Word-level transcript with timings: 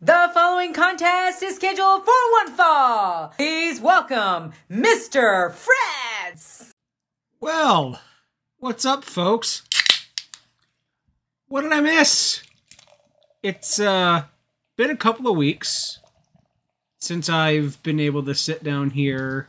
The 0.00 0.30
following 0.34 0.74
contest 0.74 1.42
is 1.42 1.56
scheduled 1.56 2.04
for 2.04 2.12
one 2.32 2.52
fall. 2.52 3.28
Please 3.28 3.80
welcome 3.80 4.52
Mr. 4.70 5.54
Fretz. 5.54 6.70
Well, 7.40 7.98
what's 8.58 8.84
up, 8.84 9.04
folks? 9.04 9.62
What 11.48 11.62
did 11.62 11.72
I 11.72 11.80
miss? 11.80 12.42
It's 13.42 13.80
uh 13.80 14.24
been 14.76 14.90
a 14.90 14.96
couple 14.96 15.30
of 15.30 15.36
weeks 15.38 16.00
since 17.00 17.30
I've 17.30 17.82
been 17.82 17.98
able 17.98 18.22
to 18.24 18.34
sit 18.34 18.62
down 18.62 18.90
here 18.90 19.48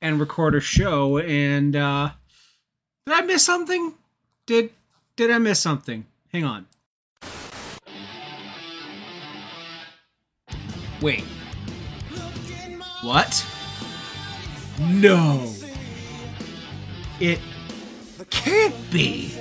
and 0.00 0.20
record 0.20 0.54
a 0.54 0.60
show 0.60 1.18
and 1.18 1.74
uh 1.74 2.10
did 3.06 3.14
I 3.16 3.22
miss 3.22 3.44
something? 3.44 3.94
Did 4.46 4.70
did 5.16 5.32
I 5.32 5.38
miss 5.38 5.58
something? 5.58 6.06
Hang 6.32 6.44
on. 6.44 6.66
Wait. 11.02 11.24
What? 13.02 13.44
No. 14.78 15.52
It 17.18 17.40
can't 18.30 18.74
be. 18.92 19.34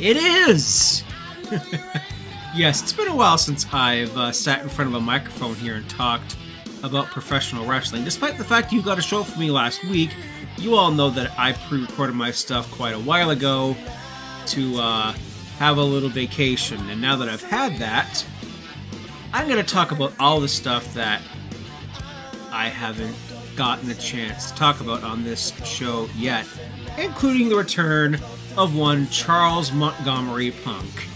It 0.00 0.16
is. 0.16 1.04
yes, 2.56 2.82
it's 2.82 2.92
been 2.92 3.06
a 3.06 3.14
while 3.14 3.38
since 3.38 3.64
I've 3.72 4.16
uh, 4.16 4.32
sat 4.32 4.62
in 4.62 4.68
front 4.68 4.90
of 4.90 4.96
a 4.96 5.00
microphone 5.00 5.54
here 5.54 5.76
and 5.76 5.88
talked 5.88 6.36
about 6.82 7.06
professional 7.06 7.64
wrestling. 7.64 8.02
Despite 8.02 8.36
the 8.36 8.44
fact 8.44 8.72
you 8.72 8.82
got 8.82 8.98
a 8.98 9.02
show 9.02 9.22
for 9.22 9.38
me 9.38 9.52
last 9.52 9.84
week, 9.84 10.10
you 10.58 10.74
all 10.74 10.90
know 10.90 11.10
that 11.10 11.32
I 11.38 11.52
pre-recorded 11.52 12.14
my 12.16 12.32
stuff 12.32 12.68
quite 12.72 12.94
a 12.94 12.98
while 12.98 13.30
ago 13.30 13.76
to 14.46 14.76
uh, 14.78 15.12
have 15.58 15.78
a 15.78 15.82
little 15.82 16.08
vacation, 16.08 16.90
and 16.90 17.00
now 17.00 17.14
that 17.16 17.28
I've 17.28 17.42
had 17.42 17.76
that, 17.78 18.26
I'm 19.34 19.48
going 19.48 19.58
to 19.58 19.74
talk 19.74 19.90
about 19.90 20.12
all 20.20 20.38
the 20.38 20.46
stuff 20.46 20.94
that 20.94 21.20
I 22.52 22.68
haven't 22.68 23.16
gotten 23.56 23.90
a 23.90 23.94
chance 23.94 24.52
to 24.52 24.56
talk 24.56 24.80
about 24.80 25.02
on 25.02 25.24
this 25.24 25.50
show 25.64 26.08
yet, 26.16 26.46
including 26.98 27.48
the 27.48 27.56
return 27.56 28.20
of 28.56 28.76
one 28.76 29.08
Charles 29.08 29.72
Montgomery 29.72 30.52
Punk. 30.52 31.08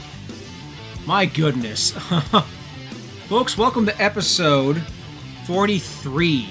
My 1.07 1.27
goodness. 1.27 1.93
Folks, 3.29 3.57
welcome 3.57 3.87
to 3.87 4.03
episode 4.03 4.83
43 5.47 6.51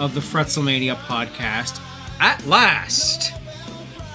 of 0.00 0.14
the 0.14 0.20
Fretzelmania 0.20 0.94
podcast. 0.94 1.78
At 2.20 2.42
last! 2.46 3.34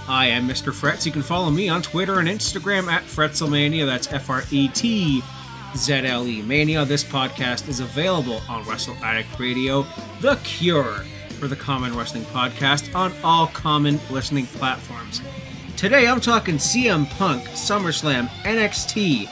I 0.07 0.29
am 0.29 0.47
Mr. 0.47 0.73
Fretz. 0.73 1.05
You 1.05 1.11
can 1.11 1.21
follow 1.21 1.51
me 1.51 1.69
on 1.69 1.83
Twitter 1.83 2.17
and 2.17 2.27
Instagram 2.27 2.87
at 2.87 3.03
Fretzelmania. 3.03 3.85
That's 3.85 4.11
F 4.11 4.31
R 4.31 4.41
E 4.49 4.67
T 4.69 5.21
ZLE 5.75 6.43
Mania. 6.45 6.85
This 6.85 7.03
podcast 7.03 7.67
is 7.67 7.79
available 7.79 8.41
on 8.49 8.63
Wrestle 8.65 8.95
Addict 9.03 9.39
Radio, 9.39 9.85
the 10.21 10.35
cure 10.43 11.05
for 11.39 11.47
the 11.47 11.55
common 11.55 11.95
wrestling 11.95 12.23
podcast 12.25 12.93
on 12.95 13.13
all 13.23 13.47
common 13.47 13.99
listening 14.09 14.45
platforms. 14.47 15.21
Today 15.75 16.07
I'm 16.07 16.19
talking 16.21 16.55
CM 16.55 17.07
Punk, 17.17 17.43
SummerSlam, 17.49 18.27
NXT. 18.43 19.27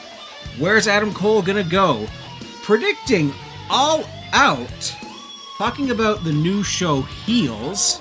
Where's 0.58 0.86
Adam 0.86 1.12
Cole 1.12 1.42
gonna 1.42 1.64
go? 1.64 2.06
Predicting 2.62 3.32
All 3.70 4.04
Out. 4.32 4.94
Talking 5.58 5.90
about 5.90 6.22
the 6.22 6.32
new 6.32 6.62
show 6.62 7.02
Heels. 7.02 8.00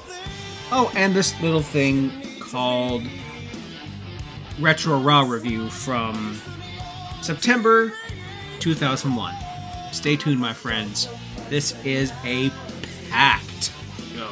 Oh, 0.71 0.91
and 0.95 1.15
this 1.15 1.39
little 1.41 1.61
thing 1.61 2.11
called 2.39 3.03
Retro 4.59 4.99
Raw 4.99 5.21
Review 5.21 5.69
from 5.69 6.39
September 7.21 7.93
2001. 8.65 9.35
Stay 9.91 10.15
tuned, 10.15 10.39
my 10.39 10.51
friends. 10.51 11.07
This 11.49 11.75
is 11.85 12.11
a 12.23 12.51
packed 13.11 13.71
show. 14.11 14.31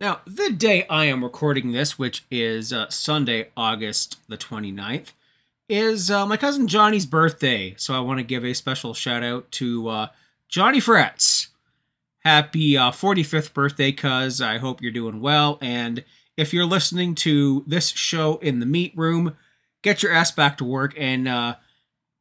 Now, 0.00 0.22
the 0.26 0.50
day 0.50 0.84
I 0.88 1.04
am 1.04 1.22
recording 1.22 1.70
this, 1.70 1.96
which 1.96 2.24
is 2.32 2.72
uh, 2.72 2.90
Sunday, 2.90 3.50
August 3.56 4.16
the 4.28 4.36
29th, 4.36 5.12
is 5.68 6.10
uh, 6.10 6.26
my 6.26 6.36
cousin 6.36 6.66
Johnny's 6.66 7.06
birthday. 7.06 7.76
So 7.78 7.94
I 7.94 8.00
want 8.00 8.18
to 8.18 8.24
give 8.24 8.44
a 8.44 8.54
special 8.54 8.92
shout 8.92 9.22
out 9.22 9.48
to 9.52 9.88
uh, 9.88 10.08
Johnny 10.48 10.80
Fretz. 10.80 11.46
Happy 12.24 12.72
45th 12.72 13.54
birthday, 13.54 13.92
cuz. 13.92 14.42
I 14.42 14.58
hope 14.58 14.82
you're 14.82 14.90
doing 14.90 15.20
well. 15.20 15.58
And 15.60 16.02
if 16.40 16.54
you're 16.54 16.64
listening 16.64 17.14
to 17.14 17.62
this 17.66 17.88
show 17.88 18.38
in 18.38 18.60
the 18.60 18.66
meat 18.66 18.94
room, 18.96 19.36
get 19.82 20.02
your 20.02 20.10
ass 20.10 20.30
back 20.30 20.56
to 20.56 20.64
work 20.64 20.94
and 20.96 21.28
uh, 21.28 21.56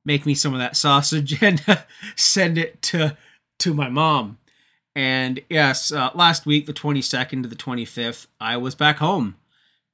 make 0.04 0.26
me 0.26 0.36
some 0.36 0.54
of 0.54 0.60
that 0.60 0.76
sausage 0.76 1.42
and 1.42 1.64
send 2.18 2.58
it 2.58 2.82
to 2.82 3.16
to 3.60 3.74
my 3.74 3.88
mom. 3.88 4.38
And 4.94 5.42
yes, 5.50 5.94
uh, 5.94 6.10
last 6.14 6.46
week, 6.46 6.66
the 6.66 6.74
22nd 6.74 7.44
to 7.44 7.50
the 7.50 7.56
25th, 7.56 8.28
I 8.42 8.58
was 8.58 8.76
back 8.76 8.98
home 8.98 9.36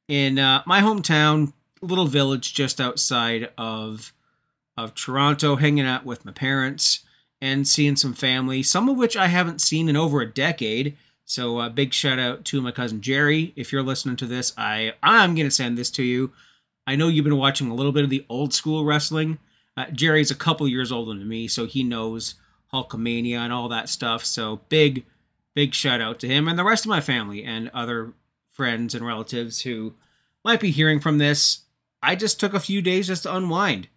in 0.08 0.40
uh, 0.40 0.64
my 0.66 0.82
hometown, 0.82 1.54
little 1.82 2.08
village 2.08 2.54
just 2.54 2.82
outside 2.82 3.52
of 3.60 4.12
of 4.76 4.96
Toronto, 4.96 5.56
hanging 5.56 5.86
out 5.86 6.04
with 6.04 6.26
my 6.26 6.32
parents 6.32 7.02
and 7.40 7.68
seeing 7.68 7.96
some 7.96 8.14
family, 8.14 8.64
some 8.64 8.90
of 8.90 8.98
which 8.98 9.16
I 9.16 9.28
haven't 9.28 9.62
seen 9.62 9.88
in 9.88 9.96
over 9.96 10.20
a 10.20 10.34
decade. 10.34 10.98
So 11.26 11.60
a 11.60 11.66
uh, 11.66 11.70
big 11.70 11.92
shout 11.92 12.20
out 12.20 12.46
to 12.46 12.62
my 12.62 12.72
cousin 12.72 13.02
Jerry. 13.02 13.52
If 13.56 13.72
you're 13.72 13.84
listening 13.84 14.16
to 14.18 14.28
this, 14.28 14.54
I 14.58 14.94
I'm 15.02 15.34
gonna 15.34 15.52
send 15.52 15.78
this 15.78 15.90
to 15.92 16.04
you. 16.04 16.32
I 16.86 16.96
know 16.96 17.08
you've 17.08 17.26
been 17.26 17.38
watching 17.38 17.70
a 17.70 17.74
little 17.74 17.92
bit 17.92 18.04
of 18.04 18.12
the 18.12 18.26
old 18.30 18.54
school 18.54 18.86
wrestling. 18.86 19.40
Uh, 19.76 19.88
Jerry's 19.92 20.30
a 20.30 20.36
couple 20.36 20.68
years 20.68 20.92
older 20.92 21.18
than 21.18 21.28
me, 21.28 21.48
so 21.48 21.66
he 21.66 21.84
knows 21.84 22.36
Hulkamania 22.72 23.38
and 23.40 23.52
all 23.52 23.68
that 23.70 23.90
stuff. 23.90 24.24
So 24.24 24.62
big, 24.70 25.04
big 25.56 25.74
shout 25.74 26.00
out 26.00 26.20
to 26.20 26.28
him 26.28 26.48
and 26.48 26.60
the 26.60 26.64
rest 26.64 26.86
of 26.86 26.90
my 26.90 27.02
family 27.02 27.44
and 27.44 27.72
other 27.74 28.14
friends 28.52 28.94
and 28.94 29.06
relatives 29.06 29.62
who 29.62 29.96
might 30.44 30.60
be 30.60 30.72
hearing 30.72 31.00
from 31.00 31.18
this. 31.18 31.62
I 32.04 32.16
just 32.16 32.40
took 32.40 32.54
a 32.54 32.60
few 32.60 32.84
days 32.84 33.08
just 33.08 33.24
to 33.24 33.36
unwind, 33.36 33.88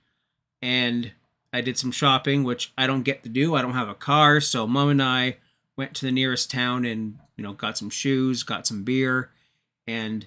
and 0.62 1.12
I 1.53 1.61
did 1.61 1.77
some 1.77 1.93
shopping, 1.93 2.43
which 2.43 2.72
I 2.78 2.87
don't 2.87 3.03
get 3.03 3.22
to 3.25 3.28
do. 3.28 3.55
I 3.55 3.61
don't 3.61 3.75
have 3.75 3.91
a 3.91 3.94
car, 3.94 4.41
so 4.41 4.67
mom 4.67 4.88
and 4.88 5.03
I 5.03 5.37
went 5.78 5.94
to 5.94 6.05
the 6.05 6.12
nearest 6.12 6.50
town 6.50 6.84
and 6.84 7.19
you 7.37 7.44
know 7.44 7.55
got 7.55 7.78
some 7.78 7.89
shoes, 7.89 8.43
got 8.43 8.66
some 8.66 8.83
beer, 8.83 9.31
and 9.87 10.27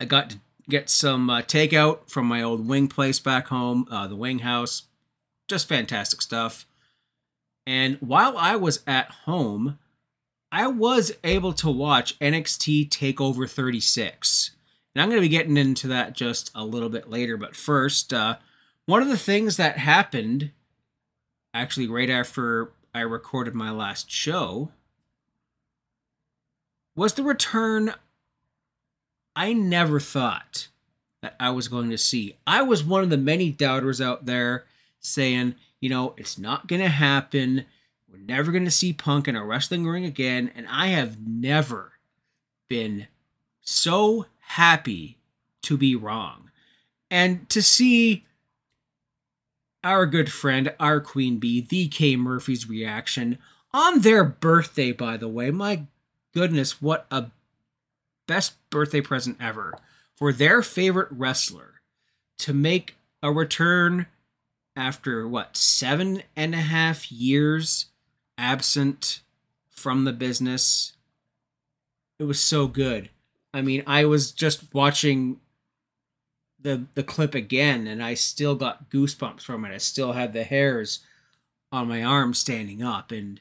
I 0.00 0.06
got 0.06 0.30
to 0.30 0.38
get 0.70 0.88
some 0.88 1.28
uh, 1.28 1.42
takeout 1.42 2.08
from 2.08 2.26
my 2.26 2.42
old 2.42 2.66
wing 2.66 2.88
place 2.88 3.18
back 3.18 3.48
home, 3.48 3.86
uh, 3.90 4.06
the 4.06 4.16
Wing 4.16 4.38
House. 4.38 4.84
Just 5.48 5.68
fantastic 5.68 6.22
stuff. 6.22 6.66
And 7.66 7.96
while 7.96 8.36
I 8.38 8.56
was 8.56 8.82
at 8.86 9.10
home, 9.10 9.78
I 10.52 10.68
was 10.68 11.12
able 11.24 11.52
to 11.54 11.70
watch 11.70 12.18
NXT 12.18 12.88
Takeover 12.90 13.50
36. 13.50 14.52
And 14.94 15.02
I'm 15.02 15.08
going 15.08 15.20
to 15.20 15.28
be 15.28 15.28
getting 15.28 15.56
into 15.56 15.88
that 15.88 16.14
just 16.14 16.50
a 16.54 16.64
little 16.64 16.88
bit 16.88 17.10
later. 17.10 17.36
But 17.36 17.56
first, 17.56 18.12
uh, 18.12 18.36
one 18.86 19.02
of 19.02 19.08
the 19.08 19.18
things 19.18 19.56
that 19.56 19.78
happened 19.78 20.50
actually 21.52 21.88
right 21.88 22.10
after 22.10 22.72
I 22.98 23.02
recorded 23.02 23.54
my 23.54 23.70
last 23.70 24.10
show 24.10 24.72
was 26.96 27.14
the 27.14 27.22
return 27.22 27.94
I 29.36 29.52
never 29.52 30.00
thought 30.00 30.66
that 31.22 31.36
I 31.38 31.50
was 31.50 31.68
going 31.68 31.90
to 31.90 31.98
see. 31.98 32.38
I 32.44 32.62
was 32.62 32.82
one 32.82 33.04
of 33.04 33.10
the 33.10 33.16
many 33.16 33.52
doubters 33.52 34.00
out 34.00 34.26
there 34.26 34.64
saying, 34.98 35.54
you 35.78 35.88
know, 35.88 36.14
it's 36.16 36.38
not 36.38 36.66
going 36.66 36.82
to 36.82 36.88
happen. 36.88 37.66
We're 38.10 38.18
never 38.18 38.50
going 38.50 38.64
to 38.64 38.70
see 38.70 38.92
Punk 38.92 39.28
in 39.28 39.36
a 39.36 39.44
wrestling 39.44 39.86
ring 39.86 40.04
again. 40.04 40.50
And 40.56 40.66
I 40.68 40.88
have 40.88 41.24
never 41.24 41.92
been 42.66 43.06
so 43.60 44.26
happy 44.40 45.18
to 45.62 45.76
be 45.76 45.94
wrong. 45.94 46.50
And 47.12 47.48
to 47.50 47.62
see 47.62 48.24
our 49.84 50.06
good 50.06 50.30
friend, 50.32 50.72
our 50.80 51.00
queen 51.00 51.38
bee, 51.38 51.62
DK 51.62 52.18
Murphy's 52.18 52.68
reaction 52.68 53.38
on 53.72 54.00
their 54.00 54.24
birthday, 54.24 54.92
by 54.92 55.16
the 55.16 55.28
way. 55.28 55.50
My 55.50 55.84
goodness, 56.34 56.82
what 56.82 57.06
a 57.10 57.26
best 58.26 58.54
birthday 58.70 59.00
present 59.00 59.36
ever 59.40 59.78
for 60.16 60.32
their 60.32 60.62
favorite 60.62 61.08
wrestler 61.10 61.80
to 62.38 62.52
make 62.52 62.96
a 63.22 63.32
return 63.32 64.06
after 64.76 65.26
what 65.26 65.56
seven 65.56 66.22
and 66.36 66.54
a 66.54 66.58
half 66.58 67.10
years 67.10 67.86
absent 68.36 69.22
from 69.68 70.04
the 70.04 70.12
business. 70.12 70.92
It 72.18 72.24
was 72.24 72.40
so 72.40 72.66
good. 72.66 73.10
I 73.52 73.62
mean, 73.62 73.82
I 73.86 74.04
was 74.04 74.30
just 74.30 74.72
watching 74.74 75.40
the 76.60 76.86
the 76.94 77.02
clip 77.02 77.34
again 77.34 77.86
and 77.86 78.02
I 78.02 78.14
still 78.14 78.54
got 78.54 78.90
goosebumps 78.90 79.42
from 79.42 79.64
it. 79.64 79.72
I 79.72 79.78
still 79.78 80.12
had 80.12 80.32
the 80.32 80.44
hairs 80.44 81.00
on 81.70 81.88
my 81.88 82.02
arm 82.02 82.34
standing 82.34 82.82
up 82.82 83.12
and 83.12 83.40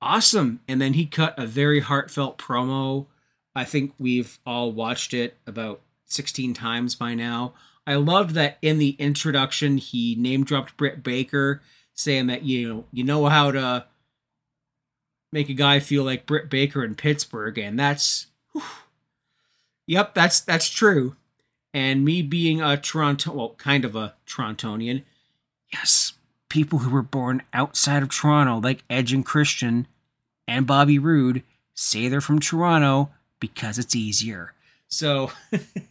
awesome. 0.00 0.60
And 0.66 0.80
then 0.80 0.94
he 0.94 1.06
cut 1.06 1.38
a 1.38 1.46
very 1.46 1.80
heartfelt 1.80 2.38
promo 2.38 3.06
I 3.54 3.64
think 3.64 3.94
we've 3.98 4.38
all 4.46 4.72
watched 4.72 5.12
it 5.12 5.36
about 5.46 5.80
16 6.06 6.54
times 6.54 6.94
by 6.94 7.14
now. 7.14 7.54
I 7.86 7.96
loved 7.96 8.34
that 8.34 8.58
in 8.62 8.78
the 8.78 8.90
introduction 8.98 9.76
he 9.76 10.14
name 10.14 10.44
dropped 10.44 10.76
Britt 10.76 11.02
Baker, 11.02 11.62
saying 11.94 12.28
that 12.28 12.44
you 12.44 12.68
know 12.68 12.84
you 12.92 13.04
know 13.04 13.26
how 13.26 13.50
to 13.50 13.86
make 15.32 15.48
a 15.48 15.54
guy 15.54 15.80
feel 15.80 16.04
like 16.04 16.26
Britt 16.26 16.48
Baker 16.48 16.84
in 16.84 16.94
Pittsburgh, 16.94 17.58
and 17.58 17.78
that's 17.78 18.28
whew, 18.52 18.62
yep, 19.86 20.14
that's 20.14 20.40
that's 20.40 20.68
true. 20.68 21.16
And 21.74 22.04
me 22.04 22.22
being 22.22 22.60
a 22.60 22.76
Toronto, 22.76 23.32
well, 23.32 23.54
kind 23.56 23.84
of 23.84 23.96
a 23.96 24.14
Torontonian, 24.26 25.02
yes, 25.72 26.12
people 26.48 26.80
who 26.80 26.90
were 26.90 27.02
born 27.02 27.42
outside 27.54 28.02
of 28.02 28.10
Toronto, 28.10 28.58
like 28.58 28.84
Edge 28.90 29.12
and 29.12 29.24
Christian 29.24 29.86
and 30.46 30.66
Bobby 30.66 30.98
Roode, 30.98 31.42
say 31.74 32.08
they're 32.08 32.20
from 32.20 32.40
Toronto 32.40 33.10
because 33.40 33.78
it's 33.78 33.96
easier. 33.96 34.52
So, 34.86 35.32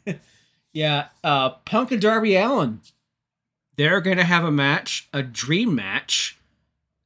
yeah, 0.73 1.07
uh, 1.23 1.49
Punk 1.65 1.91
and 1.91 2.01
Darby 2.01 2.35
Allin, 2.35 2.81
they're 3.75 4.01
going 4.01 4.17
to 4.17 4.23
have 4.23 4.43
a 4.43 4.51
match, 4.51 5.09
a 5.11 5.23
dream 5.23 5.73
match 5.73 6.37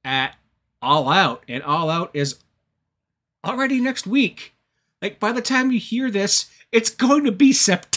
at 0.03 0.35
All 0.81 1.07
Out. 1.07 1.43
And 1.47 1.63
All 1.63 1.89
Out 1.89 2.11
is 2.13 2.39
already 3.45 3.79
next 3.79 4.05
week. 4.05 4.53
Like, 5.01 5.19
by 5.19 5.31
the 5.31 5.41
time 5.41 5.71
you 5.71 5.79
hear 5.79 6.11
this, 6.11 6.47
it's 6.71 6.89
going 6.89 7.23
to 7.23 7.31
be 7.31 7.53
September. 7.53 7.94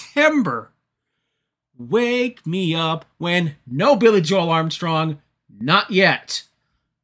Wake 1.79 2.47
me 2.47 2.75
up 2.75 3.05
when 3.19 3.57
no 3.67 3.95
Billy 3.95 4.21
Joel 4.21 4.51
Armstrong, 4.51 5.21
not 5.49 5.91
yet. 5.91 6.43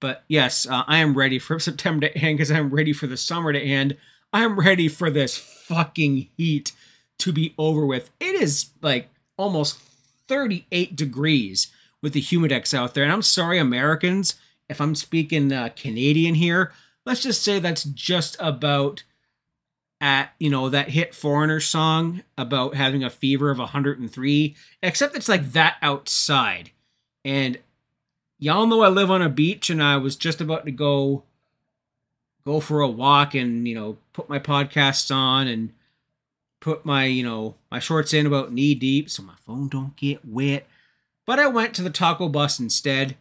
But 0.01 0.25
yes, 0.29 0.67
uh, 0.67 0.83
I 0.87 0.99
am 0.99 1.17
ready 1.17 1.39
for 1.39 1.59
September 1.61 2.09
to 2.09 2.19
end 2.19 2.39
because 2.39 2.51
I'm 2.51 2.71
ready 2.71 2.93
for 2.93 3.07
the 3.07 3.17
summer 3.17 3.53
to 3.53 3.61
end. 3.61 3.97
I'm 4.33 4.59
ready 4.59 4.89
for 4.89 5.11
this 5.11 5.37
fucking 5.37 6.29
heat 6.37 6.73
to 7.19 7.33
be 7.33 7.55
over 7.57 7.87
with. 7.87 8.11
It 8.19 8.35
is 8.35 8.71
like 8.83 9.09
almost 9.37 9.79
38 10.29 10.97
degrees 10.97 11.69
with 12.03 12.13
the 12.13 12.21
humidex 12.21 12.75
out 12.75 12.95
there. 12.95 13.05
And 13.05 13.13
I'm 13.13 13.23
sorry, 13.23 13.59
Americans, 13.59 14.35
if 14.69 14.81
I'm 14.81 14.95
speaking 14.95 15.53
uh, 15.53 15.71
Canadian 15.77 16.35
here, 16.35 16.73
let's 17.07 17.23
just 17.23 17.43
say 17.43 17.59
that's 17.59 17.85
just 17.85 18.37
about 18.41 19.05
at, 20.05 20.35
you 20.39 20.51
know, 20.51 20.69
that 20.69 20.91
hit 20.91 21.15
Foreigner 21.15 21.61
song 21.61 22.23
about 22.37 22.75
having 22.75 23.03
a 23.03 23.09
fever 23.09 23.51
of 23.51 23.59
103, 23.59 24.55
except 24.83 25.17
it's 25.17 25.31
like 25.31 25.53
that 25.53 25.77
outside. 25.81 26.73
And 27.25 27.59
y'all 28.39 28.67
know 28.67 28.83
I 28.83 28.89
live 28.89 29.11
on 29.11 29.23
a 29.23 29.31
beach 29.31 29.71
and 29.71 29.83
I 29.83 29.97
was 29.97 30.15
just 30.15 30.43
about 30.43 30.67
to 30.67 30.73
go 30.73 31.23
go 32.45 32.61
for 32.61 32.83
a 32.83 32.89
walk 32.89 33.35
and, 33.35 33.67
you 33.67 33.75
know, 33.75 33.97
put 34.13 34.29
my 34.29 34.39
podcasts 34.39 35.11
on 35.11 35.47
and 35.49 35.73
put 36.61 36.85
my, 36.85 37.07
you 37.07 37.23
know, 37.23 37.55
my 37.71 37.79
shorts 37.79 38.13
in 38.13 38.27
about 38.27 38.53
knee 38.53 38.75
deep 38.75 39.09
so 39.09 39.23
my 39.23 39.37
phone 39.47 39.69
don't 39.69 39.97
get 39.97 40.23
wet. 40.23 40.67
But 41.25 41.39
I 41.39 41.47
went 41.47 41.73
to 41.75 41.83
the 41.83 41.89
taco 41.89 42.29
bus 42.29 42.61
instead 42.61 43.17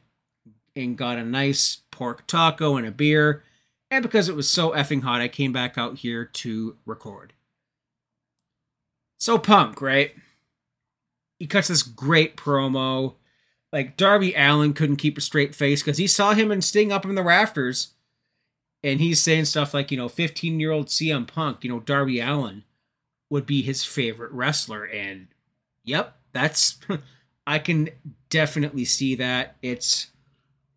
and 0.75 0.97
got 0.97 1.17
a 1.17 1.23
nice 1.23 1.77
pork 1.91 2.27
taco 2.27 2.75
and 2.75 2.85
a 2.85 2.91
beer. 2.91 3.41
And 3.93 4.01
because 4.01 4.27
it 4.27 4.35
was 4.35 4.49
so 4.49 4.71
effing 4.71 5.03
hot, 5.03 5.21
I 5.21 5.27
came 5.27 5.53
back 5.53 5.77
out 5.77 5.97
here 5.97 6.25
to 6.25 6.77
record. 6.83 7.33
So 9.19 9.37
punk, 9.37 9.83
right? 9.83 10.15
He 11.37 11.45
cuts 11.45 11.67
this 11.67 11.83
great 11.83 12.35
promo. 12.35 13.13
Like 13.71 13.95
Darby 13.95 14.33
Allin 14.33 14.73
couldn't 14.73 14.95
keep 14.95 15.15
a 15.15 15.21
straight 15.21 15.53
face 15.53 15.83
because 15.83 15.99
he 15.99 16.07
saw 16.07 16.33
him 16.33 16.49
and 16.49 16.63
Sting 16.63 16.91
up 16.91 17.05
in 17.05 17.13
the 17.13 17.21
rafters. 17.21 17.93
And 18.83 18.99
he's 18.99 19.21
saying 19.21 19.45
stuff 19.45 19.75
like, 19.75 19.91
you 19.91 19.97
know, 19.97 20.09
15 20.09 20.59
year 20.59 20.71
old 20.71 20.87
CM 20.87 21.27
Punk, 21.27 21.63
you 21.63 21.69
know, 21.69 21.79
Darby 21.79 22.19
Allin 22.19 22.63
would 23.29 23.45
be 23.45 23.61
his 23.61 23.85
favorite 23.85 24.31
wrestler. 24.31 24.85
And 24.85 25.27
yep, 25.83 26.17
that's 26.31 26.79
I 27.45 27.59
can 27.59 27.89
definitely 28.31 28.85
see 28.85 29.13
that. 29.13 29.55
It's 29.61 30.07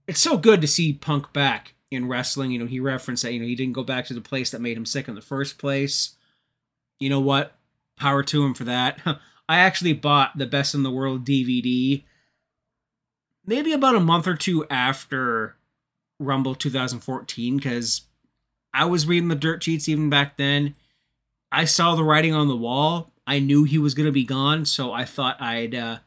it's 0.07 0.21
so 0.21 0.37
good 0.37 0.61
to 0.61 0.67
see 0.67 0.93
Punk 0.93 1.33
back 1.33 1.73
in 1.91 2.09
wrestling. 2.09 2.51
You 2.51 2.59
know, 2.59 2.67
he 2.67 2.81
referenced 2.81 3.23
that, 3.23 3.33
you 3.33 3.41
know, 3.41 3.47
he 3.47 3.55
didn't 3.55 3.75
go 3.75 3.85
back 3.85 4.07
to 4.07 4.15
the 4.15 4.21
place 4.21 4.51
that 4.51 4.61
made 4.61 4.77
him 4.77 4.87
sick 4.87 5.09
in 5.09 5.15
the 5.15 5.21
first 5.21 5.59
place. 5.59 6.17
You 6.99 7.11
know 7.11 7.21
what? 7.21 7.53
Power 7.97 8.23
to 8.25 8.45
him 8.45 8.55
for 8.55 8.65
that. 8.65 9.01
I 9.49 9.59
actually 9.59 9.93
bought 9.93 10.37
the 10.37 10.47
Best 10.47 10.75
in 10.75 10.83
the 10.83 10.91
World 10.91 11.25
DVD 11.25 12.03
maybe 13.47 13.73
about 13.73 13.95
a 13.95 14.01
month 14.01 14.27
or 14.27 14.35
two 14.35 14.67
after 14.69 15.57
Rumble 16.19 16.55
2014 16.55 17.57
because 17.57 18.03
I 18.75 18.85
was 18.85 19.07
reading 19.07 19.29
the 19.29 19.35
dirt 19.35 19.63
sheets 19.63 19.89
even 19.89 20.11
back 20.11 20.37
then. 20.37 20.75
I 21.53 21.65
saw 21.65 21.95
the 21.95 22.05
writing 22.05 22.35
on 22.35 22.49
the 22.49 22.57
wall. 22.57 23.13
I 23.27 23.39
knew 23.39 23.65
he 23.65 23.79
was 23.79 23.95
going 23.95 24.07
to 24.07 24.13
be 24.13 24.25
gone, 24.25 24.65
so 24.65 24.93
I 24.93 25.05
thought 25.05 25.41
I'd 25.41 25.75
uh, 25.75 25.99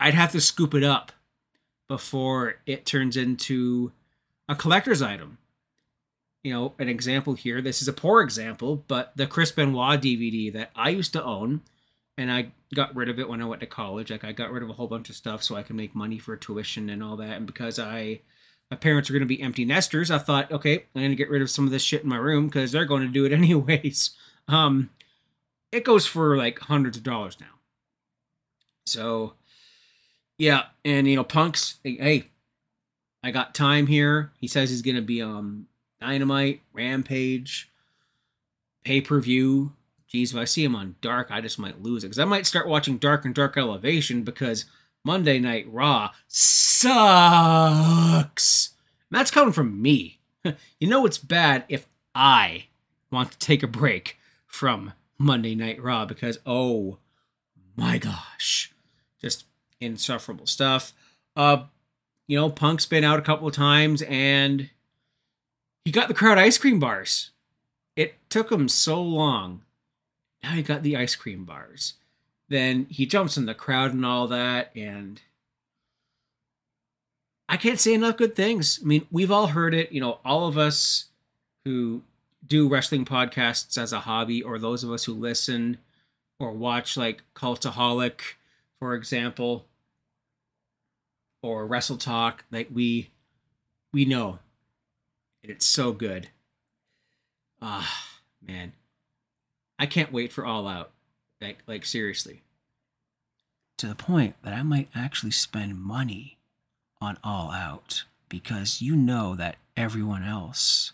I'd 0.00 0.14
have 0.14 0.32
to 0.32 0.40
scoop 0.40 0.74
it 0.74 0.82
up 0.82 1.12
before 1.88 2.56
it 2.66 2.86
turns 2.86 3.16
into 3.16 3.92
a 4.48 4.54
collector's 4.54 5.02
item. 5.02 5.38
You 6.42 6.52
know, 6.52 6.74
an 6.78 6.88
example 6.88 7.34
here. 7.34 7.62
This 7.62 7.82
is 7.82 7.88
a 7.88 7.92
poor 7.92 8.20
example, 8.20 8.84
but 8.88 9.12
the 9.16 9.28
Chris 9.28 9.52
Benoit 9.52 10.00
DVD 10.00 10.52
that 10.52 10.70
I 10.74 10.88
used 10.88 11.12
to 11.12 11.22
own 11.22 11.62
and 12.18 12.30
I 12.30 12.52
got 12.74 12.94
rid 12.94 13.08
of 13.08 13.18
it 13.18 13.28
when 13.28 13.40
I 13.40 13.44
went 13.44 13.60
to 13.60 13.66
college. 13.66 14.10
Like 14.10 14.24
I 14.24 14.32
got 14.32 14.50
rid 14.50 14.62
of 14.62 14.70
a 14.70 14.74
whole 14.74 14.88
bunch 14.88 15.08
of 15.08 15.16
stuff 15.16 15.42
so 15.42 15.54
I 15.54 15.62
could 15.62 15.76
make 15.76 15.94
money 15.94 16.18
for 16.18 16.36
tuition 16.36 16.90
and 16.90 17.02
all 17.02 17.16
that. 17.16 17.36
And 17.36 17.46
because 17.46 17.78
I 17.78 18.20
my 18.70 18.76
parents 18.76 19.10
are 19.10 19.12
going 19.12 19.20
to 19.20 19.26
be 19.26 19.42
empty 19.42 19.64
nesters, 19.64 20.10
I 20.10 20.18
thought, 20.18 20.50
okay, 20.50 20.86
I'm 20.94 21.02
going 21.02 21.10
to 21.10 21.16
get 21.16 21.28
rid 21.28 21.42
of 21.42 21.50
some 21.50 21.66
of 21.66 21.70
this 21.70 21.82
shit 21.82 22.04
in 22.04 22.08
my 22.08 22.16
room 22.16 22.46
because 22.46 22.72
they're 22.72 22.86
going 22.86 23.02
to 23.02 23.08
do 23.08 23.24
it 23.24 23.32
anyways. 23.32 24.10
Um, 24.48 24.90
it 25.70 25.84
goes 25.84 26.06
for 26.06 26.36
like 26.36 26.58
hundreds 26.58 26.96
of 26.96 27.02
dollars 27.02 27.38
now. 27.40 27.46
So, 28.86 29.34
yeah, 30.38 30.64
and 30.84 31.06
you 31.06 31.16
know, 31.16 31.24
Punk's 31.24 31.76
hey, 31.84 32.30
I 33.22 33.30
got 33.30 33.54
time 33.54 33.86
here. 33.86 34.32
He 34.38 34.48
says 34.48 34.70
he's 34.70 34.82
going 34.82 34.96
to 34.96 35.02
be 35.02 35.22
um 35.22 35.66
Dynamite, 36.00 36.62
Rampage, 36.72 37.70
pay 38.84 39.00
per 39.00 39.20
view 39.20 39.72
geez, 40.12 40.32
if 40.34 40.38
I 40.38 40.44
see 40.44 40.62
him 40.62 40.76
on 40.76 40.96
Dark, 41.00 41.28
I 41.30 41.40
just 41.40 41.58
might 41.58 41.82
lose 41.82 42.04
it. 42.04 42.08
Because 42.08 42.18
I 42.18 42.26
might 42.26 42.44
start 42.46 42.68
watching 42.68 42.98
Dark 42.98 43.24
and 43.24 43.34
Dark 43.34 43.56
Elevation 43.56 44.24
because 44.24 44.66
Monday 45.04 45.38
Night 45.38 45.66
Raw 45.72 46.10
sucks. 46.28 46.90
And 49.10 49.18
that's 49.18 49.30
coming 49.30 49.54
from 49.54 49.80
me. 49.80 50.20
you 50.78 50.86
know 50.86 51.06
it's 51.06 51.16
bad 51.16 51.64
if 51.68 51.86
I 52.14 52.66
want 53.10 53.32
to 53.32 53.38
take 53.38 53.62
a 53.62 53.66
break 53.66 54.18
from 54.46 54.92
Monday 55.16 55.54
Night 55.54 55.82
Raw 55.82 56.04
because, 56.04 56.38
oh 56.44 56.98
my 57.74 57.96
gosh, 57.96 58.74
just 59.18 59.46
insufferable 59.80 60.46
stuff. 60.46 60.92
Uh, 61.34 61.64
you 62.32 62.40
know, 62.40 62.48
Punk's 62.48 62.86
been 62.86 63.04
out 63.04 63.18
a 63.18 63.22
couple 63.22 63.46
of 63.46 63.54
times 63.54 64.02
and 64.02 64.70
he 65.84 65.90
got 65.90 66.08
the 66.08 66.14
crowd 66.14 66.38
ice 66.38 66.56
cream 66.56 66.78
bars. 66.78 67.30
It 67.94 68.14
took 68.30 68.50
him 68.50 68.68
so 68.68 69.02
long 69.02 69.62
now 70.42 70.52
he 70.52 70.62
got 70.62 70.82
the 70.82 70.96
ice 70.96 71.14
cream 71.14 71.44
bars. 71.44 71.94
Then 72.48 72.86
he 72.90 73.06
jumps 73.06 73.36
in 73.36 73.46
the 73.46 73.54
crowd 73.54 73.94
and 73.94 74.04
all 74.04 74.26
that, 74.28 74.70
and 74.76 75.20
I 77.48 77.56
can't 77.56 77.80
say 77.80 77.94
enough 77.94 78.16
good 78.16 78.34
things. 78.34 78.80
I 78.82 78.86
mean, 78.86 79.06
we've 79.10 79.30
all 79.30 79.48
heard 79.48 79.74
it. 79.74 79.92
You 79.92 80.00
know, 80.00 80.18
all 80.24 80.48
of 80.48 80.58
us 80.58 81.06
who 81.64 82.02
do 82.46 82.68
wrestling 82.68 83.04
podcasts 83.04 83.80
as 83.80 83.92
a 83.92 84.00
hobby, 84.00 84.42
or 84.42 84.58
those 84.58 84.82
of 84.82 84.90
us 84.90 85.04
who 85.04 85.14
listen 85.14 85.78
or 86.40 86.50
watch, 86.52 86.96
like 86.96 87.22
Cultaholic, 87.34 88.20
for 88.80 88.94
example, 88.94 89.64
or 91.42 91.66
Wrestle 91.66 91.98
Talk, 91.98 92.44
like 92.50 92.68
we 92.72 93.10
we 93.92 94.04
know, 94.04 94.38
and 95.42 95.52
it's 95.52 95.66
so 95.66 95.92
good. 95.92 96.28
Ah, 97.60 98.08
man. 98.40 98.72
I 99.78 99.86
can't 99.86 100.12
wait 100.12 100.32
for 100.32 100.46
All 100.46 100.66
Out. 100.66 100.92
Like, 101.40 101.58
like 101.66 101.84
seriously. 101.84 102.42
To 103.78 103.86
the 103.86 103.94
point 103.94 104.36
that 104.42 104.54
I 104.54 104.62
might 104.62 104.88
actually 104.94 105.32
spend 105.32 105.80
money 105.80 106.38
on 107.00 107.18
All 107.24 107.50
Out 107.50 108.04
because 108.28 108.80
you 108.80 108.96
know 108.96 109.34
that 109.34 109.56
everyone 109.76 110.24
else 110.24 110.92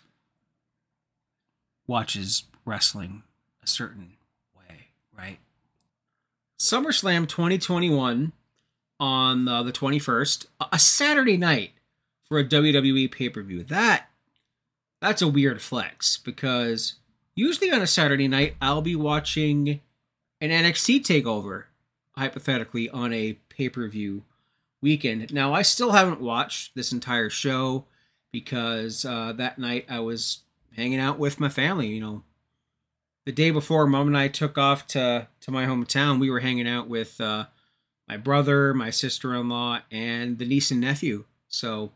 watches 1.87 2.43
wrestling 2.65 3.23
a 3.63 3.67
certain 3.67 4.13
way, 4.57 4.87
right? 5.15 5.39
SummerSlam 6.59 7.27
2021 7.27 8.31
on 8.99 9.47
uh, 9.47 9.63
the 9.63 9.71
21st, 9.71 10.45
a 10.71 10.79
Saturday 10.79 11.37
night 11.37 11.71
for 12.23 12.39
a 12.39 12.43
WWE 12.43 13.11
pay-per-view. 13.11 13.63
That 13.63 14.05
that's 15.01 15.21
a 15.21 15.27
weird 15.27 15.61
flex 15.61 16.17
because 16.17 16.95
usually 17.35 17.71
on 17.71 17.81
a 17.81 17.87
Saturday 17.87 18.27
night, 18.27 18.55
I'll 18.61 18.81
be 18.81 18.95
watching 18.95 19.79
an 20.41 20.49
NXT 20.49 21.01
takeover, 21.01 21.65
hypothetically, 22.17 22.89
on 22.89 23.13
a 23.13 23.33
pay 23.49 23.69
per 23.69 23.87
view 23.87 24.23
weekend. 24.81 25.33
Now, 25.33 25.53
I 25.53 25.61
still 25.61 25.91
haven't 25.91 26.21
watched 26.21 26.75
this 26.75 26.91
entire 26.91 27.29
show 27.29 27.85
because 28.31 29.05
uh, 29.05 29.33
that 29.33 29.57
night 29.57 29.85
I 29.89 29.99
was 29.99 30.39
hanging 30.75 30.99
out 30.99 31.17
with 31.17 31.39
my 31.39 31.49
family, 31.49 31.87
you 31.87 32.01
know, 32.01 32.23
the 33.25 33.31
day 33.31 33.51
before 33.51 33.85
mom 33.85 34.07
and 34.07 34.17
I 34.17 34.27
took 34.27 34.57
off 34.57 34.87
to 34.87 35.27
to 35.41 35.51
my 35.51 35.65
hometown, 35.65 36.19
we 36.19 36.29
were 36.29 36.39
hanging 36.39 36.67
out 36.67 36.87
with 36.87 37.19
uh, 37.21 37.45
my 38.09 38.17
brother, 38.17 38.73
my 38.73 38.89
sister-in-law, 38.89 39.81
and 39.91 40.39
the 40.39 40.45
niece 40.45 40.71
and 40.71 40.81
nephew. 40.81 41.25
So, 41.47 41.91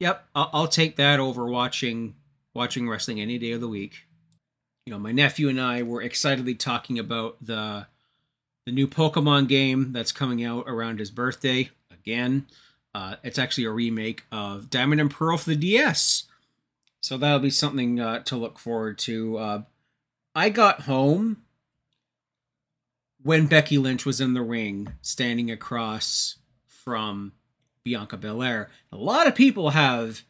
yep, 0.00 0.26
I'll, 0.34 0.50
I'll 0.52 0.68
take 0.68 0.96
that 0.96 1.20
over 1.20 1.46
watching 1.46 2.16
watching 2.52 2.88
wrestling 2.88 3.20
any 3.20 3.38
day 3.38 3.52
of 3.52 3.60
the 3.60 3.68
week. 3.68 4.06
You 4.84 4.92
know, 4.92 4.98
my 4.98 5.12
nephew 5.12 5.48
and 5.48 5.60
I 5.60 5.82
were 5.82 6.02
excitedly 6.02 6.56
talking 6.56 6.98
about 6.98 7.36
the 7.40 7.86
the 8.66 8.72
new 8.72 8.88
Pokemon 8.88 9.46
game 9.46 9.92
that's 9.92 10.10
coming 10.10 10.44
out 10.44 10.64
around 10.66 10.98
his 10.98 11.12
birthday 11.12 11.70
again. 11.92 12.46
Uh, 12.92 13.16
it's 13.22 13.38
actually 13.38 13.64
a 13.64 13.70
remake 13.70 14.24
of 14.32 14.68
Diamond 14.68 15.00
and 15.00 15.10
Pearl 15.10 15.38
for 15.38 15.50
the 15.50 15.56
DS. 15.56 16.24
So 17.02 17.16
that'll 17.16 17.38
be 17.38 17.50
something 17.50 18.00
uh, 18.00 18.20
to 18.24 18.36
look 18.36 18.58
forward 18.58 18.98
to. 19.00 19.38
Uh, 19.38 19.62
I 20.34 20.48
got 20.50 20.82
home 20.82 21.42
when 23.26 23.46
Becky 23.46 23.76
Lynch 23.76 24.06
was 24.06 24.20
in 24.20 24.34
the 24.34 24.40
ring, 24.40 24.86
standing 25.02 25.50
across 25.50 26.36
from 26.68 27.32
Bianca 27.82 28.16
Belair. 28.16 28.70
A 28.92 28.96
lot 28.96 29.26
of 29.26 29.34
people 29.34 29.70
have 29.70 30.22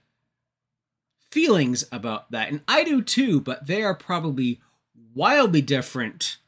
feelings 1.31 1.85
about 1.93 2.31
that, 2.31 2.49
and 2.49 2.63
I 2.67 2.85
do 2.85 3.03
too, 3.03 3.39
but 3.39 3.67
they 3.67 3.83
are 3.83 3.95
probably 3.95 4.63
wildly 5.15 5.61
different 5.61 6.39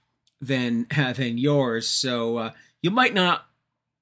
than 0.40 0.86
than 1.16 1.36
yours. 1.36 1.86
So 1.86 2.38
uh, 2.38 2.50
you 2.80 2.90
might 2.90 3.12
not 3.12 3.44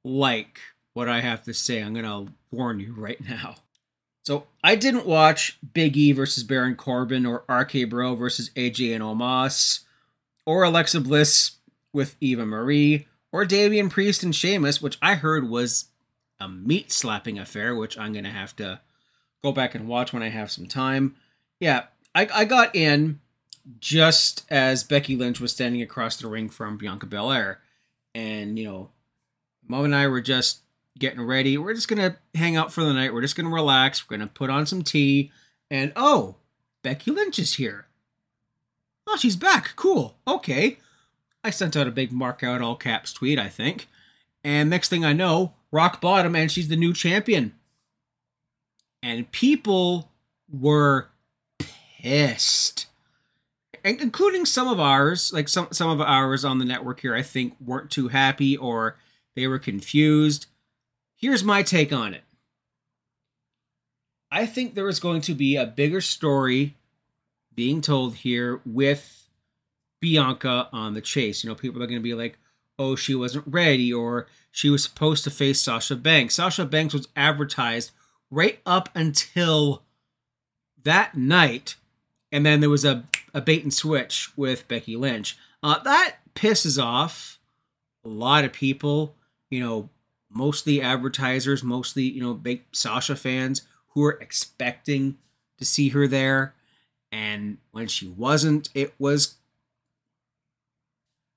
like 0.05 0.61
what 0.95 1.09
I 1.09 1.23
have 1.23 1.43
to 1.47 1.53
say. 1.53 1.83
I'm 1.83 1.95
gonna 1.95 2.27
warn 2.53 2.79
you 2.79 2.95
right 2.97 3.21
now. 3.29 3.57
So 4.25 4.47
I 4.63 4.77
didn't 4.77 5.05
watch 5.05 5.59
Big 5.75 5.97
E 5.97 6.13
versus 6.13 6.45
Baron 6.45 6.77
Corbin 6.77 7.27
or 7.27 7.43
RK 7.49 7.91
Bro 7.91 8.15
versus 8.15 8.51
AJ 8.51 8.95
and 8.95 9.03
Omos 9.03 9.81
or 10.45 10.63
Alexa 10.63 11.01
Bliss 11.01 11.56
with 11.97 12.15
Eva 12.21 12.45
Marie 12.45 13.09
or 13.33 13.47
Damian 13.47 13.89
Priest 13.89 14.23
and 14.23 14.37
Sheamus, 14.37 14.83
which 14.83 14.99
I 15.01 15.15
heard 15.15 15.49
was 15.49 15.87
a 16.39 16.47
meat 16.47 16.93
slapping 16.93 17.39
affair, 17.39 17.75
which 17.75 17.99
I'm 17.99 18.13
gonna 18.13 18.31
have 18.31 18.55
to 18.57 18.81
go 19.43 19.51
back 19.51 19.75
and 19.75 19.89
watch 19.89 20.13
when 20.13 20.23
I 20.23 20.29
have 20.29 20.51
some 20.51 20.67
time. 20.67 21.17
Yeah, 21.59 21.85
I, 22.15 22.29
I 22.33 22.45
got 22.45 22.77
in 22.77 23.21
just 23.81 24.45
as 24.51 24.85
Becky 24.85 25.17
Lynch 25.17 25.41
was 25.41 25.53
standing 25.53 25.81
across 25.81 26.19
the 26.19 26.29
ring 26.29 26.51
from 26.51 26.77
Bianca 26.77 27.07
Belair. 27.07 27.61
And, 28.15 28.59
you 28.59 28.67
know, 28.67 28.91
Mom 29.67 29.87
and 29.87 29.95
I 29.95 30.07
were 30.07 30.21
just 30.21 30.61
getting 30.99 31.23
ready. 31.23 31.57
We're 31.57 31.75
just 31.75 31.89
gonna 31.89 32.19
hang 32.35 32.57
out 32.57 32.73
for 32.73 32.85
the 32.85 32.93
night. 32.93 33.15
We're 33.15 33.23
just 33.23 33.37
gonna 33.37 33.49
relax. 33.49 34.09
We're 34.09 34.19
gonna 34.19 34.29
put 34.29 34.51
on 34.51 34.67
some 34.67 34.83
tea. 34.83 35.33
And 35.71 35.93
oh, 35.97 36.37
Becky 36.83 37.11
Lynch 37.11 37.39
is 37.39 37.55
here. 37.55 37.87
Oh, 39.07 39.17
she's 39.17 39.37
back. 39.37 39.75
Cool. 39.77 40.17
Okay. 40.29 40.79
I 41.47 41.51
sent 41.51 41.77
out 41.77 41.87
a 41.87 41.93
big 41.93 42.11
mark 42.11 42.43
out 42.43 42.61
all 42.61 42.75
caps 42.75 43.13
tweet, 43.13 43.39
I 43.39 43.49
think. 43.49 43.87
And 44.43 44.69
next 44.69 44.89
thing 44.89 45.05
I 45.05 45.13
know, 45.13 45.55
rock 45.71 46.01
bottom, 46.01 46.35
and 46.35 46.51
she's 46.51 46.67
the 46.67 46.75
new 46.75 46.93
champion. 46.93 47.55
And 49.01 49.31
people 49.31 50.11
were 50.53 51.11
pissed. 51.61 52.87
And 53.85 54.01
including 54.01 54.45
some 54.45 54.67
of 54.67 54.81
ours, 54.81 55.33
like 55.33 55.49
some 55.49 55.69
some 55.71 55.89
of 55.89 56.01
ours 56.01 56.45
on 56.45 56.59
the 56.59 56.65
network 56.65 56.99
here, 57.01 57.15
I 57.15 57.23
think 57.23 57.55
weren't 57.65 57.93
too 57.93 58.09
happy 58.09 58.57
or 58.57 58.97
they 59.37 59.47
were 59.47 59.61
confused. 59.61 60.47
Here's 61.15 61.45
my 61.45 61.63
take 61.63 61.93
on 61.93 62.13
it. 62.13 62.25
I 64.33 64.47
think 64.47 64.75
there 64.75 64.89
is 64.89 64.99
going 64.99 65.21
to 65.23 65.35
be 65.35 65.55
a 65.55 65.65
bigger 65.65 66.01
story 66.01 66.75
being 67.55 67.81
told 67.81 68.17
here 68.17 68.61
with 68.67 69.26
Bianca 70.01 70.69
on 70.73 70.95
the 70.95 71.01
chase. 71.01 71.43
You 71.43 71.51
know, 71.51 71.57
people 71.57 71.83
are 71.83 71.87
going 71.87 71.99
to 71.99 72.03
be 72.03 72.15
like, 72.15 72.39
oh, 72.79 72.97
she 72.97 73.15
wasn't 73.15 73.45
ready, 73.47 73.93
or 73.93 74.27
she 74.51 74.69
was 74.69 74.85
supposed 74.85 75.25
to 75.25 75.31
face 75.31 75.61
Sasha 75.61 75.97
Banks. 75.97 76.35
Sasha 76.35 76.65
Banks 76.65 76.95
was 76.95 77.09
advertised 77.17 77.91
right 78.31 78.61
up 78.67 78.89
until 78.95 79.83
that 80.83 81.17
night, 81.17 81.77
and 82.31 82.45
then 82.45 82.61
there 82.61 82.71
was 82.71 82.85
a, 82.85 83.05
a 83.33 83.41
bait 83.41 83.63
and 83.63 83.73
switch 83.73 84.31
with 84.37 84.69
Becky 84.69 84.97
Lynch. 84.97 85.39
Uh, 85.63 85.79
that 85.85 86.17
pisses 86.35 86.83
off 86.83 87.39
a 88.05 88.09
lot 88.09 88.45
of 88.45 88.53
people. 88.53 89.15
You 89.49 89.61
know, 89.61 89.91
mostly 90.31 90.83
advertisers, 90.83 91.63
mostly, 91.63 92.03
you 92.03 92.21
know, 92.21 92.35
big 92.35 92.65
Sasha 92.73 93.17
fans 93.17 93.63
who 93.89 94.03
were 94.03 94.19
expecting 94.21 95.17
to 95.59 95.65
see 95.65 95.89
her 95.91 96.07
there. 96.07 96.55
And 97.11 97.59
when 97.71 97.87
she 97.87 98.09
wasn't, 98.09 98.69
it 98.75 98.95
was, 98.99 99.36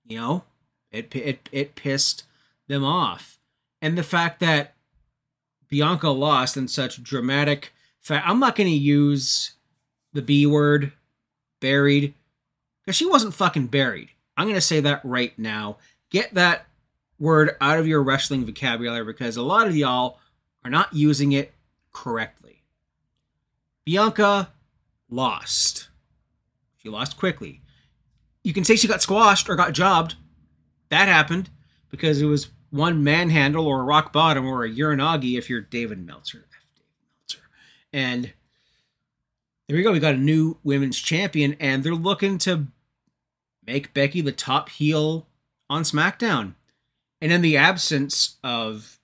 you 0.10 0.18
know, 0.18 0.44
it, 0.92 1.16
it, 1.16 1.48
it 1.52 1.76
pissed 1.76 2.24
them 2.68 2.84
off. 2.84 3.40
And 3.82 3.98
the 3.98 4.04
fact 4.04 4.40
that 4.42 4.74
Bianca 5.70 6.10
lost 6.10 6.58
in 6.58 6.68
such 6.68 7.02
dramatic 7.02 7.72
fact, 8.02 8.28
I'm 8.28 8.40
not 8.40 8.56
going 8.56 8.68
to 8.70 8.76
use 8.76 9.54
the 10.12 10.22
B 10.22 10.46
word, 10.46 10.92
buried, 11.62 12.16
because 12.82 12.96
she 12.96 13.06
wasn't 13.06 13.36
fucking 13.36 13.68
buried. 13.68 14.10
I'm 14.36 14.46
going 14.46 14.56
to 14.56 14.62
say 14.62 14.80
that 14.82 15.02
right 15.04 15.38
now. 15.38 15.78
Get 16.10 16.34
that 16.34 16.66
word 17.20 17.56
out 17.62 17.78
of 17.78 17.88
your 17.88 18.02
wrestling 18.02 18.46
vocabulary 18.46 19.06
because 19.06 19.38
a 19.38 19.44
lot 19.44 19.68
of 19.68 19.76
y'all 19.76 20.20
are 20.64 20.72
not 20.72 20.94
using 20.94 21.32
it 21.34 21.54
correctly. 21.92 22.64
Bianca 23.86 24.50
lost. 25.10 25.90
She 26.78 26.90
lost 26.90 27.18
quickly. 27.18 27.62
You 28.44 28.54
can 28.54 28.64
say 28.64 28.76
she 28.76 28.88
got 28.88 29.02
squashed 29.02 29.50
or 29.50 29.56
got 29.56 29.74
jobbed. 29.74 30.16
That 30.90 31.08
happened 31.08 31.50
because 31.90 32.22
it 32.22 32.26
was 32.26 32.50
one 32.70 33.04
manhandle 33.04 33.68
or 33.68 33.82
a 33.82 33.84
rock 33.84 34.14
bottom 34.14 34.46
or 34.46 34.64
a 34.64 34.70
uranage 34.70 35.38
if 35.38 35.50
you're 35.50 35.62
David 35.62 36.06
Meltzer. 36.06 36.46
Meltzer. 37.20 37.50
And 37.92 38.34
there 39.68 39.78
we 39.78 39.84
go. 39.84 39.92
We 39.92 40.00
got 40.00 40.16
a 40.16 40.18
new 40.18 40.58
women's 40.64 40.98
champion, 40.98 41.56
and 41.60 41.84
they're 41.84 41.94
looking 41.94 42.38
to 42.40 42.68
make 43.66 43.94
Becky 43.94 44.22
the 44.22 44.32
top 44.32 44.70
heel 44.70 45.28
on 45.70 45.84
SmackDown. 45.84 46.54
And 47.22 47.32
in 47.32 47.42
the 47.42 47.58
absence 47.58 48.38
of 48.44 49.00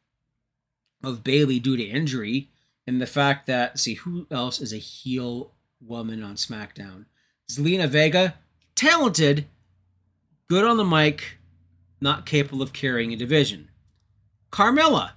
of 1.04 1.24
Bayley 1.24 1.60
due 1.60 1.78
to 1.78 1.84
injury, 1.84 2.50
and 2.88 3.00
the 3.00 3.06
fact 3.06 3.46
that 3.46 3.78
see 3.78 3.94
who 3.94 4.26
else 4.32 4.60
is 4.60 4.74
a 4.74 4.78
heel 4.78 5.52
woman 5.80 6.24
on 6.24 6.36
SmackDown? 6.36 7.06
Zelina 7.52 7.88
Vega, 7.88 8.36
talented, 8.76 9.46
good 10.48 10.64
on 10.64 10.78
the 10.78 10.86
mic, 10.86 11.38
not 12.02 12.26
capable 12.26 12.62
of 12.62 12.74
carrying 12.74 13.14
a 13.14 13.18
division. 13.18 13.70
Carmella, 14.52 15.12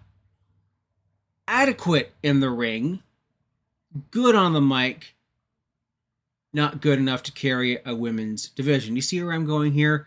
adequate 1.47 2.13
in 2.23 2.41
the 2.41 2.51
ring, 2.51 3.03
good 4.11 4.35
on 4.35 4.53
the 4.53 4.61
mic, 4.61 5.15
not 6.53 6.81
good 6.81 6.99
enough 6.99 7.23
to 7.25 7.33
carry 7.33 7.79
a 7.85 7.95
women's 7.95 8.49
division. 8.49 8.97
You 8.97 9.03
see 9.03 9.23
where 9.23 9.33
I'm 9.33 9.47
going 9.47 9.73
here? 9.73 10.07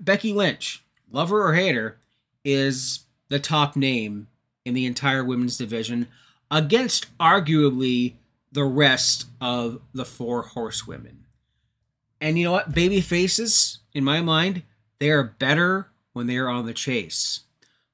Becky 0.00 0.32
Lynch, 0.32 0.82
lover 1.10 1.46
or 1.46 1.54
hater, 1.54 1.98
is 2.44 3.00
the 3.28 3.38
top 3.38 3.76
name 3.76 4.28
in 4.64 4.74
the 4.74 4.86
entire 4.86 5.24
women's 5.24 5.58
division 5.58 6.08
against 6.50 7.16
arguably 7.18 8.14
the 8.50 8.64
rest 8.64 9.26
of 9.40 9.80
the 9.92 10.04
four 10.04 10.42
horsewomen. 10.42 11.25
And 12.20 12.38
you 12.38 12.44
know 12.44 12.52
what? 12.52 12.74
Baby 12.74 13.00
faces, 13.00 13.78
in 13.92 14.04
my 14.04 14.20
mind, 14.20 14.62
they 14.98 15.10
are 15.10 15.22
better 15.22 15.88
when 16.12 16.26
they 16.26 16.36
are 16.36 16.48
on 16.48 16.66
the 16.66 16.74
chase. 16.74 17.40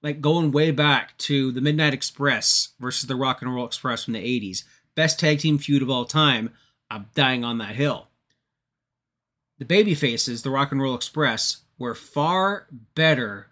Like 0.02 0.20
going 0.20 0.52
way 0.52 0.70
back 0.70 1.16
to 1.18 1.52
the 1.52 1.60
Midnight 1.60 1.94
Express 1.94 2.70
versus 2.80 3.08
the 3.08 3.16
Rock 3.16 3.42
and 3.42 3.54
Roll 3.54 3.66
Express 3.66 4.04
from 4.04 4.14
the 4.14 4.20
80s. 4.20 4.64
Best 4.94 5.18
tag 5.18 5.40
team 5.40 5.58
feud 5.58 5.82
of 5.82 5.90
all 5.90 6.04
time. 6.04 6.50
I'm 6.90 7.06
dying 7.14 7.44
on 7.44 7.58
that 7.58 7.76
hill. 7.76 8.08
The 9.58 9.64
baby 9.64 9.94
faces, 9.94 10.42
the 10.42 10.50
Rock 10.50 10.72
and 10.72 10.82
Roll 10.82 10.94
Express, 10.94 11.58
were 11.78 11.94
far 11.94 12.66
better 12.94 13.48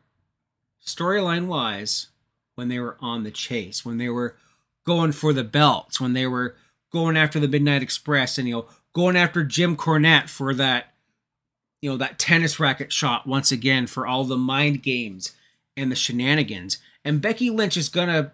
storyline 0.84 1.46
wise 1.46 2.08
when 2.54 2.68
they 2.68 2.78
were 2.78 2.96
on 3.00 3.22
the 3.22 3.30
chase, 3.30 3.84
when 3.84 3.98
they 3.98 4.08
were 4.08 4.36
going 4.84 5.12
for 5.12 5.32
the 5.32 5.44
belts, 5.44 6.00
when 6.00 6.12
they 6.12 6.26
were 6.26 6.56
going 6.92 7.16
after 7.16 7.38
the 7.38 7.48
Midnight 7.48 7.82
Express 7.82 8.38
and 8.38 8.48
you 8.48 8.54
know 8.54 8.68
going 8.92 9.16
after 9.16 9.44
Jim 9.44 9.76
Cornette 9.76 10.28
for 10.28 10.54
that 10.54 10.87
you 11.80 11.90
know 11.90 11.97
that 11.97 12.18
tennis 12.18 12.61
racket 12.61 12.92
shot 12.92 13.26
once 13.26 13.50
again 13.50 13.87
for 13.87 14.06
all 14.06 14.25
the 14.25 14.37
mind 14.37 14.82
games 14.82 15.32
and 15.76 15.90
the 15.90 15.97
shenanigans. 15.97 16.78
And 17.04 17.23
Becky 17.23 17.50
Lynch 17.50 17.76
is 17.76 17.88
gonna 17.88 18.32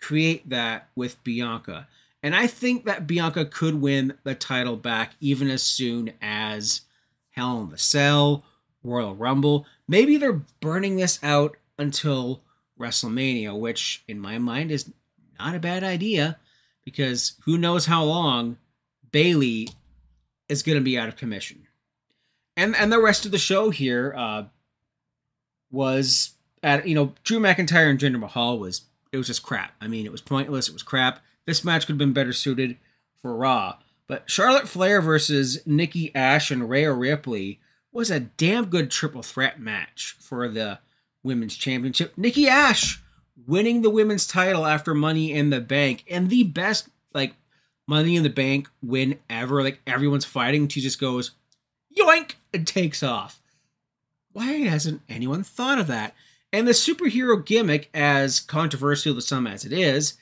create 0.00 0.48
that 0.48 0.88
with 0.94 1.22
Bianca. 1.24 1.88
And 2.22 2.34
I 2.34 2.46
think 2.46 2.84
that 2.84 3.06
Bianca 3.06 3.44
could 3.44 3.80
win 3.80 4.14
the 4.24 4.34
title 4.34 4.76
back 4.76 5.14
even 5.20 5.50
as 5.50 5.62
soon 5.62 6.12
as 6.20 6.82
Hell 7.30 7.62
in 7.62 7.70
the 7.70 7.78
Cell, 7.78 8.44
Royal 8.82 9.14
Rumble. 9.14 9.66
Maybe 9.86 10.16
they're 10.16 10.42
burning 10.60 10.96
this 10.96 11.18
out 11.22 11.56
until 11.78 12.42
WrestleMania, 12.78 13.58
which 13.58 14.02
in 14.08 14.18
my 14.18 14.38
mind 14.38 14.70
is 14.70 14.90
not 15.38 15.54
a 15.54 15.60
bad 15.60 15.84
idea 15.84 16.38
because 16.84 17.34
who 17.44 17.56
knows 17.56 17.86
how 17.86 18.02
long 18.04 18.56
Bayley 19.10 19.68
is 20.48 20.62
going 20.62 20.78
to 20.78 20.84
be 20.84 20.98
out 20.98 21.08
of 21.08 21.16
commission. 21.16 21.66
and 22.56 22.74
and 22.76 22.92
the 22.92 23.00
rest 23.00 23.24
of 23.26 23.32
the 23.32 23.38
show 23.38 23.70
here 23.70 24.14
uh, 24.16 24.44
was 25.70 26.32
at 26.62 26.86
you 26.86 26.94
know 26.94 27.14
Drew 27.24 27.38
McIntyre 27.38 27.90
and 27.90 27.98
Jinder 27.98 28.18
Mahal 28.18 28.58
was 28.58 28.82
it 29.12 29.16
was 29.16 29.26
just 29.26 29.42
crap. 29.42 29.72
I 29.80 29.88
mean, 29.88 30.04
it 30.04 30.12
was 30.12 30.20
pointless. 30.20 30.68
It 30.68 30.74
was 30.74 30.82
crap. 30.82 31.20
This 31.46 31.64
match 31.64 31.86
could 31.86 31.94
have 31.94 31.98
been 31.98 32.12
better 32.12 32.32
suited 32.32 32.76
for 33.20 33.34
Raw. 33.34 33.78
But 34.06 34.30
Charlotte 34.30 34.68
Flair 34.68 35.00
versus 35.00 35.66
Nikki 35.66 36.14
Ash 36.14 36.50
and 36.50 36.68
Rhea 36.68 36.92
Ripley 36.92 37.60
was 37.92 38.10
a 38.10 38.20
damn 38.20 38.66
good 38.66 38.90
triple 38.90 39.22
threat 39.22 39.60
match 39.60 40.16
for 40.20 40.48
the 40.48 40.78
women's 41.22 41.56
championship. 41.56 42.16
Nikki 42.16 42.48
Ash 42.48 43.02
winning 43.46 43.82
the 43.82 43.90
women's 43.90 44.26
title 44.26 44.66
after 44.66 44.94
Money 44.94 45.32
in 45.32 45.50
the 45.50 45.60
Bank 45.60 46.04
and 46.10 46.28
the 46.28 46.42
best 46.42 46.88
like 47.14 47.34
Money 47.88 48.14
in 48.14 48.22
the 48.22 48.30
Bank 48.30 48.68
whenever. 48.80 49.62
Like 49.62 49.80
everyone's 49.86 50.24
fighting, 50.24 50.68
she 50.68 50.80
just 50.80 51.00
goes 51.00 51.32
yoink 51.98 52.34
and 52.54 52.66
takes 52.66 53.02
off. 53.02 53.40
Why 54.32 54.52
hasn't 54.52 55.02
anyone 55.08 55.42
thought 55.42 55.78
of 55.78 55.88
that? 55.88 56.14
And 56.52 56.68
the 56.68 56.72
superhero 56.72 57.44
gimmick, 57.44 57.90
as 57.92 58.40
controversial 58.40 59.14
to 59.14 59.20
some 59.20 59.46
as 59.46 59.64
it 59.64 59.72
is, 59.72 60.14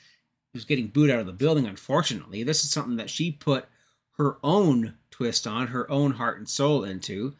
was 0.53 0.65
getting 0.65 0.87
booed 0.87 1.09
out 1.09 1.19
of 1.19 1.25
the 1.25 1.31
building, 1.31 1.65
unfortunately. 1.65 2.43
This 2.43 2.63
is 2.63 2.71
something 2.71 2.95
that 2.95 3.09
she 3.09 3.31
put 3.31 3.65
her 4.17 4.37
own 4.43 4.95
twist 5.11 5.45
on, 5.45 5.67
her 5.67 5.89
own 5.91 6.13
heart 6.13 6.37
and 6.37 6.49
soul 6.49 6.83
into, 6.83 7.35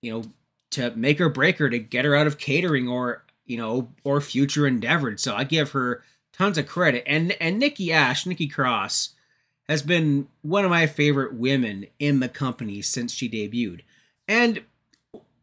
you 0.00 0.12
know, 0.12 0.24
to 0.70 0.90
make 0.92 1.18
her 1.18 1.28
break 1.28 1.58
her, 1.58 1.68
to 1.68 1.78
get 1.78 2.04
her 2.04 2.14
out 2.14 2.26
of 2.26 2.38
catering 2.38 2.86
or, 2.86 3.24
you 3.44 3.56
know, 3.56 3.90
or 4.04 4.20
future 4.20 4.66
endeavored. 4.66 5.18
So 5.18 5.34
I 5.34 5.44
give 5.44 5.72
her 5.72 6.04
tons 6.40 6.56
of 6.56 6.66
credit. 6.66 7.04
And 7.06 7.32
and 7.32 7.58
Nikki 7.58 7.92
Ash, 7.92 8.24
Nikki 8.24 8.48
Cross, 8.48 9.10
has 9.68 9.82
been 9.82 10.28
one 10.40 10.64
of 10.64 10.70
my 10.70 10.86
favorite 10.86 11.34
women 11.34 11.86
in 11.98 12.20
the 12.20 12.28
company 12.28 12.80
since 12.80 13.12
she 13.12 13.28
debuted. 13.28 13.82
And 14.26 14.62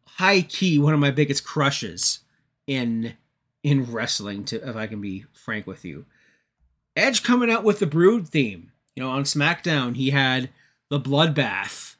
high 0.06 0.42
key 0.42 0.78
one 0.78 0.94
of 0.94 1.00
my 1.00 1.12
biggest 1.12 1.44
crushes 1.44 2.20
in 2.66 3.14
in 3.62 3.90
wrestling 3.92 4.44
to 4.46 4.68
if 4.68 4.74
I 4.74 4.88
can 4.88 5.00
be 5.00 5.24
frank 5.32 5.68
with 5.68 5.84
you. 5.84 6.04
Edge 6.96 7.22
coming 7.22 7.50
out 7.50 7.62
with 7.62 7.78
the 7.78 7.86
Brood 7.86 8.26
theme. 8.26 8.72
You 8.96 9.04
know, 9.04 9.10
on 9.10 9.22
SmackDown 9.22 9.94
he 9.94 10.10
had 10.10 10.50
the 10.88 10.98
bloodbath 10.98 11.94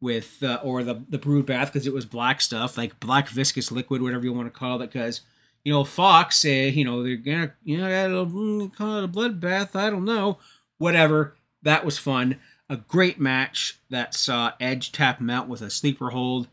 with 0.00 0.40
uh, 0.44 0.60
or 0.62 0.84
the 0.84 1.02
the 1.08 1.18
Brood 1.18 1.46
bath 1.46 1.72
because 1.72 1.88
it 1.88 1.92
was 1.92 2.04
black 2.04 2.40
stuff 2.40 2.78
like 2.78 3.00
black 3.00 3.28
viscous 3.28 3.72
liquid, 3.72 4.02
whatever 4.02 4.24
you 4.24 4.32
want 4.32 4.46
to 4.46 4.56
call 4.56 4.80
it. 4.82 4.92
Because 4.92 5.22
you 5.66 5.72
know 5.72 5.82
Fox, 5.82 6.44
uh, 6.44 6.48
you 6.48 6.84
know 6.84 7.02
they're 7.02 7.16
gonna 7.16 7.52
you 7.64 7.78
know 7.78 8.24
mm, 8.24 8.72
call 8.76 8.98
it 8.98 9.04
a 9.04 9.08
bloodbath. 9.08 9.74
I 9.74 9.90
don't 9.90 10.04
know, 10.04 10.38
whatever. 10.78 11.34
That 11.60 11.84
was 11.84 11.98
fun. 11.98 12.38
A 12.70 12.76
great 12.76 13.18
match 13.18 13.80
that 13.90 14.14
saw 14.14 14.52
Edge 14.60 14.92
tap 14.92 15.18
him 15.18 15.28
out 15.28 15.48
with 15.48 15.62
a 15.62 15.68
sleeper 15.68 16.10
hold, 16.10 16.46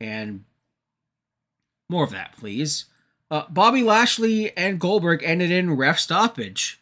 and 0.00 0.44
more 1.90 2.04
of 2.04 2.12
that, 2.12 2.36
please. 2.36 2.84
Uh, 3.32 3.46
Bobby 3.48 3.82
Lashley 3.82 4.56
and 4.56 4.78
Goldberg 4.78 5.24
ended 5.24 5.50
in 5.50 5.76
ref 5.76 5.98
stoppage 5.98 6.80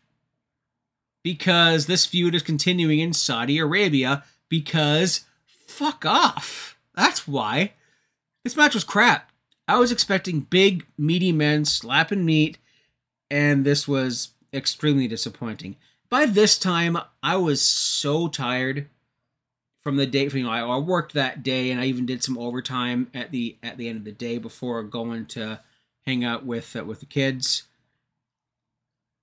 because 1.24 1.86
this 1.86 2.04
feud 2.04 2.34
is 2.34 2.42
continuing 2.42 2.98
in 2.98 3.14
Saudi 3.14 3.56
Arabia 3.56 4.24
because 4.50 5.22
fuck 5.46 6.04
off. 6.04 6.76
That's 6.94 7.26
why. 7.26 7.72
This 8.44 8.56
match 8.56 8.74
was 8.74 8.84
crap. 8.84 9.29
I 9.70 9.78
was 9.78 9.92
expecting 9.92 10.40
big, 10.40 10.84
meaty 10.98 11.30
men 11.30 11.64
slapping 11.64 12.24
meat, 12.24 12.58
and 13.30 13.64
this 13.64 13.86
was 13.86 14.30
extremely 14.52 15.06
disappointing. 15.06 15.76
By 16.08 16.26
this 16.26 16.58
time, 16.58 16.98
I 17.22 17.36
was 17.36 17.62
so 17.62 18.26
tired 18.26 18.88
from 19.80 19.94
the 19.96 20.06
day. 20.06 20.26
You 20.26 20.42
know, 20.42 20.50
I 20.50 20.76
worked 20.76 21.12
that 21.12 21.44
day, 21.44 21.70
and 21.70 21.80
I 21.80 21.84
even 21.84 22.04
did 22.04 22.24
some 22.24 22.36
overtime 22.36 23.12
at 23.14 23.30
the 23.30 23.58
at 23.62 23.76
the 23.76 23.88
end 23.88 23.98
of 23.98 24.04
the 24.04 24.10
day 24.10 24.38
before 24.38 24.82
going 24.82 25.26
to 25.26 25.60
hang 26.04 26.24
out 26.24 26.44
with 26.44 26.74
uh, 26.74 26.82
with 26.82 26.98
the 26.98 27.06
kids. 27.06 27.62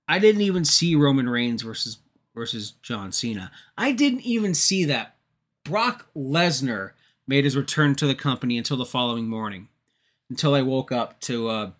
I 0.08 0.18
didn't 0.18 0.40
even 0.40 0.64
see 0.64 0.94
Roman 0.94 1.28
Reigns 1.28 1.60
versus 1.60 1.98
versus 2.34 2.70
John 2.80 3.12
Cena. 3.12 3.50
I 3.76 3.92
didn't 3.92 4.22
even 4.22 4.54
see 4.54 4.86
that 4.86 5.14
Brock 5.62 6.06
Lesnar 6.16 6.92
made 7.26 7.44
his 7.44 7.54
return 7.54 7.94
to 7.96 8.06
the 8.06 8.14
company 8.14 8.56
until 8.56 8.78
the 8.78 8.86
following 8.86 9.28
morning, 9.28 9.68
until 10.30 10.54
I 10.54 10.62
woke 10.62 10.92
up 10.92 11.20
to 11.22 11.48
uh, 11.48 11.70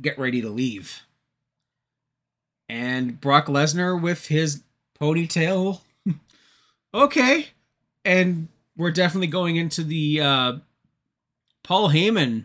get 0.00 0.18
ready 0.18 0.40
to 0.42 0.48
leave. 0.48 1.02
And 2.68 3.20
Brock 3.20 3.46
Lesnar 3.46 4.00
with 4.00 4.28
his 4.28 4.62
ponytail. 5.00 5.80
okay. 6.94 7.48
And 8.04 8.48
we're 8.76 8.90
definitely 8.90 9.28
going 9.28 9.56
into 9.56 9.82
the 9.82 10.20
uh, 10.20 10.52
Paul 11.62 11.90
Heyman 11.90 12.44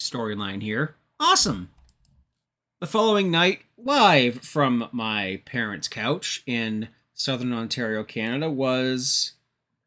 storyline 0.00 0.62
here. 0.62 0.96
Awesome. 1.18 1.70
The 2.80 2.86
following 2.86 3.30
night, 3.30 3.62
live 3.76 4.42
from 4.42 4.88
my 4.92 5.42
parents' 5.44 5.88
couch 5.88 6.42
in 6.46 6.88
Southern 7.12 7.52
Ontario, 7.52 8.04
Canada, 8.04 8.48
was 8.48 9.32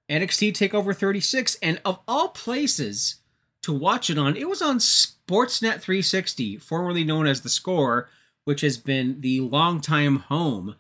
NXT 0.10 0.52
TakeOver 0.52 0.94
36. 0.96 1.58
And 1.62 1.80
of 1.86 2.00
all 2.08 2.30
places 2.30 3.21
to 3.64 3.74
watch 3.74 4.10
it 4.10 4.18
on, 4.18 4.36
it 4.36 4.50
was 4.50 4.62
on 4.62 4.80
Sportsnet 4.80 5.82
360, 5.82 6.58
formerly 6.58 7.04
known 7.04 7.28
as 7.28 7.42
The 7.42 7.50
Score, 7.50 8.10
which 8.44 8.62
has 8.62 8.78
been 8.78 9.22
the 9.22 9.42
longtime 9.42 10.18
home 10.18 10.76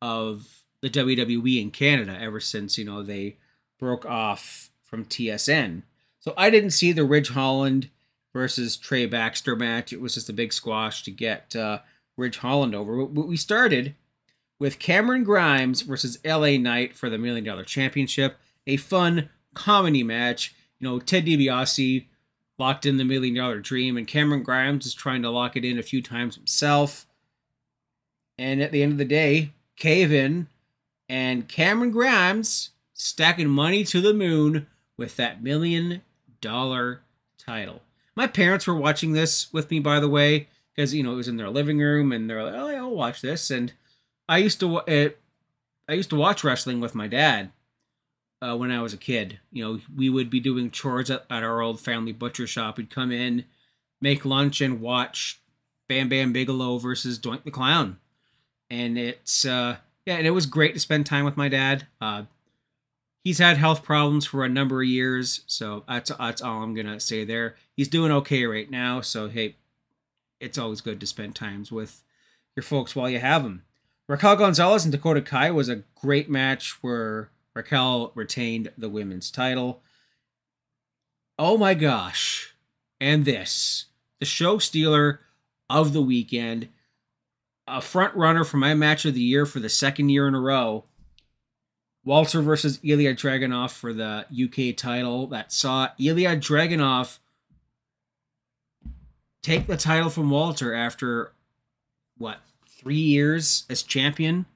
of 0.00 0.62
the 0.80 0.90
WWE 0.90 1.60
in 1.60 1.70
Canada 1.70 2.16
ever 2.20 2.40
since, 2.40 2.78
you 2.78 2.84
know, 2.84 3.02
they 3.02 3.36
broke 3.78 4.06
off 4.06 4.70
from 4.82 5.04
TSN. 5.04 5.82
So 6.20 6.34
I 6.36 6.50
didn't 6.50 6.70
see 6.70 6.92
the 6.92 7.04
Ridge 7.04 7.30
Holland 7.30 7.90
versus 8.32 8.76
Trey 8.76 9.06
Baxter 9.06 9.56
match. 9.56 9.92
It 9.92 10.00
was 10.00 10.14
just 10.14 10.28
a 10.28 10.34
big 10.34 10.52
squash 10.52 11.02
to 11.04 11.10
get 11.10 11.54
uh, 11.54 11.80
Ridge 12.16 12.38
Holland 12.38 12.74
over. 12.74 13.04
But 13.06 13.26
we 13.26 13.36
started 13.36 13.94
with 14.58 14.78
Cameron 14.78 15.24
Grimes 15.24 15.82
versus 15.82 16.18
LA 16.24 16.56
Knight 16.56 16.94
for 16.94 17.10
the 17.10 17.18
Million 17.18 17.44
Dollar 17.44 17.64
Championship. 17.64 18.36
A 18.66 18.76
fun 18.76 19.28
comedy 19.54 20.02
match. 20.02 20.54
You 20.78 20.88
know, 20.88 20.98
Ted 20.98 21.26
DiBiase 21.26 22.06
locked 22.62 22.86
in 22.86 22.96
the 22.96 23.04
Million 23.04 23.34
Dollar 23.34 23.58
Dream, 23.58 23.96
and 23.96 24.06
Cameron 24.06 24.44
Grimes 24.44 24.86
is 24.86 24.94
trying 24.94 25.20
to 25.22 25.30
lock 25.30 25.56
it 25.56 25.64
in 25.64 25.80
a 25.80 25.82
few 25.82 26.00
times 26.00 26.36
himself. 26.36 27.08
And 28.38 28.62
at 28.62 28.70
the 28.70 28.84
end 28.84 28.92
of 28.92 28.98
the 28.98 29.04
day, 29.04 29.50
cave 29.74 30.12
in, 30.12 30.46
and 31.08 31.48
Cameron 31.48 31.90
Grimes 31.90 32.70
stacking 32.94 33.48
money 33.48 33.82
to 33.82 34.00
the 34.00 34.14
moon 34.14 34.68
with 34.96 35.16
that 35.16 35.42
million 35.42 36.02
dollar 36.40 37.00
title. 37.36 37.82
My 38.14 38.28
parents 38.28 38.68
were 38.68 38.76
watching 38.76 39.12
this 39.12 39.52
with 39.52 39.68
me, 39.68 39.80
by 39.80 39.98
the 39.98 40.08
way, 40.08 40.46
because 40.72 40.94
you 40.94 41.02
know 41.02 41.14
it 41.14 41.16
was 41.16 41.28
in 41.28 41.38
their 41.38 41.50
living 41.50 41.80
room, 41.80 42.12
and 42.12 42.30
they're 42.30 42.44
like, 42.44 42.54
"Oh, 42.54 42.68
I'll 42.68 42.94
watch 42.94 43.22
this." 43.22 43.50
And 43.50 43.72
I 44.28 44.38
used 44.38 44.60
to 44.60 44.82
it, 44.86 45.18
I 45.88 45.94
used 45.94 46.10
to 46.10 46.16
watch 46.16 46.44
wrestling 46.44 46.78
with 46.78 46.94
my 46.94 47.08
dad 47.08 47.50
uh, 48.42 48.56
when 48.56 48.70
I 48.70 48.82
was 48.82 48.92
a 48.92 48.98
kid. 48.98 49.38
You 49.52 49.64
know, 49.64 49.80
we 49.96 50.10
would 50.10 50.28
be 50.28 50.40
doing 50.40 50.70
chores 50.70 51.10
at, 51.10 51.24
at 51.30 51.44
our 51.44 51.60
old 51.62 51.80
family 51.80 52.12
butcher 52.12 52.46
shop. 52.46 52.76
We'd 52.76 52.90
come 52.90 53.12
in, 53.12 53.44
make 54.00 54.24
lunch, 54.24 54.60
and 54.60 54.80
watch 54.80 55.40
Bam 55.88 56.08
Bam 56.08 56.32
Bigelow 56.32 56.78
versus 56.78 57.18
Doink 57.18 57.44
the 57.44 57.50
Clown, 57.50 57.98
and 58.68 58.98
it's 58.98 59.44
uh, 59.44 59.76
yeah, 60.04 60.16
and 60.16 60.26
it 60.26 60.30
was 60.30 60.46
great 60.46 60.74
to 60.74 60.80
spend 60.80 61.06
time 61.06 61.24
with 61.24 61.36
my 61.36 61.48
dad. 61.48 61.86
Uh, 62.00 62.24
he's 63.22 63.38
had 63.38 63.56
health 63.56 63.82
problems 63.84 64.26
for 64.26 64.44
a 64.44 64.48
number 64.48 64.82
of 64.82 64.88
years, 64.88 65.42
so 65.46 65.84
that's 65.88 66.10
that's 66.18 66.42
all 66.42 66.62
I'm 66.62 66.74
gonna 66.74 66.98
say 66.98 67.24
there. 67.24 67.56
He's 67.76 67.88
doing 67.88 68.10
okay 68.12 68.44
right 68.44 68.70
now, 68.70 69.00
so 69.00 69.28
hey, 69.28 69.56
it's 70.40 70.58
always 70.58 70.80
good 70.80 70.98
to 71.00 71.06
spend 71.06 71.36
times 71.36 71.70
with 71.70 72.02
your 72.56 72.64
folks 72.64 72.96
while 72.96 73.08
you 73.08 73.20
have 73.20 73.44
them. 73.44 73.62
Raquel 74.08 74.36
Gonzalez 74.36 74.84
and 74.84 74.92
Dakota 74.92 75.22
Kai 75.22 75.50
was 75.52 75.68
a 75.68 75.84
great 75.94 76.28
match 76.28 76.82
where 76.82 77.30
Raquel 77.54 78.12
retained 78.14 78.72
the 78.78 78.88
women's 78.88 79.30
title. 79.30 79.82
Oh 81.38 81.56
my 81.56 81.74
gosh. 81.74 82.54
And 83.00 83.24
this, 83.24 83.86
the 84.20 84.26
show 84.26 84.58
stealer 84.58 85.20
of 85.68 85.92
the 85.92 86.02
weekend, 86.02 86.68
a 87.66 87.80
front 87.80 88.14
runner 88.14 88.44
for 88.44 88.56
my 88.58 88.74
match 88.74 89.04
of 89.04 89.14
the 89.14 89.20
year 89.20 89.46
for 89.46 89.60
the 89.60 89.68
second 89.68 90.08
year 90.08 90.28
in 90.28 90.34
a 90.34 90.40
row, 90.40 90.84
Walter 92.04 92.42
versus 92.42 92.80
Ilya 92.82 93.14
Dragunov 93.14 93.70
for 93.70 93.92
the 93.92 94.26
UK 94.30 94.76
title 94.76 95.26
that 95.28 95.52
saw 95.52 95.88
Ilya 95.98 96.36
Dragunov 96.36 97.18
take 99.42 99.66
the 99.66 99.76
title 99.76 100.10
from 100.10 100.30
Walter 100.30 100.74
after 100.74 101.32
what 102.16 102.38
three 102.68 102.96
years 102.96 103.64
as 103.70 103.82
champion. 103.82 104.46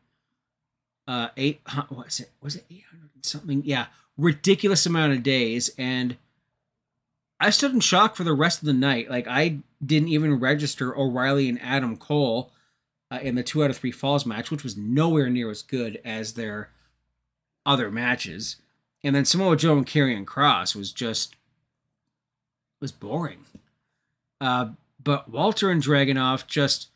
Uh, 1.07 1.29
eight 1.37 1.61
what 1.89 2.09
is 2.09 2.21
it? 2.21 2.31
Was 2.41 2.57
it 2.57 2.65
eight 2.71 2.85
hundred 2.91 3.11
something? 3.25 3.63
Yeah, 3.65 3.87
ridiculous 4.17 4.87
amount 4.87 5.13
of 5.13 5.23
days, 5.23 5.71
and 5.79 6.17
I 7.39 7.51
stood 7.51 7.73
in 7.73 7.81
shock 7.81 8.17
for 8.17 8.25
the 8.25 8.33
rest 8.33 8.61
of 8.61 8.67
the 8.67 8.73
night. 8.73 9.11
Like 9.11 9.27
I 9.29 9.59
didn't 9.85 10.09
even 10.09 10.41
register 10.41 10.97
O'Reilly 10.97 11.49
and 11.49 11.61
Adam 11.63 11.97
Cole 11.97 12.51
uh, 13.11 13.19
in 13.23 13.35
the 13.35 13.43
two 13.43 13.63
out 13.63 13.71
of 13.71 13.77
three 13.77 13.93
falls 13.93 14.27
match, 14.27 14.51
which 14.51 14.65
was 14.65 14.77
nowhere 14.77 15.31
near 15.31 15.51
as 15.51 15.63
good 15.63 16.01
as 16.05 16.33
their 16.33 16.71
other 17.65 17.91
matches. 17.91 18.57
And 19.05 19.15
then 19.15 19.25
Samoa 19.25 19.57
Joe 19.57 19.77
and 19.77 19.87
Karrion 19.87 20.25
Kross 20.25 20.75
was 20.75 20.93
just 20.93 21.37
was 22.81 22.93
boring. 22.93 23.45
Uh, 24.41 24.71
but 25.03 25.31
Walter 25.31 25.71
and 25.71 25.83
Dragunov 25.83 26.47
just 26.47 26.89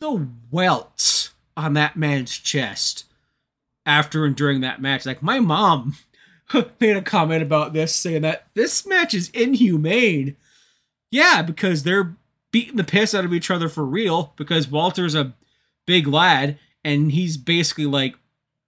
the 0.00 0.28
welts 0.50 1.30
on 1.56 1.74
that 1.74 1.96
man's 1.96 2.36
chest 2.36 3.04
after 3.90 4.24
and 4.24 4.36
during 4.36 4.60
that 4.60 4.80
match. 4.80 5.04
Like 5.04 5.22
my 5.22 5.40
mom 5.40 5.96
made 6.80 6.96
a 6.96 7.02
comment 7.02 7.42
about 7.42 7.72
this, 7.72 7.94
saying 7.94 8.22
that 8.22 8.46
this 8.54 8.86
match 8.86 9.12
is 9.14 9.30
inhumane. 9.30 10.36
Yeah, 11.10 11.42
because 11.42 11.82
they're 11.82 12.14
beating 12.52 12.76
the 12.76 12.84
piss 12.84 13.14
out 13.14 13.24
of 13.24 13.34
each 13.34 13.50
other 13.50 13.68
for 13.68 13.84
real. 13.84 14.32
Because 14.36 14.68
Walter's 14.68 15.16
a 15.16 15.34
big 15.86 16.06
lad, 16.06 16.58
and 16.84 17.10
he's 17.10 17.36
basically 17.36 17.86
like, 17.86 18.14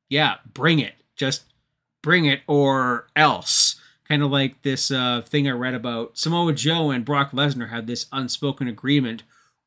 "Yeah, 0.09 0.37
bring 0.53 0.81
it, 0.81 0.95
just 1.17 1.45
bring 2.03 2.25
it, 2.25 2.41
or 2.49 3.07
else." 3.15 3.77
Kind 4.09 4.25
of 4.25 4.31
like 4.31 4.61
this 4.63 4.91
uh, 4.91 5.23
thing 5.25 5.49
I 5.49 5.53
read 5.53 5.75
about 5.75 6.19
Samoa 6.19 6.53
Joe 6.53 6.91
and 6.91 7.05
Brock 7.05 7.31
Lesnar 7.31 7.71
had 7.71 7.87
this 7.87 8.07
unspoken 8.13 8.67
agreement 8.67 9.23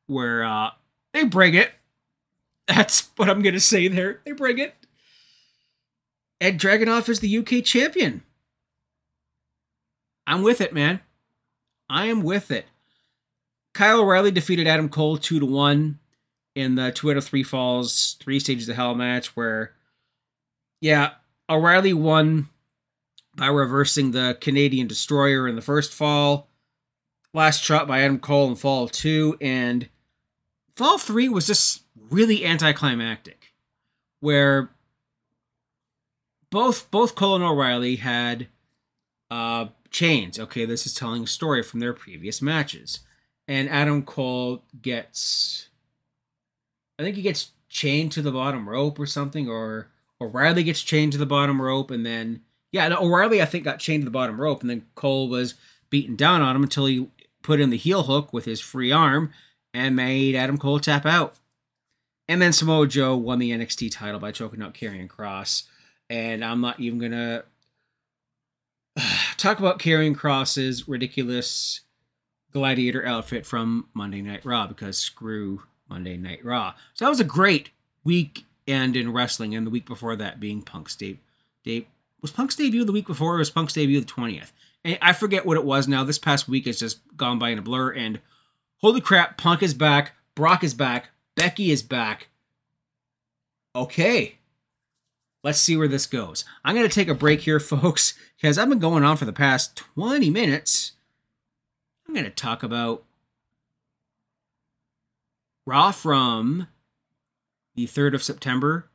where 0.06 0.44
uh, 0.44 0.70
they 1.14 1.24
bring 1.24 1.54
it. 1.54 1.72
That's 2.68 3.08
what 3.16 3.30
I'm 3.30 3.40
gonna 3.40 3.58
say 3.58 3.88
there. 3.88 4.20
They 4.26 4.32
bring 4.32 4.58
it. 4.58 4.74
Ed 6.40 6.58
Dragunov 6.58 7.08
is 7.08 7.20
the 7.20 7.38
UK 7.38 7.64
champion. 7.64 8.22
I'm 10.26 10.42
with 10.42 10.60
it, 10.60 10.72
man. 10.72 11.00
I 11.88 12.06
am 12.06 12.22
with 12.22 12.50
it. 12.50 12.66
Kyle 13.74 14.00
O'Reilly 14.00 14.30
defeated 14.30 14.66
Adam 14.66 14.88
Cole 14.88 15.18
two 15.18 15.38
to 15.38 15.46
one 15.46 15.98
in 16.54 16.74
the 16.74 16.90
two 16.90 17.10
out 17.10 17.16
of 17.16 17.24
three 17.24 17.42
falls, 17.42 18.16
three 18.20 18.40
stages 18.40 18.68
of 18.68 18.76
hell 18.76 18.94
match. 18.94 19.36
Where, 19.36 19.72
yeah, 20.80 21.12
O'Reilly 21.48 21.92
won 21.92 22.48
by 23.36 23.46
reversing 23.46 24.10
the 24.10 24.36
Canadian 24.40 24.86
Destroyer 24.86 25.46
in 25.46 25.56
the 25.56 25.62
first 25.62 25.92
fall. 25.92 26.48
Last 27.32 27.62
shot 27.62 27.86
by 27.86 28.00
Adam 28.00 28.18
Cole 28.18 28.48
in 28.48 28.56
fall 28.56 28.88
two, 28.88 29.36
and 29.40 29.88
fall 30.74 30.96
three 30.96 31.28
was 31.28 31.46
just 31.46 31.82
really 32.10 32.46
anticlimactic, 32.46 33.52
where 34.20 34.70
both 36.50 36.90
both 36.90 37.14
Cole 37.14 37.36
and 37.36 37.44
O'Reilly 37.44 37.96
had 37.96 38.48
uh, 39.30 39.66
chains. 39.90 40.38
Okay, 40.38 40.64
this 40.64 40.86
is 40.86 40.94
telling 40.94 41.24
a 41.24 41.26
story 41.26 41.62
from 41.62 41.80
their 41.80 41.92
previous 41.92 42.40
matches, 42.40 43.00
and 43.48 43.68
Adam 43.68 44.02
Cole 44.02 44.64
gets, 44.80 45.68
I 46.98 47.02
think 47.02 47.16
he 47.16 47.22
gets 47.22 47.50
chained 47.68 48.12
to 48.12 48.22
the 48.22 48.32
bottom 48.32 48.68
rope 48.68 48.98
or 48.98 49.06
something, 49.06 49.48
or 49.48 49.88
O'Reilly 50.20 50.62
gets 50.62 50.82
chained 50.82 51.12
to 51.12 51.18
the 51.18 51.26
bottom 51.26 51.60
rope, 51.60 51.90
and 51.90 52.04
then 52.04 52.42
yeah, 52.72 52.88
no, 52.88 53.02
O'Reilly 53.02 53.42
I 53.42 53.46
think 53.46 53.64
got 53.64 53.78
chained 53.78 54.02
to 54.02 54.06
the 54.06 54.10
bottom 54.10 54.40
rope, 54.40 54.60
and 54.60 54.70
then 54.70 54.86
Cole 54.94 55.28
was 55.28 55.54
beaten 55.90 56.16
down 56.16 56.42
on 56.42 56.56
him 56.56 56.62
until 56.62 56.86
he 56.86 57.08
put 57.42 57.60
in 57.60 57.70
the 57.70 57.76
heel 57.76 58.02
hook 58.04 58.32
with 58.32 58.44
his 58.44 58.60
free 58.60 58.90
arm 58.90 59.30
and 59.72 59.94
made 59.94 60.34
Adam 60.34 60.58
Cole 60.58 60.80
tap 60.80 61.06
out. 61.06 61.36
And 62.28 62.42
then 62.42 62.52
Samoa 62.52 62.88
Joe 62.88 63.16
won 63.16 63.38
the 63.38 63.52
NXT 63.52 63.92
title 63.92 64.18
by 64.18 64.32
choking 64.32 64.62
out 64.62 64.74
Karrion 64.74 65.06
Kross 65.06 65.64
and 66.08 66.44
I'm 66.44 66.60
not 66.60 66.80
even 66.80 66.98
gonna 66.98 67.44
talk 69.36 69.58
about 69.58 69.78
Karrion 69.78 70.14
Kross's 70.14 70.88
ridiculous 70.88 71.82
gladiator 72.52 73.04
outfit 73.06 73.44
from 73.44 73.88
Monday 73.92 74.22
Night 74.22 74.44
Raw 74.44 74.66
because 74.66 74.96
screw 74.96 75.62
Monday 75.88 76.16
Night 76.16 76.44
Raw. 76.44 76.74
So 76.94 77.04
that 77.04 77.10
was 77.10 77.20
a 77.20 77.24
great 77.24 77.70
weekend 78.04 78.96
in 78.96 79.12
wrestling, 79.12 79.54
and 79.54 79.66
the 79.66 79.70
week 79.70 79.86
before 79.86 80.16
that 80.16 80.40
being 80.40 80.62
Punk's 80.62 80.96
debut. 80.96 81.18
Dave 81.64 81.86
was 82.22 82.30
Punk's 82.30 82.56
debut 82.56 82.84
the 82.84 82.92
week 82.92 83.06
before, 83.06 83.34
or 83.34 83.38
was 83.38 83.50
Punk's 83.50 83.74
debut 83.74 84.00
the 84.00 84.06
twentieth? 84.06 84.52
And 84.84 84.98
I 85.02 85.12
forget 85.12 85.44
what 85.44 85.56
it 85.56 85.64
was 85.64 85.88
now. 85.88 86.04
This 86.04 86.18
past 86.18 86.48
week 86.48 86.66
has 86.66 86.78
just 86.78 87.00
gone 87.16 87.38
by 87.38 87.50
in 87.50 87.58
a 87.58 87.62
blur, 87.62 87.92
and 87.92 88.20
holy 88.78 89.00
crap, 89.00 89.36
Punk 89.36 89.62
is 89.62 89.74
back, 89.74 90.12
Brock 90.34 90.64
is 90.64 90.74
back, 90.74 91.10
Becky 91.34 91.70
is 91.70 91.82
back. 91.82 92.28
Okay, 93.74 94.38
Let's 95.46 95.60
see 95.60 95.76
where 95.76 95.86
this 95.86 96.06
goes. 96.06 96.44
I'm 96.64 96.74
going 96.74 96.88
to 96.88 96.92
take 96.92 97.06
a 97.06 97.14
break 97.14 97.42
here, 97.42 97.60
folks, 97.60 98.14
because 98.34 98.58
I've 98.58 98.68
been 98.68 98.80
going 98.80 99.04
on 99.04 99.16
for 99.16 99.26
the 99.26 99.32
past 99.32 99.76
20 99.76 100.28
minutes. 100.28 100.94
I'm 102.04 102.14
going 102.14 102.24
to 102.24 102.32
talk 102.32 102.64
about 102.64 103.04
Raw 105.64 105.92
from 105.92 106.66
the 107.76 107.86
3rd 107.86 108.14
of 108.16 108.24
September, 108.24 108.88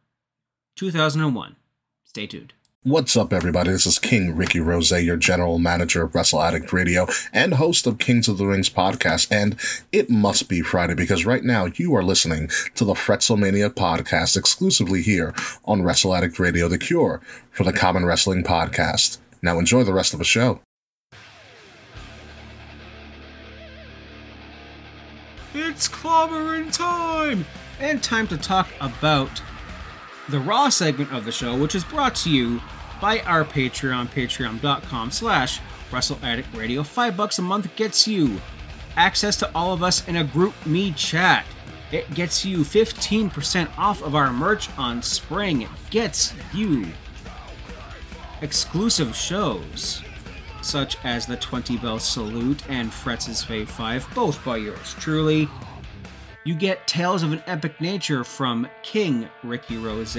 2001. 0.75 1.55
Stay 2.03 2.27
tuned. 2.27 2.51
What's 2.83 3.15
up, 3.15 3.31
everybody? 3.31 3.69
This 3.69 3.85
is 3.85 3.99
King 3.99 4.35
Ricky 4.35 4.59
Rose, 4.59 4.89
your 4.89 5.15
general 5.15 5.59
manager 5.59 6.01
of 6.01 6.15
Wrestle 6.15 6.41
Addict 6.41 6.73
Radio 6.73 7.05
and 7.31 7.53
host 7.53 7.85
of 7.85 7.99
Kings 7.99 8.27
of 8.27 8.39
the 8.39 8.47
Rings 8.47 8.71
podcast. 8.71 9.27
And 9.29 9.55
it 9.91 10.09
must 10.09 10.49
be 10.49 10.63
Friday 10.63 10.95
because 10.95 11.23
right 11.23 11.43
now 11.43 11.67
you 11.75 11.95
are 11.95 12.01
listening 12.01 12.49
to 12.73 12.83
the 12.83 12.95
Fretzelmania 12.95 13.69
podcast 13.69 14.35
exclusively 14.35 15.03
here 15.03 15.31
on 15.63 15.83
Wrestle 15.83 16.15
Addict 16.15 16.39
Radio, 16.39 16.67
the 16.67 16.79
cure 16.79 17.21
for 17.51 17.63
the 17.63 17.71
common 17.71 18.03
wrestling 18.03 18.43
podcast. 18.43 19.19
Now 19.43 19.59
enjoy 19.59 19.83
the 19.83 19.93
rest 19.93 20.13
of 20.13 20.17
the 20.17 20.25
show. 20.25 20.59
It's 25.53 25.87
clobbering 25.87 26.75
time! 26.75 27.45
And 27.79 28.01
time 28.01 28.27
to 28.29 28.37
talk 28.37 28.69
about 28.81 29.39
the 30.31 30.39
Raw 30.39 30.69
segment 30.69 31.11
of 31.11 31.25
the 31.25 31.31
show, 31.31 31.57
which 31.57 31.75
is 31.75 31.83
brought 31.83 32.15
to 32.15 32.31
you 32.31 32.61
by 33.01 33.19
our 33.21 33.43
Patreon, 33.43 34.07
patreon.com 34.07 35.11
slash 35.11 35.59
WrestleAddictRadio. 35.91 36.85
Five 36.85 37.17
bucks 37.17 37.39
a 37.39 37.41
month 37.41 37.75
gets 37.75 38.07
you 38.07 38.39
access 38.95 39.35
to 39.37 39.51
all 39.53 39.73
of 39.73 39.83
us 39.83 40.07
in 40.07 40.17
a 40.17 40.23
group 40.23 40.53
me 40.65 40.91
chat. 40.93 41.45
It 41.91 42.13
gets 42.13 42.45
you 42.45 42.59
15% 42.59 43.77
off 43.77 44.01
of 44.01 44.15
our 44.15 44.31
merch 44.31 44.69
on 44.77 45.01
Spring. 45.01 45.63
It 45.63 45.69
gets 45.89 46.33
you 46.53 46.87
exclusive 48.41 49.15
shows, 49.15 50.01
such 50.61 50.97
as 51.03 51.25
the 51.25 51.35
20 51.35 51.77
Bell 51.77 51.99
Salute 51.99 52.63
and 52.69 52.89
Fretz's 52.91 53.43
Fave 53.43 53.67
5, 53.67 54.07
both 54.15 54.43
by 54.45 54.57
yours 54.57 54.95
truly. 54.99 55.49
You 56.43 56.55
get 56.55 56.87
Tales 56.87 57.21
of 57.21 57.33
an 57.33 57.43
Epic 57.45 57.79
Nature 57.79 58.23
from 58.23 58.67
King 58.81 59.29
Ricky 59.43 59.77
Rose, 59.77 60.15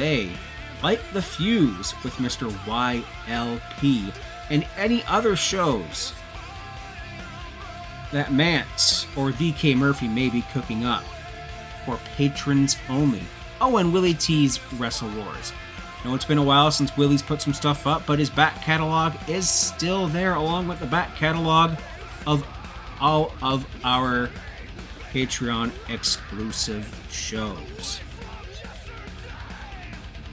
Light 0.80 1.00
the 1.12 1.20
Fuse 1.20 1.94
with 2.04 2.14
Mr. 2.14 2.48
YLP, 2.64 4.14
and 4.48 4.64
any 4.76 5.02
other 5.06 5.34
shows 5.34 6.12
that 8.12 8.32
Mance 8.32 9.08
or 9.16 9.30
DK 9.32 9.76
Murphy 9.76 10.06
may 10.06 10.28
be 10.28 10.42
cooking 10.52 10.84
up 10.84 11.02
for 11.84 11.98
patrons 12.16 12.76
only. 12.88 13.22
Oh, 13.60 13.78
and 13.78 13.92
Willie 13.92 14.14
T's 14.14 14.60
Wrestle 14.74 15.10
Wars. 15.16 15.52
I 16.04 16.08
know 16.08 16.14
it's 16.14 16.24
been 16.24 16.38
a 16.38 16.44
while 16.44 16.70
since 16.70 16.96
Willie's 16.96 17.22
put 17.22 17.42
some 17.42 17.52
stuff 17.52 17.84
up, 17.84 18.06
but 18.06 18.20
his 18.20 18.30
back 18.30 18.62
catalog 18.62 19.14
is 19.28 19.48
still 19.48 20.06
there, 20.06 20.34
along 20.34 20.68
with 20.68 20.78
the 20.78 20.86
back 20.86 21.16
catalog 21.16 21.76
of 22.28 22.46
all 23.00 23.32
of 23.42 23.66
our 23.82 24.30
Patreon 25.12 25.70
exclusive 25.88 26.88
shows. 27.10 28.00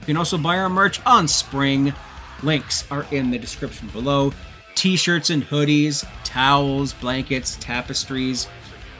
You 0.01 0.05
can 0.05 0.17
also 0.17 0.37
buy 0.37 0.57
our 0.57 0.69
merch 0.69 1.01
on 1.05 1.27
Spring. 1.27 1.93
Links 2.41 2.89
are 2.89 3.05
in 3.11 3.29
the 3.29 3.37
description 3.37 3.89
below. 3.89 4.33
T 4.75 4.95
shirts 4.95 5.29
and 5.29 5.43
hoodies, 5.43 6.07
towels, 6.23 6.93
blankets, 6.93 7.57
tapestries, 7.59 8.47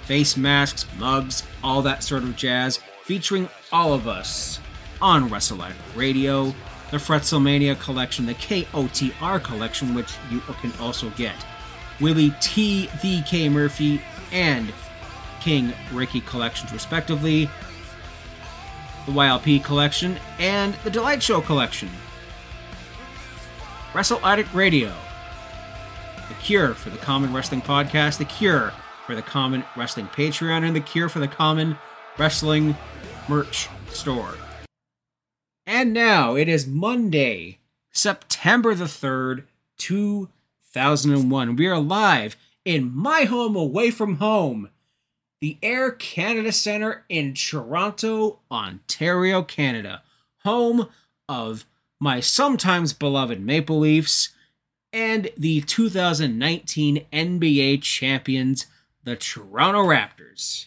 face 0.04 0.36
masks, 0.36 0.86
mugs, 0.98 1.44
all 1.64 1.82
that 1.84 2.04
sort 2.04 2.24
of 2.24 2.36
jazz, 2.36 2.80
featuring 3.04 3.48
all 3.72 3.94
of 3.94 4.08
us 4.08 4.60
on 5.02 5.30
Wrestle 5.30 5.64
Radio, 5.96 6.54
the 6.92 6.98
Fretzelmania 6.98 7.80
collection, 7.80 8.26
the 8.26 8.34
KOTR 8.34 9.42
collection, 9.42 9.94
which 9.94 10.12
you 10.30 10.42
can 10.42 10.74
also 10.80 11.10
get. 11.12 11.36
Willie 12.02 12.34
T. 12.42 12.88
DK 13.02 13.52
Murphy 13.52 14.02
and 14.32 14.74
King 15.40 15.74
Ricky 15.92 16.22
collections, 16.22 16.72
respectively, 16.72 17.50
the 19.06 19.12
YLP 19.12 19.64
collection, 19.64 20.18
and 20.38 20.74
the 20.84 20.90
Delight 20.90 21.24
Show 21.24 21.42
collection. 21.42 21.90
Wrestle 23.94 24.20
Addict 24.24 24.54
Radio, 24.54 24.94
the 26.28 26.36
cure 26.36 26.74
for 26.74 26.90
the 26.92 26.98
Common 26.98 27.34
Wrestling 27.34 27.62
Podcast, 27.62 28.18
the 28.20 28.26
cure 28.26 28.72
for 29.08 29.16
the 29.16 29.22
Common 29.22 29.64
Wrestling 29.76 30.08
Patreon, 30.08 30.64
and 30.64 30.76
the 30.76 30.82
cure 30.82 31.10
for 31.10 31.20
the 31.20 31.28
Common 31.28 31.78
Wrestling 32.18 32.76
Merch 33.28 33.68
Store. 33.90 34.36
And 35.66 35.94
now 35.94 36.36
it 36.36 36.48
is 36.48 36.68
Monday, 36.68 37.60
September 37.92 38.76
the 38.76 38.86
3rd, 38.86 39.44
2001. 39.78 41.56
We 41.56 41.68
are 41.68 41.80
live 41.80 42.36
in 42.66 42.96
my 42.96 43.24
home 43.24 43.56
away 43.56 43.90
from 43.90 44.18
home 44.18 44.70
the 45.42 45.58
Air 45.64 45.92
Canada 45.92 46.52
Centre 46.52 47.06
in 47.10 47.34
Toronto, 47.34 48.40
Ontario, 48.52 49.42
Canada, 49.42 50.04
home 50.44 50.90
of 51.28 51.66
my 52.00 52.20
sometimes 52.20 52.94
beloved 52.94 53.40
Maple 53.40 53.80
Leafs, 53.80 54.30
and 54.92 55.30
the 55.38 55.62
2019 55.62 57.06
NBA 57.14 57.82
champions, 57.82 58.66
the 59.04 59.16
Toronto 59.16 59.84
Raptors. 59.84 60.66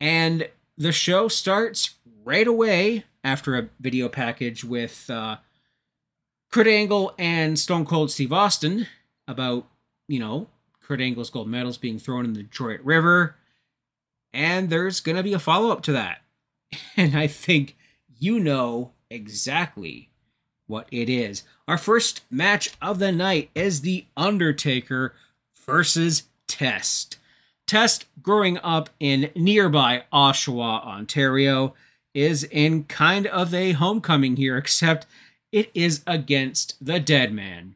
And 0.00 0.48
the 0.76 0.92
show 0.92 1.28
starts 1.28 1.94
right 2.24 2.46
away 2.46 3.04
after 3.24 3.56
a 3.56 3.68
video 3.80 4.08
package 4.08 4.64
with 4.64 5.10
uh, 5.10 5.38
Kurt 6.52 6.68
Angle 6.68 7.14
and 7.18 7.58
Stone 7.58 7.84
Cold 7.84 8.10
Steve 8.10 8.32
Austin 8.32 8.86
about, 9.26 9.66
you 10.06 10.20
know, 10.20 10.48
Kurt 10.88 11.02
Angle's 11.02 11.28
gold 11.28 11.48
medals 11.48 11.76
being 11.76 11.98
thrown 11.98 12.24
in 12.24 12.32
the 12.32 12.42
Detroit 12.42 12.80
River. 12.82 13.36
And 14.32 14.70
there's 14.70 15.00
going 15.00 15.16
to 15.16 15.22
be 15.22 15.34
a 15.34 15.38
follow 15.38 15.70
up 15.70 15.82
to 15.82 15.92
that. 15.92 16.22
And 16.96 17.16
I 17.16 17.26
think 17.26 17.76
you 18.18 18.40
know 18.40 18.92
exactly 19.10 20.08
what 20.66 20.88
it 20.90 21.08
is. 21.08 21.44
Our 21.66 21.78
first 21.78 22.22
match 22.30 22.70
of 22.82 22.98
the 22.98 23.12
night 23.12 23.50
is 23.54 23.82
The 23.82 24.06
Undertaker 24.16 25.14
versus 25.66 26.24
Test. 26.46 27.18
Test, 27.66 28.06
growing 28.22 28.58
up 28.58 28.90
in 28.98 29.30
nearby 29.36 30.04
Oshawa, 30.12 30.84
Ontario, 30.84 31.74
is 32.14 32.44
in 32.44 32.84
kind 32.84 33.26
of 33.26 33.54
a 33.54 33.72
homecoming 33.72 34.36
here, 34.36 34.56
except 34.58 35.06
it 35.52 35.70
is 35.74 36.02
against 36.06 36.84
the 36.84 36.98
Dead 36.98 37.32
Man. 37.32 37.74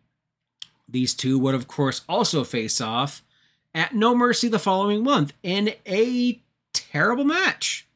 These 0.93 1.15
two 1.15 1.39
would, 1.39 1.55
of 1.55 1.67
course, 1.67 2.03
also 2.09 2.45
face 2.45 2.81
off 2.81 3.23
at 3.75 3.95
No 3.95 4.15
Mercy 4.15 4.49
the 4.49 4.59
following 4.59 5.03
month 5.03 5.33
in 5.43 5.75
a 5.87 6.41
terrible 6.73 7.25
match. 7.25 7.89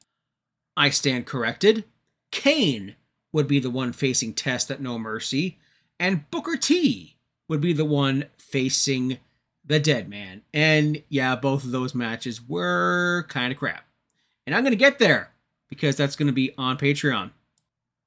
I 0.77 0.91
stand 0.91 1.27
corrected. 1.27 1.85
Kane 2.31 2.97
would 3.33 3.47
be 3.47 3.61
the 3.61 3.71
one 3.71 3.93
facing 3.93 4.33
Test 4.33 4.71
at 4.71 4.81
No 4.81 4.99
Mercy, 4.99 5.59
and 6.01 6.29
Booker 6.31 6.57
T 6.57 7.17
would 7.49 7.61
be 7.61 7.73
the 7.73 7.85
one 7.85 8.25
facing 8.39 9.19
the 9.65 9.79
Dead 9.79 10.09
Man. 10.09 10.43
And 10.55 11.03
yeah, 11.09 11.37
both 11.37 11.65
of 11.65 11.73
those 11.73 11.95
matches 11.95 12.41
were 12.47 13.27
kind 13.29 13.53
of 13.53 13.59
crap. 13.59 13.85
And 14.47 14.55
I'm 14.55 14.63
going 14.63 14.73
to 14.73 14.77
get 14.77 14.99
there 14.99 15.33
because 15.69 15.97
that's 15.97 16.17
going 16.17 16.29
to 16.29 16.33
be 16.33 16.55
on 16.57 16.79
Patreon. 16.79 17.31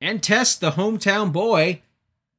And 0.02 0.23
Test, 0.23 0.62
the 0.62 0.71
hometown 0.71 1.32
boy, 1.32 1.82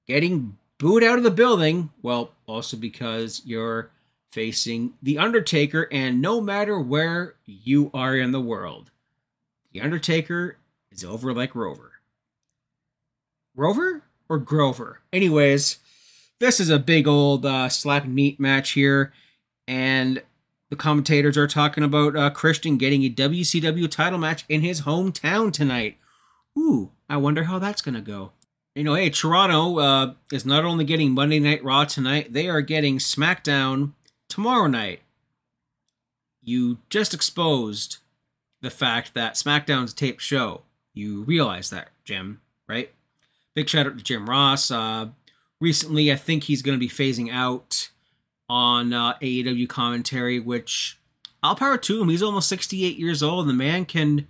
getting 0.07 0.57
booed 0.81 1.05
out 1.05 1.19
of 1.19 1.25
the 1.25 1.31
building. 1.31 1.91
Well, 2.03 2.33
also 2.47 2.77
because 2.77 3.43
you're 3.45 3.91
facing 4.33 4.95
The 5.03 5.19
Undertaker, 5.19 5.87
and 5.93 6.21
no 6.21 6.41
matter 6.41 6.81
where 6.81 7.35
you 7.45 7.91
are 7.95 8.17
in 8.17 8.33
the 8.33 8.41
world, 8.41 8.91
The 9.73 9.83
Undertaker 9.83 10.57
is 10.91 11.05
over 11.05 11.33
like 11.33 11.55
Rover. 11.55 11.93
Rover 13.55 14.03
or 14.29 14.39
Grover? 14.39 15.01
Anyways, 15.13 15.79
this 16.39 16.59
is 16.59 16.71
a 16.71 16.79
big 16.79 17.07
old 17.07 17.45
uh, 17.45 17.69
slap 17.69 18.07
meat 18.07 18.41
match 18.41 18.71
here, 18.71 19.13
and 19.69 20.23
the 20.71 20.77
commentators 20.77 21.37
are 21.37 21.47
talking 21.47 21.85
about 21.85 22.17
uh, 22.17 22.31
Christian 22.31 22.79
getting 22.79 23.05
a 23.05 23.11
WCW 23.11 23.91
title 23.91 24.19
match 24.19 24.45
in 24.49 24.63
his 24.63 24.83
hometown 24.83 25.53
tonight. 25.53 25.99
Ooh, 26.57 26.93
I 27.09 27.19
wonder 27.19 27.45
how 27.45 27.59
that's 27.59 27.83
going 27.83 27.97
to 27.97 28.01
go. 28.01 28.33
You 28.77 28.85
know, 28.85 28.95
hey, 28.95 29.11
Toronto 29.11 29.79
uh, 29.79 30.15
is 30.31 30.47
not 30.47 30.65
only 30.65 30.85
getting 30.85 31.11
Monday 31.11 31.41
Night 31.41 31.65
Raw 31.65 31.85
tonight, 31.85 32.33
they 32.33 32.49
are 32.49 32.61
getting 32.61 32.99
SmackDown 32.99 33.93
tomorrow 34.29 34.69
night. 34.69 35.01
You 36.41 36.79
just 36.89 37.13
exposed 37.13 37.99
the 38.63 38.71
fact 38.71 39.15
that 39.15 39.35
SmackDown's 39.35 39.93
a 39.93 39.97
taped 39.97 40.23
show. 40.23 40.63
You 40.95 41.23
realize 41.23 41.71
that, 41.71 41.89
Jim, 42.05 42.43
right? 42.69 42.93
Big 43.57 43.69
shout 43.69 43.87
out 43.87 43.99
to 43.99 44.05
Jim 44.05 44.31
Ross. 44.31 44.71
Uh, 44.71 45.09
recently, 45.61 46.13
I 46.13 46.17
think 46.17 46.45
he's 46.45 46.63
going 46.63 46.79
to 46.79 46.81
be 46.81 46.89
phasing 46.89 47.33
out 47.33 47.91
on 48.49 48.93
uh, 48.93 49.15
AEW 49.15 49.69
commentary, 49.69 50.39
which 50.39 50.97
I'll 51.43 51.57
power 51.57 51.77
to 51.77 52.01
him. 52.01 52.09
He's 52.09 52.23
almost 52.23 52.49
68 52.49 52.97
years 52.97 53.21
old, 53.21 53.41
and 53.41 53.51
the 53.51 53.55
man 53.55 53.85
can 53.85 54.29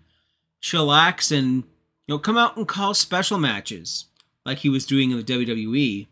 chillax 0.63 1.31
and 1.31 1.57
you 1.57 2.15
know 2.15 2.19
come 2.19 2.39
out 2.39 2.57
and 2.57 2.67
call 2.67 2.95
special 2.95 3.39
matches 3.39 4.07
like 4.51 4.59
he 4.59 4.69
was 4.69 4.85
doing 4.85 5.13
in 5.13 5.17
the 5.17 5.23
WWE 5.23 6.09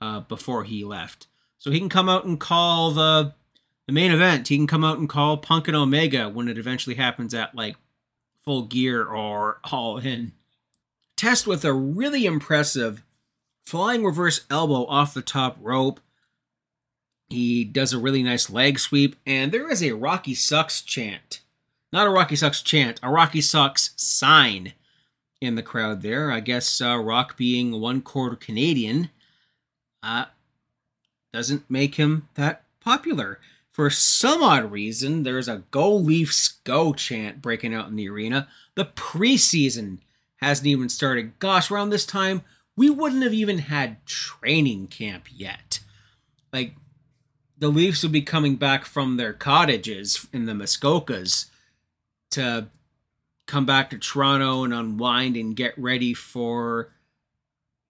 uh, 0.00 0.20
before 0.20 0.64
he 0.64 0.82
left. 0.82 1.26
So 1.58 1.70
he 1.70 1.78
can 1.78 1.90
come 1.90 2.08
out 2.08 2.24
and 2.24 2.40
call 2.40 2.90
the 2.90 3.34
the 3.86 3.92
main 3.92 4.12
event. 4.12 4.48
He 4.48 4.56
can 4.56 4.66
come 4.66 4.84
out 4.84 4.98
and 4.98 5.08
call 5.08 5.36
Punk 5.36 5.68
and 5.68 5.76
Omega 5.76 6.28
when 6.28 6.48
it 6.48 6.56
eventually 6.56 6.96
happens 6.96 7.34
at 7.34 7.54
like 7.54 7.76
Full 8.44 8.62
Gear 8.62 9.04
or 9.04 9.60
All 9.70 9.98
In. 9.98 10.32
Test 11.16 11.46
with 11.46 11.64
a 11.64 11.72
really 11.72 12.24
impressive 12.24 13.02
flying 13.64 14.04
reverse 14.04 14.46
elbow 14.50 14.86
off 14.86 15.14
the 15.14 15.22
top 15.22 15.56
rope 15.60 16.00
he 17.28 17.64
does 17.64 17.92
a 17.92 17.98
really 17.98 18.22
nice 18.22 18.50
leg 18.50 18.78
sweep, 18.78 19.16
and 19.26 19.52
there 19.52 19.70
is 19.70 19.82
a 19.82 19.92
Rocky 19.92 20.34
Sucks 20.34 20.82
chant. 20.82 21.40
Not 21.92 22.06
a 22.06 22.10
Rocky 22.10 22.36
Sucks 22.36 22.62
chant, 22.62 23.00
a 23.02 23.10
Rocky 23.10 23.40
Sucks 23.40 23.94
sign 23.96 24.74
in 25.42 25.56
the 25.56 25.62
crowd 25.62 26.02
there. 26.02 26.30
I 26.30 26.40
guess 26.40 26.80
uh, 26.80 26.96
Rock 26.96 27.36
being 27.36 27.80
one 27.80 28.00
quarter 28.00 28.36
Canadian 28.36 29.10
uh, 30.02 30.26
doesn't 31.32 31.68
make 31.68 31.96
him 31.96 32.28
that 32.34 32.64
popular. 32.80 33.40
For 33.72 33.90
some 33.90 34.42
odd 34.42 34.70
reason, 34.70 35.22
there's 35.22 35.48
a 35.48 35.64
Go 35.70 35.94
Leafs 35.94 36.60
Go 36.64 36.92
chant 36.92 37.42
breaking 37.42 37.74
out 37.74 37.88
in 37.88 37.96
the 37.96 38.08
arena. 38.08 38.46
The 38.76 38.84
preseason 38.84 39.98
hasn't 40.36 40.66
even 40.66 40.88
started. 40.88 41.38
Gosh, 41.38 41.70
around 41.70 41.90
this 41.90 42.06
time, 42.06 42.42
we 42.76 42.88
wouldn't 42.88 43.22
have 43.22 43.34
even 43.34 43.58
had 43.58 44.04
training 44.06 44.88
camp 44.88 45.26
yet. 45.34 45.80
Like, 46.52 46.74
the 47.58 47.68
Leafs 47.68 48.02
would 48.02 48.12
be 48.12 48.22
coming 48.22 48.56
back 48.56 48.84
from 48.84 49.16
their 49.16 49.32
cottages 49.32 50.26
in 50.32 50.46
the 50.46 50.52
Muskokas 50.52 51.46
to 52.32 52.68
come 53.46 53.66
back 53.66 53.90
to 53.90 53.98
Toronto 53.98 54.64
and 54.64 54.72
unwind 54.72 55.36
and 55.36 55.56
get 55.56 55.76
ready 55.76 56.14
for 56.14 56.92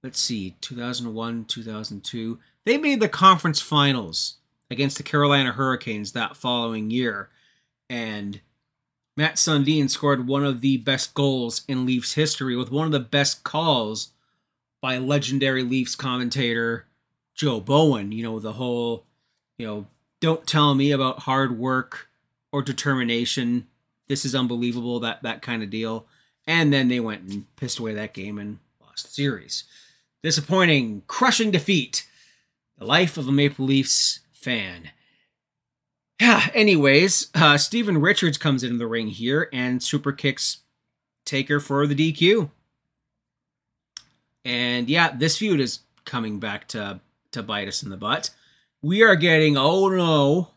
let's 0.02 0.18
see 0.18 0.56
2001 0.60 1.44
2002 1.44 2.38
they 2.64 2.78
made 2.78 3.00
the 3.00 3.08
conference 3.08 3.60
finals 3.60 4.36
against 4.72 4.96
the 4.96 5.02
Carolina 5.02 5.52
Hurricanes 5.52 6.12
that 6.12 6.36
following 6.36 6.90
year. 6.90 7.28
And 7.88 8.40
Mats 9.16 9.42
Sundin 9.42 9.88
scored 9.88 10.26
one 10.26 10.44
of 10.44 10.60
the 10.60 10.78
best 10.78 11.14
goals 11.14 11.62
in 11.68 11.86
Leafs 11.86 12.14
history 12.14 12.56
with 12.56 12.70
one 12.70 12.86
of 12.86 12.92
the 12.92 13.00
best 13.00 13.44
calls 13.44 14.12
by 14.80 14.98
legendary 14.98 15.62
Leafs 15.62 15.94
commentator 15.94 16.86
Joe 17.34 17.60
Bowen. 17.60 18.12
You 18.12 18.22
know 18.24 18.40
the 18.40 18.54
whole 18.54 19.04
you 19.58 19.66
know, 19.66 19.86
don't 20.20 20.46
tell 20.46 20.74
me 20.74 20.90
about 20.90 21.20
hard 21.20 21.58
work 21.58 22.08
or 22.50 22.62
determination. 22.62 23.68
This 24.08 24.24
is 24.24 24.34
unbelievable, 24.34 25.00
that 25.00 25.22
that 25.22 25.42
kind 25.42 25.62
of 25.62 25.70
deal. 25.70 26.06
And 26.46 26.72
then 26.72 26.88
they 26.88 27.00
went 27.00 27.22
and 27.22 27.56
pissed 27.56 27.78
away 27.78 27.94
that 27.94 28.14
game 28.14 28.38
and 28.38 28.58
lost 28.80 29.04
the 29.04 29.12
series. 29.12 29.64
Disappointing, 30.22 31.02
crushing 31.06 31.50
defeat. 31.50 32.06
The 32.78 32.84
life 32.84 33.16
of 33.16 33.28
a 33.28 33.32
Maple 33.32 33.64
Leafs 33.64 34.20
fan. 34.32 34.90
Yeah, 36.20 36.48
anyways, 36.54 37.28
uh, 37.34 37.58
Steven 37.58 37.98
Richards 37.98 38.38
comes 38.38 38.62
into 38.62 38.78
the 38.78 38.86
ring 38.86 39.08
here 39.08 39.48
and 39.52 39.82
super 39.82 40.12
kicks 40.12 40.58
Taker 41.24 41.60
for 41.60 41.86
the 41.86 41.94
DQ. 41.94 42.50
And 44.44 44.88
yeah, 44.88 45.14
this 45.16 45.38
feud 45.38 45.60
is 45.60 45.80
coming 46.04 46.40
back 46.40 46.66
to 46.68 47.00
to 47.30 47.42
bite 47.42 47.68
us 47.68 47.82
in 47.82 47.90
the 47.90 47.96
butt 47.96 48.30
we 48.82 49.02
are 49.02 49.16
getting 49.16 49.56
oh 49.56 49.88
no 49.88 50.48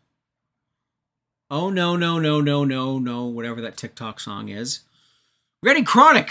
oh 1.50 1.70
no 1.70 1.96
no 1.96 2.20
no 2.20 2.42
no 2.42 2.64
no 2.64 3.00
no 3.00 3.26
whatever 3.26 3.62
that 3.62 3.78
tiktok 3.78 4.20
song 4.20 4.50
is. 4.50 4.82
We're 5.62 5.70
getting 5.70 5.86
KroniK 5.86 6.30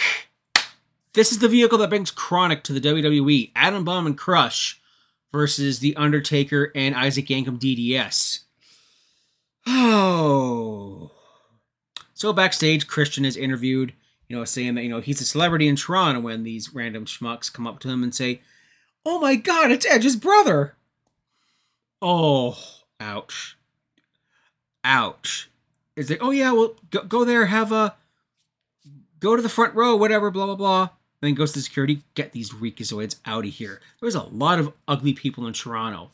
this 1.15 1.31
is 1.31 1.39
the 1.39 1.49
vehicle 1.49 1.79
that 1.79 1.89
brings 1.89 2.11
KroniK 2.11 2.63
to 2.65 2.73
the 2.73 2.81
wwe 2.81 3.51
adam 3.57 3.85
bomb 3.85 4.07
and 4.07 4.19
crush 4.19 4.81
versus 5.33 5.79
the 5.79 5.97
undertaker 5.97 6.71
and 6.75 6.95
isaac 6.95 7.27
yankem 7.27 7.59
dds 7.59 8.41
oh. 9.67 11.11
So 12.13 12.33
backstage 12.33 12.87
christian 12.87 13.25
is 13.25 13.37
interviewed 13.37 13.95
you 14.29 14.37
know 14.37 14.45
saying 14.45 14.75
that 14.75 14.83
you 14.83 14.89
know 14.89 15.01
he's 15.01 15.21
a 15.21 15.25
celebrity 15.25 15.69
in 15.69 15.77
toronto 15.77 16.21
when 16.21 16.43
these 16.43 16.75
random 16.75 17.07
schmucks 17.07 17.53
come 17.53 17.67
up 17.67 17.79
to 17.81 17.89
him 17.89 18.03
and 18.03 18.15
say 18.15 18.43
oh 19.07 19.19
my 19.19 19.37
god 19.37 19.71
it's 19.71 19.87
edge's 19.87 20.17
brother. 20.17 20.77
Oh, 22.07 22.59
ouch. 23.01 23.57
Ouch. 24.85 25.51
Is 25.97 26.11
like, 26.11 26.23
oh 26.23 26.31
yeah, 26.31 26.53
well, 26.53 26.75
go, 26.91 27.03
go 27.05 27.25
there, 27.25 27.47
have 27.47 27.73
a, 27.73 27.95
go 29.21 29.37
to 29.37 29.43
the 29.43 29.49
front 29.49 29.75
row, 29.75 29.97
whatever, 29.97 30.31
blah, 30.31 30.47
blah, 30.47 30.57
blah. 30.57 30.83
And 30.83 31.29
Then 31.29 31.35
goes 31.35 31.53
to 31.53 31.63
security, 31.63 32.03
get 32.15 32.33
these 32.33 32.51
Reekizoids 32.51 33.17
out 33.25 33.47
of 33.47 33.53
here. 33.53 33.81
There's 34.01 34.15
a 34.15 34.25
lot 34.25 34.59
of 34.59 34.73
ugly 34.87 35.13
people 35.13 35.47
in 35.47 35.55
Toronto. 35.55 36.11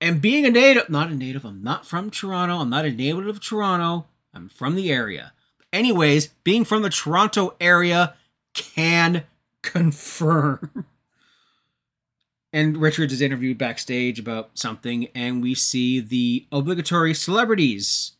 And 0.00 0.22
being 0.22 0.46
a 0.46 0.50
native, 0.50 0.88
not 0.88 1.10
a 1.10 1.14
native, 1.14 1.44
I'm 1.44 1.62
not 1.62 1.86
from 1.86 2.10
Toronto, 2.10 2.56
I'm 2.56 2.70
not 2.70 2.86
a 2.86 2.90
native 2.90 3.26
of 3.26 3.40
Toronto, 3.40 4.06
I'm 4.32 4.48
from 4.48 4.74
the 4.74 4.90
area. 4.90 5.32
Anyways, 5.72 6.28
being 6.42 6.64
from 6.64 6.82
the 6.82 6.90
Toronto 6.90 7.54
area 7.60 8.14
can 8.54 9.24
confirm. 9.62 10.86
And 12.52 12.78
Richards 12.78 13.12
is 13.12 13.20
interviewed 13.20 13.58
backstage 13.58 14.18
about 14.18 14.50
something, 14.54 15.08
and 15.14 15.42
we 15.42 15.54
see 15.54 16.00
the 16.00 16.46
obligatory 16.50 17.14
celebrities 17.14 18.12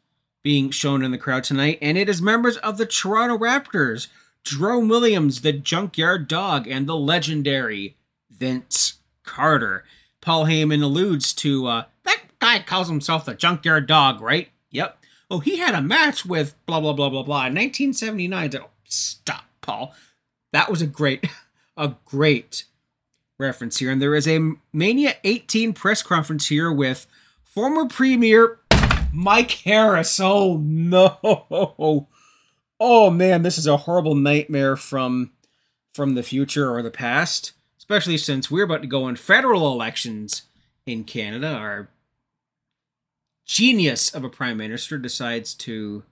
being 0.42 0.70
shown 0.70 1.04
in 1.04 1.10
the 1.10 1.18
crowd 1.18 1.44
tonight, 1.44 1.78
and 1.82 1.98
it 1.98 2.08
is 2.08 2.22
members 2.22 2.56
of 2.58 2.78
the 2.78 2.86
Toronto 2.86 3.36
Raptors, 3.36 4.06
Jerome 4.44 4.88
Williams, 4.88 5.42
the 5.42 5.52
Junkyard 5.52 6.28
Dog, 6.28 6.66
and 6.66 6.86
the 6.86 6.96
legendary 6.96 7.96
Vince 8.30 8.94
Carter. 9.22 9.84
Paul 10.20 10.46
Heyman 10.46 10.82
alludes 10.82 11.32
to 11.34 11.66
uh, 11.66 11.84
that 12.04 12.22
guy 12.38 12.60
calls 12.60 12.88
himself 12.88 13.24
the 13.24 13.34
Junkyard 13.34 13.86
Dog, 13.86 14.20
right? 14.20 14.48
Yep. 14.70 14.98
Oh, 15.30 15.40
he 15.40 15.58
had 15.58 15.74
a 15.74 15.82
match 15.82 16.24
with 16.24 16.54
blah 16.66 16.80
blah 16.80 16.92
blah 16.92 17.10
blah 17.10 17.22
blah 17.22 17.46
in 17.46 17.54
1979. 17.54 18.56
Oh, 18.56 18.70
stop, 18.84 19.44
Paul. 19.60 19.94
That 20.52 20.70
was 20.70 20.82
a 20.82 20.86
great, 20.86 21.26
a 21.76 21.94
great 22.04 22.64
reference 23.40 23.79
here. 23.79 23.90
And 23.90 24.00
there 24.00 24.14
is 24.14 24.29
a 24.29 24.53
Mania 24.72 25.16
18 25.24 25.72
press 25.72 26.03
conference 26.03 26.48
here 26.48 26.70
with 26.70 27.07
former 27.42 27.87
Premier 27.87 28.59
Mike 29.12 29.50
Harris. 29.50 30.20
Oh 30.20 30.59
no. 30.59 32.07
Oh 32.83 33.11
man, 33.11 33.42
this 33.42 33.59
is 33.59 33.66
a 33.66 33.76
horrible 33.76 34.14
nightmare 34.14 34.74
from 34.74 35.33
from 35.92 36.14
the 36.14 36.22
future 36.22 36.74
or 36.74 36.81
the 36.81 36.90
past, 36.90 37.53
especially 37.76 38.16
since 38.16 38.50
we're 38.50 38.64
about 38.64 38.81
to 38.81 38.88
go 38.88 39.07
in 39.07 39.16
federal 39.16 39.70
elections 39.70 40.44
in 40.87 41.05
Canada. 41.05 41.48
Our 41.48 41.90
genius 43.44 44.14
of 44.14 44.24
a 44.24 44.31
prime 44.31 44.57
minister 44.57 44.96
decides 44.96 45.53
to 45.57 46.05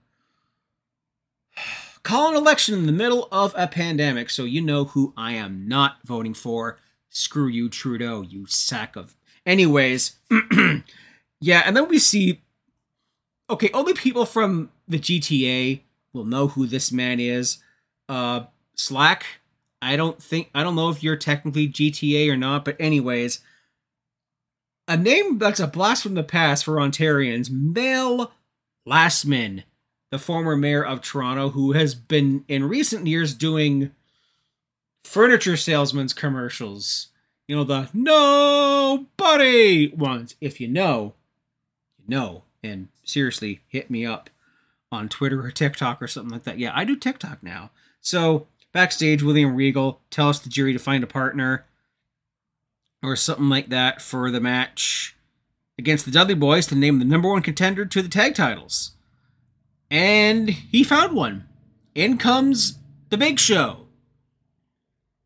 call 2.03 2.29
an 2.29 2.37
election 2.37 2.75
in 2.75 2.85
the 2.85 2.91
middle 2.91 3.27
of 3.31 3.51
a 3.57 3.65
pandemic, 3.65 4.29
so 4.29 4.43
you 4.43 4.61
know 4.61 4.85
who 4.85 5.11
I 5.17 5.31
am 5.31 5.67
not 5.67 5.97
voting 6.05 6.35
for. 6.35 6.77
Screw 7.09 7.47
you, 7.47 7.69
Trudeau, 7.69 8.21
you 8.21 8.45
sack 8.45 8.95
of. 8.95 9.15
Anyways, 9.45 10.17
yeah, 11.41 11.63
and 11.65 11.75
then 11.75 11.87
we 11.87 11.99
see. 11.99 12.41
Okay, 13.49 13.71
only 13.73 13.93
people 13.93 14.25
from 14.25 14.69
the 14.87 14.99
GTA 14.99 15.81
will 16.13 16.25
know 16.25 16.47
who 16.47 16.67
this 16.67 16.91
man 16.91 17.19
is. 17.19 17.57
Uh, 18.07 18.41
Slack, 18.75 19.25
I 19.81 19.95
don't 19.95 20.21
think. 20.21 20.49
I 20.53 20.63
don't 20.63 20.75
know 20.75 20.89
if 20.89 21.01
you're 21.01 21.15
technically 21.15 21.67
GTA 21.67 22.31
or 22.31 22.37
not, 22.37 22.63
but 22.63 22.75
anyways, 22.79 23.39
a 24.87 24.97
name 24.97 25.37
that's 25.37 25.59
a 25.59 25.67
blast 25.67 26.03
from 26.03 26.15
the 26.15 26.23
past 26.23 26.65
for 26.65 26.75
Ontarians, 26.75 27.49
Mel 27.49 28.31
Lastman, 28.87 29.63
the 30.11 30.19
former 30.19 30.55
mayor 30.55 30.83
of 30.83 31.01
Toronto, 31.01 31.49
who 31.49 31.73
has 31.73 31.95
been 31.95 32.43
in 32.47 32.67
recent 32.67 33.07
years 33.07 33.33
doing 33.33 33.91
furniture 35.03 35.57
salesman's 35.57 36.13
commercials. 36.13 37.07
You 37.47 37.55
know, 37.55 37.63
the 37.63 37.89
nobody 37.93 39.87
ones. 39.89 40.35
If 40.39 40.61
you 40.61 40.67
know, 40.67 41.13
you 41.97 42.05
know. 42.07 42.43
And 42.61 42.89
seriously, 43.03 43.61
hit 43.67 43.89
me 43.89 44.05
up 44.05 44.29
on 44.91 45.09
Twitter 45.09 45.41
or 45.43 45.51
TikTok 45.51 46.01
or 46.01 46.07
something 46.07 46.31
like 46.31 46.43
that. 46.43 46.59
Yeah, 46.59 46.71
I 46.75 46.83
do 46.83 46.95
TikTok 46.95 47.41
now. 47.41 47.71
So 48.01 48.47
backstage, 48.73 49.23
William 49.23 49.55
Regal 49.55 50.01
tells 50.09 50.39
Tajiri 50.39 50.73
to 50.73 50.79
find 50.79 51.03
a 51.03 51.07
partner 51.07 51.65
or 53.01 53.15
something 53.15 53.49
like 53.49 53.69
that 53.69 54.01
for 54.01 54.29
the 54.29 54.41
match 54.41 55.15
against 55.77 56.05
the 56.05 56.11
Dudley 56.11 56.35
Boys 56.35 56.67
to 56.67 56.75
name 56.75 56.99
the 56.99 57.05
number 57.05 57.29
one 57.29 57.41
contender 57.41 57.85
to 57.85 58.01
the 58.01 58.09
tag 58.09 58.35
titles. 58.35 58.91
And 59.89 60.49
he 60.49 60.83
found 60.83 61.15
one. 61.15 61.47
In 61.95 62.17
comes 62.17 62.77
the 63.09 63.17
Big 63.17 63.39
Show 63.39 63.87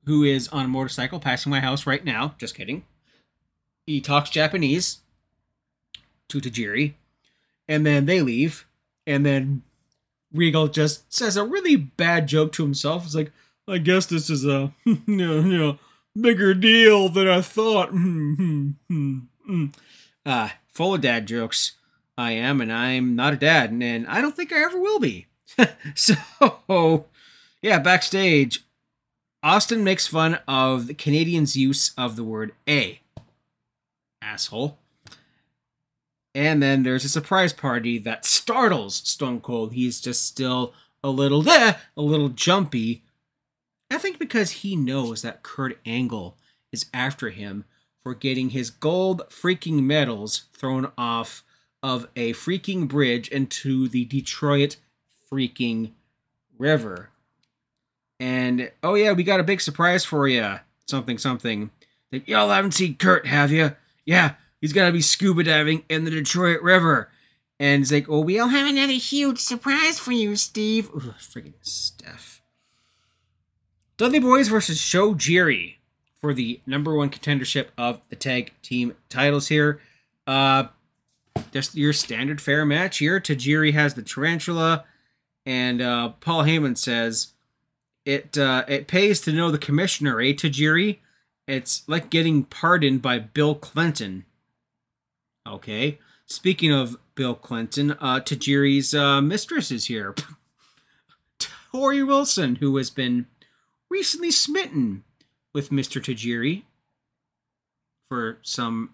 who 0.05 0.23
is 0.23 0.47
on 0.49 0.65
a 0.65 0.67
motorcycle 0.67 1.19
passing 1.19 1.49
my 1.49 1.59
house 1.59 1.85
right 1.85 2.03
now. 2.03 2.35
Just 2.37 2.55
kidding. 2.55 2.83
He 3.85 4.01
talks 4.01 4.29
Japanese 4.29 4.99
to 6.29 6.39
Tajiri, 6.39 6.93
and 7.67 7.85
then 7.85 8.05
they 8.05 8.21
leave, 8.21 8.65
and 9.05 9.25
then 9.25 9.63
Regal 10.33 10.67
just 10.67 11.13
says 11.13 11.37
a 11.37 11.45
really 11.45 11.75
bad 11.75 12.27
joke 12.27 12.51
to 12.53 12.63
himself. 12.63 13.05
It's 13.05 13.15
like, 13.15 13.31
I 13.67 13.77
guess 13.77 14.05
this 14.05 14.29
is 14.29 14.45
a 14.45 14.73
you 14.85 15.01
know, 15.07 15.79
bigger 16.19 16.53
deal 16.53 17.09
than 17.09 17.27
I 17.27 17.41
thought. 17.41 17.89
uh, 20.25 20.49
full 20.67 20.95
of 20.95 21.01
dad 21.01 21.27
jokes. 21.27 21.73
I 22.17 22.33
am, 22.33 22.61
and 22.61 22.71
I'm 22.71 23.15
not 23.15 23.33
a 23.33 23.37
dad, 23.37 23.71
and 23.71 24.07
I 24.07 24.21
don't 24.21 24.35
think 24.35 24.53
I 24.53 24.63
ever 24.63 24.79
will 24.79 24.99
be. 24.99 25.27
so, 25.95 26.15
yeah, 27.61 27.79
backstage, 27.79 28.63
Austin 29.43 29.83
makes 29.83 30.07
fun 30.07 30.39
of 30.47 30.87
the 30.87 30.93
Canadians' 30.93 31.57
use 31.57 31.91
of 31.97 32.15
the 32.15 32.23
word 32.23 32.53
A. 32.67 33.01
Asshole. 34.21 34.79
And 36.33 36.63
then 36.63 36.83
there's 36.83 37.03
a 37.03 37.09
surprise 37.09 37.51
party 37.51 37.97
that 37.99 38.23
startles 38.23 38.95
Stone 38.95 39.41
Cold. 39.41 39.73
He's 39.73 39.99
just 39.99 40.25
still 40.25 40.73
a 41.03 41.09
little 41.09 41.47
eh, 41.47 41.73
a 41.97 42.01
little 42.01 42.29
jumpy. 42.29 43.03
I 43.91 43.97
think 43.97 44.17
because 44.17 44.51
he 44.51 44.77
knows 44.77 45.21
that 45.21 45.43
Kurt 45.43 45.77
Angle 45.85 46.37
is 46.71 46.85
after 46.93 47.29
him 47.29 47.65
for 48.01 48.15
getting 48.15 48.49
his 48.49 48.69
gold 48.69 49.23
freaking 49.29 49.83
medals 49.83 50.45
thrown 50.53 50.91
off 50.97 51.43
of 51.83 52.07
a 52.15 52.33
freaking 52.33 52.87
bridge 52.87 53.27
into 53.27 53.89
the 53.89 54.05
Detroit 54.05 54.77
freaking 55.31 55.91
river. 56.57 57.09
And 58.19 58.71
oh 58.81 58.95
yeah, 58.95 59.11
we 59.11 59.23
got 59.23 59.39
a 59.39 59.43
big 59.43 59.61
surprise 59.61 60.05
for 60.05 60.27
you. 60.27 60.59
Something 60.87 61.17
something. 61.17 61.71
That 62.11 62.27
y'all 62.27 62.49
haven't 62.49 62.73
seen 62.73 62.95
Kurt, 62.95 63.25
have 63.25 63.51
you? 63.51 63.75
Yeah, 64.05 64.35
he's 64.61 64.73
gonna 64.73 64.91
be 64.91 65.01
scuba 65.01 65.43
diving 65.43 65.83
in 65.89 66.05
the 66.05 66.11
Detroit 66.11 66.61
River. 66.61 67.09
And 67.59 67.81
it's 67.81 67.91
like, 67.91 68.09
oh, 68.09 68.19
we 68.19 68.39
all 68.39 68.49
have 68.49 68.67
another 68.67 68.93
huge 68.93 69.39
surprise 69.39 69.99
for 69.99 70.11
you, 70.11 70.35
Steve. 70.35 70.89
Ugh, 70.95 71.13
freaking 71.17 71.53
Steph. 71.61 72.41
Dudley 73.97 74.19
Boys 74.19 74.47
versus 74.47 74.79
Shojiri 74.79 75.75
for 76.19 76.33
the 76.33 76.61
number 76.65 76.95
one 76.95 77.09
contendership 77.09 77.67
of 77.77 78.01
the 78.09 78.15
tag 78.15 78.53
team 78.61 78.95
titles 79.09 79.49
here. 79.49 79.79
Uh, 80.25 80.65
just 81.51 81.75
your 81.75 81.93
standard 81.93 82.41
fair 82.41 82.65
match 82.65 82.97
here. 82.97 83.19
Tajiri 83.19 83.73
has 83.73 83.93
the 83.93 84.01
tarantula, 84.01 84.85
and 85.45 85.81
uh, 85.81 86.09
Paul 86.21 86.43
Heyman 86.43 86.77
says, 86.77 87.32
it 88.05 88.37
uh, 88.37 88.65
it 88.67 88.87
pays 88.87 89.21
to 89.21 89.31
know 89.31 89.51
the 89.51 89.57
commissioner, 89.57 90.19
eh, 90.19 90.33
Tajiri? 90.33 90.99
It's 91.47 91.83
like 91.87 92.09
getting 92.09 92.43
pardoned 92.43 93.01
by 93.01 93.19
Bill 93.19 93.55
Clinton. 93.55 94.25
Okay. 95.47 95.99
Speaking 96.25 96.71
of 96.71 96.97
Bill 97.15 97.35
Clinton, 97.35 97.91
uh, 97.91 98.19
Tajiri's 98.21 98.95
uh, 98.95 99.21
mistress 99.21 99.71
is 99.71 99.85
here. 99.85 100.15
Torrie 101.73 102.05
Wilson, 102.05 102.55
who 102.55 102.75
has 102.77 102.89
been 102.89 103.25
recently 103.89 104.31
smitten 104.31 105.03
with 105.53 105.69
Mr. 105.69 106.01
Tajiri 106.01 106.63
for 108.09 108.39
some. 108.41 108.91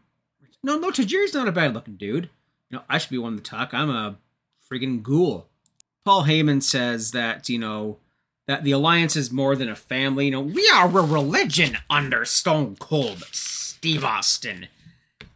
No, 0.64 0.78
no, 0.78 0.92
Tajiri's 0.92 1.34
not 1.34 1.48
a 1.48 1.54
bad 1.54 1.74
looking 1.74 1.96
dude. 1.96 2.30
You 2.70 2.78
know, 2.78 2.84
I 2.90 2.98
should 2.98 3.12
be 3.12 3.18
one 3.18 3.38
to 3.38 3.44
talk. 3.44 3.74
I'm 3.74 3.90
a 3.90 4.18
friggin' 4.70 5.02
ghoul. 5.02 5.48
Paul 6.04 6.24
Heyman 6.24 6.64
says 6.64 7.12
that, 7.12 7.48
you 7.50 7.60
know, 7.60 7.98
that 8.50 8.64
the 8.64 8.72
Alliance 8.72 9.16
is 9.16 9.32
more 9.32 9.56
than 9.56 9.70
a 9.70 9.76
family. 9.76 10.26
You 10.26 10.32
know, 10.32 10.42
we 10.42 10.68
are 10.74 10.88
a 10.88 11.06
religion 11.06 11.78
under 11.88 12.26
Stone 12.26 12.78
Cold 12.80 13.24
Steve 13.32 14.04
Austin. 14.04 14.70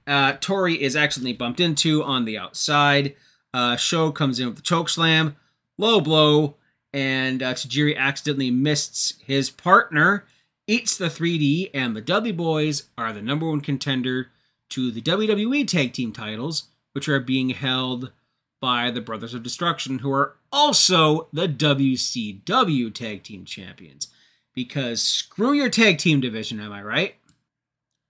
Uh, 0.07 0.33
Torrie 0.33 0.79
is 0.79 0.95
accidentally 0.95 1.33
bumped 1.33 1.59
into 1.59 2.03
on 2.03 2.25
the 2.25 2.39
outside. 2.39 3.15
Uh, 3.53 3.75
Show 3.75 4.11
comes 4.11 4.39
in 4.39 4.47
with 4.47 4.55
the 4.55 4.63
choke 4.63 4.89
slam, 4.89 5.35
low 5.77 6.01
blow, 6.01 6.55
and 6.91 7.43
uh, 7.43 7.53
Tajiri 7.53 7.95
accidentally 7.95 8.49
misses 8.49 9.13
his 9.23 9.51
partner, 9.51 10.25
eats 10.65 10.97
the 10.97 11.05
3D, 11.05 11.69
and 11.71 11.95
the 11.95 12.01
Dudley 12.01 12.31
Boys 12.31 12.89
are 12.97 13.13
the 13.13 13.21
number 13.21 13.47
one 13.47 13.61
contender 13.61 14.31
to 14.69 14.89
the 14.89 15.03
WWE 15.03 15.67
Tag 15.67 15.93
Team 15.93 16.13
titles, 16.13 16.63
which 16.93 17.07
are 17.07 17.19
being 17.19 17.51
held 17.51 18.11
by 18.63 18.89
the 18.89 19.01
Brothers 19.01 19.33
of 19.33 19.43
Destruction, 19.43 19.99
who 19.99 20.11
are 20.13 20.37
also 20.49 21.27
the 21.33 21.49
WCW 21.49 22.93
Tag 22.93 23.21
Team 23.21 23.43
Champions. 23.43 24.07
Because 24.55 25.01
screw 25.01 25.51
your 25.51 25.67
tag 25.67 25.97
team 25.97 26.21
division, 26.21 26.61
am 26.61 26.71
I 26.71 26.81
right? 26.81 27.15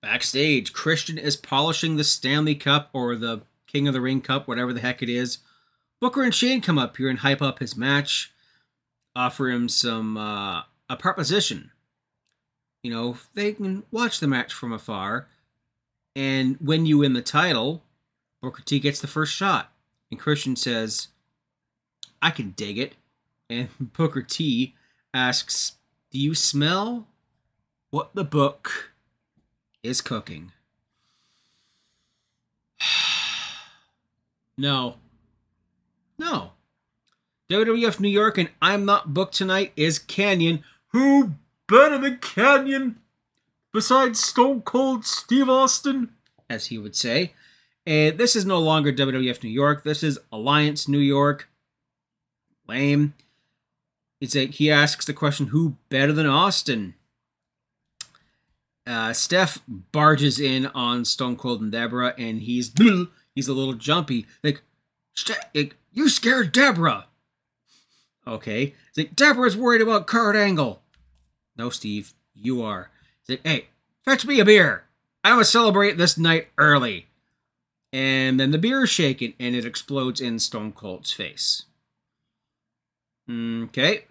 Backstage, 0.03 0.71
Christian 0.71 1.17
is 1.17 1.35
polishing 1.35 1.95
the 1.95 2.03
Stanley 2.03 2.53
Cup 2.53 2.91
or 2.93 3.15
the 3.15 3.41
King 3.65 3.87
of 3.87 3.95
the 3.95 4.01
Ring 4.01 4.21
Cup, 4.21 4.47
whatever 4.47 4.71
the 4.73 4.81
heck 4.81 5.01
it 5.01 5.09
is. 5.09 5.39
Booker 5.99 6.21
and 6.21 6.35
Shane 6.35 6.61
come 6.61 6.77
up 6.77 6.97
here 6.97 7.09
and 7.09 7.17
hype 7.17 7.41
up 7.41 7.57
his 7.57 7.75
match, 7.75 8.31
offer 9.15 9.49
him 9.49 9.67
some 9.67 10.17
uh, 10.17 10.61
a 10.87 10.95
proposition. 10.99 11.71
You 12.83 12.91
know, 12.93 13.17
they 13.33 13.53
can 13.53 13.85
watch 13.89 14.19
the 14.19 14.27
match 14.27 14.53
from 14.53 14.71
afar, 14.71 15.29
and 16.15 16.57
when 16.59 16.85
you 16.85 16.99
win 16.99 17.13
the 17.13 17.23
title, 17.23 17.81
Booker 18.39 18.61
T 18.61 18.79
gets 18.79 19.01
the 19.01 19.07
first 19.07 19.33
shot. 19.33 19.72
And 20.11 20.19
Christian 20.19 20.55
says, 20.55 21.09
I 22.21 22.31
can 22.31 22.51
dig 22.51 22.77
it. 22.77 22.93
And 23.49 23.69
Booker 23.93 24.21
T 24.21 24.75
asks, 25.13 25.77
Do 26.11 26.19
you 26.19 26.35
smell 26.35 27.07
what 27.93 28.15
the 28.15 28.23
book 28.23 28.93
is 29.83 30.01
cooking. 30.01 30.51
no. 34.57 34.95
No. 36.17 36.53
WWF 37.51 37.99
New 37.99 38.09
York 38.09 38.39
and 38.39 38.49
I'm 38.61 38.85
Not 38.85 39.13
Booked 39.13 39.35
Tonight 39.35 39.73
is 39.75 39.99
Kanyon. 39.99 40.63
Who 40.87 41.33
better 41.67 41.99
than 41.99 42.17
Kanyon 42.17 42.95
Besides 43.71 44.23
Stone 44.23 44.61
Cold 44.61 45.05
Steve 45.05 45.49
Austin, 45.49 46.13
as 46.49 46.67
he 46.67 46.77
would 46.77 46.95
say. 46.95 47.33
And 47.85 48.17
this 48.17 48.35
is 48.35 48.45
no 48.45 48.59
longer 48.59 48.93
WWF 48.93 49.43
New 49.43 49.49
York. 49.49 49.83
This 49.83 50.03
is 50.03 50.19
Alliance 50.31 50.87
New 50.87 50.99
York. 50.99 51.49
Lame. 52.67 53.13
It's 54.21 54.35
a, 54.35 54.45
he 54.47 54.71
asks 54.71 55.05
the 55.05 55.13
question, 55.13 55.47
who 55.47 55.75
better 55.89 56.13
than 56.13 56.25
Austin? 56.25 56.95
Uh, 58.87 59.11
Steph 59.13 59.59
barges 59.67 60.39
in 60.39 60.67
on 60.67 61.05
Stone 61.05 61.37
Cold 61.37 61.61
and 61.61 61.71
Deborah, 61.71 62.13
and 62.17 62.41
he's 62.41 62.71
he's 63.35 63.47
a 63.47 63.53
little 63.53 63.73
jumpy. 63.73 64.25
Like, 64.43 64.61
like 65.53 65.75
you 65.91 66.09
scared 66.09 66.51
Deborah. 66.51 67.07
Okay. 68.25 68.75
It's 68.89 68.97
like 68.97 69.15
Deborah's 69.15 69.57
worried 69.57 69.81
about 69.81 70.07
Kurt 70.07 70.35
Angle. 70.35 70.81
No, 71.57 71.69
Steve, 71.69 72.13
you 72.33 72.61
are. 72.61 72.89
It's 73.21 73.29
like, 73.29 73.45
hey, 73.45 73.67
fetch 74.05 74.25
me 74.25 74.39
a 74.39 74.45
beer. 74.45 74.83
I 75.23 75.31
want 75.31 75.45
to 75.45 75.51
celebrate 75.51 75.97
this 75.97 76.17
night 76.17 76.47
early. 76.57 77.07
And 77.93 78.39
then 78.39 78.49
the 78.49 78.57
beer 78.57 78.83
is 78.83 78.89
shaken 78.89 79.35
and 79.39 79.55
it 79.55 79.65
explodes 79.65 80.19
in 80.19 80.39
Stone 80.39 80.71
Cold's 80.71 81.13
face. 81.13 81.65
Okay. 83.29 84.05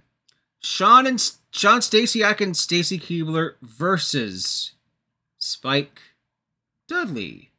Shawn 0.60 1.06
and 1.08 1.20
Shawn 1.50 1.80
Stasiak 1.80 2.40
and 2.40 2.56
Stacy 2.56 2.98
Keibler 2.98 3.54
versus 3.60 4.72
Spike 5.36 6.00
Dudley. 6.86 7.50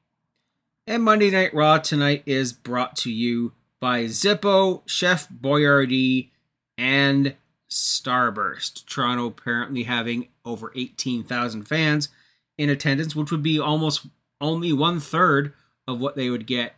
And 0.88 1.04
Monday 1.04 1.30
Night 1.30 1.54
Raw 1.54 1.78
tonight 1.78 2.24
is 2.26 2.54
brought 2.54 2.96
to 2.98 3.12
you 3.12 3.52
by 3.82 4.06
Zippo, 4.06 4.82
Chef 4.86 5.28
Boyardee, 5.30 6.30
and 6.78 7.36
Starburst. 7.70 8.86
Toronto 8.86 9.26
apparently 9.26 9.84
having 9.84 10.30
over 10.46 10.72
18,000 10.74 11.64
fans 11.64 12.08
in 12.58 12.70
attendance, 12.70 13.14
which 13.14 13.32
would 13.32 13.44
be 13.44 13.60
almost 13.60 14.06
only 14.40 14.72
one 14.72 15.02
third 15.02 15.54
of 15.88 16.00
what 16.00 16.16
they 16.16 16.30
would 16.30 16.48
get 16.48 16.76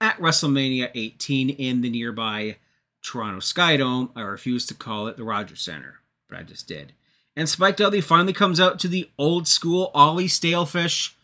at 0.00 0.18
WrestleMania 0.18 0.90
18 0.94 1.50
in 1.50 1.80
the 1.80 1.90
nearby 1.90 2.56
Toronto 3.02 3.40
Skydome. 3.40 4.10
I 4.16 4.22
refuse 4.22 4.66
to 4.66 4.74
call 4.74 5.06
it 5.06 5.16
the 5.16 5.24
Rogers 5.24 5.62
Center, 5.62 6.00
but 6.28 6.38
I 6.38 6.42
just 6.42 6.66
did. 6.66 6.92
And 7.36 7.48
Spike 7.48 7.76
Dudley 7.76 8.00
finally 8.00 8.32
comes 8.32 8.60
out 8.60 8.78
to 8.80 8.88
the 8.88 9.10
old 9.16 9.48
school 9.48 9.90
Ollie 9.94 10.26
Stalefish 10.26 11.14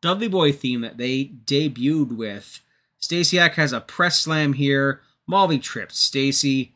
Dudley 0.00 0.28
Boy 0.28 0.52
theme 0.52 0.80
that 0.80 0.98
they 0.98 1.24
debuted 1.24 2.16
with. 2.16 2.60
Stasiak 3.00 3.54
has 3.54 3.72
a 3.72 3.80
press 3.80 4.20
slam 4.20 4.54
here. 4.54 5.00
Molly 5.26 5.58
trips 5.58 5.98
Stacy. 5.98 6.72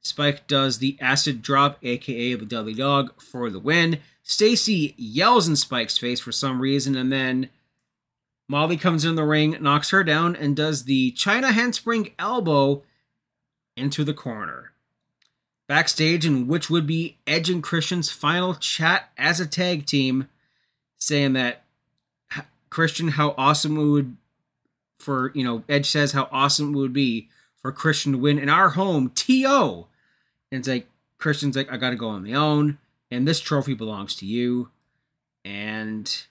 Spike 0.00 0.48
does 0.48 0.78
the 0.78 0.96
acid 1.00 1.42
drop, 1.42 1.78
aka 1.82 2.34
the 2.34 2.44
Dudley 2.44 2.74
Dog, 2.74 3.20
for 3.20 3.50
the 3.50 3.60
win. 3.60 4.00
Stacy 4.22 4.94
yells 4.96 5.46
in 5.46 5.56
Spike's 5.56 5.98
face 5.98 6.20
for 6.20 6.32
some 6.32 6.60
reason, 6.60 6.96
and 6.96 7.12
then 7.12 7.50
Molly 8.52 8.76
comes 8.76 9.06
in 9.06 9.14
the 9.14 9.24
ring, 9.24 9.56
knocks 9.62 9.88
her 9.90 10.04
down, 10.04 10.36
and 10.36 10.54
does 10.54 10.84
the 10.84 11.12
Chyna 11.12 11.52
handspring 11.52 12.10
elbow 12.18 12.82
into 13.78 14.04
the 14.04 14.12
corner. 14.12 14.72
Backstage, 15.68 16.26
in 16.26 16.46
which 16.46 16.68
would 16.68 16.86
be 16.86 17.16
Edge 17.26 17.48
and 17.48 17.62
Christian's 17.62 18.10
final 18.10 18.54
chat 18.54 19.10
as 19.16 19.40
a 19.40 19.46
tag 19.46 19.86
team, 19.86 20.28
saying 20.98 21.32
that 21.32 21.64
Christian, 22.68 23.08
how 23.08 23.34
awesome 23.38 23.78
it 23.78 23.86
would 23.86 24.16
for, 24.98 25.32
you 25.34 25.44
know, 25.44 25.64
Edge 25.66 25.88
says 25.88 26.12
how 26.12 26.28
awesome 26.30 26.74
it 26.74 26.78
would 26.78 26.92
be 26.92 27.30
for 27.56 27.72
Christian 27.72 28.12
to 28.12 28.18
win 28.18 28.38
in 28.38 28.50
our 28.50 28.68
home, 28.68 29.12
TO. 29.14 29.86
And 30.50 30.58
it's 30.58 30.68
like, 30.68 30.88
Christian's 31.16 31.56
like, 31.56 31.72
I 31.72 31.78
gotta 31.78 31.96
go 31.96 32.08
on 32.08 32.24
my 32.24 32.34
own, 32.34 32.76
and 33.10 33.26
this 33.26 33.40
trophy 33.40 33.72
belongs 33.72 34.14
to 34.16 34.26
you. 34.26 34.68
And 35.42 36.26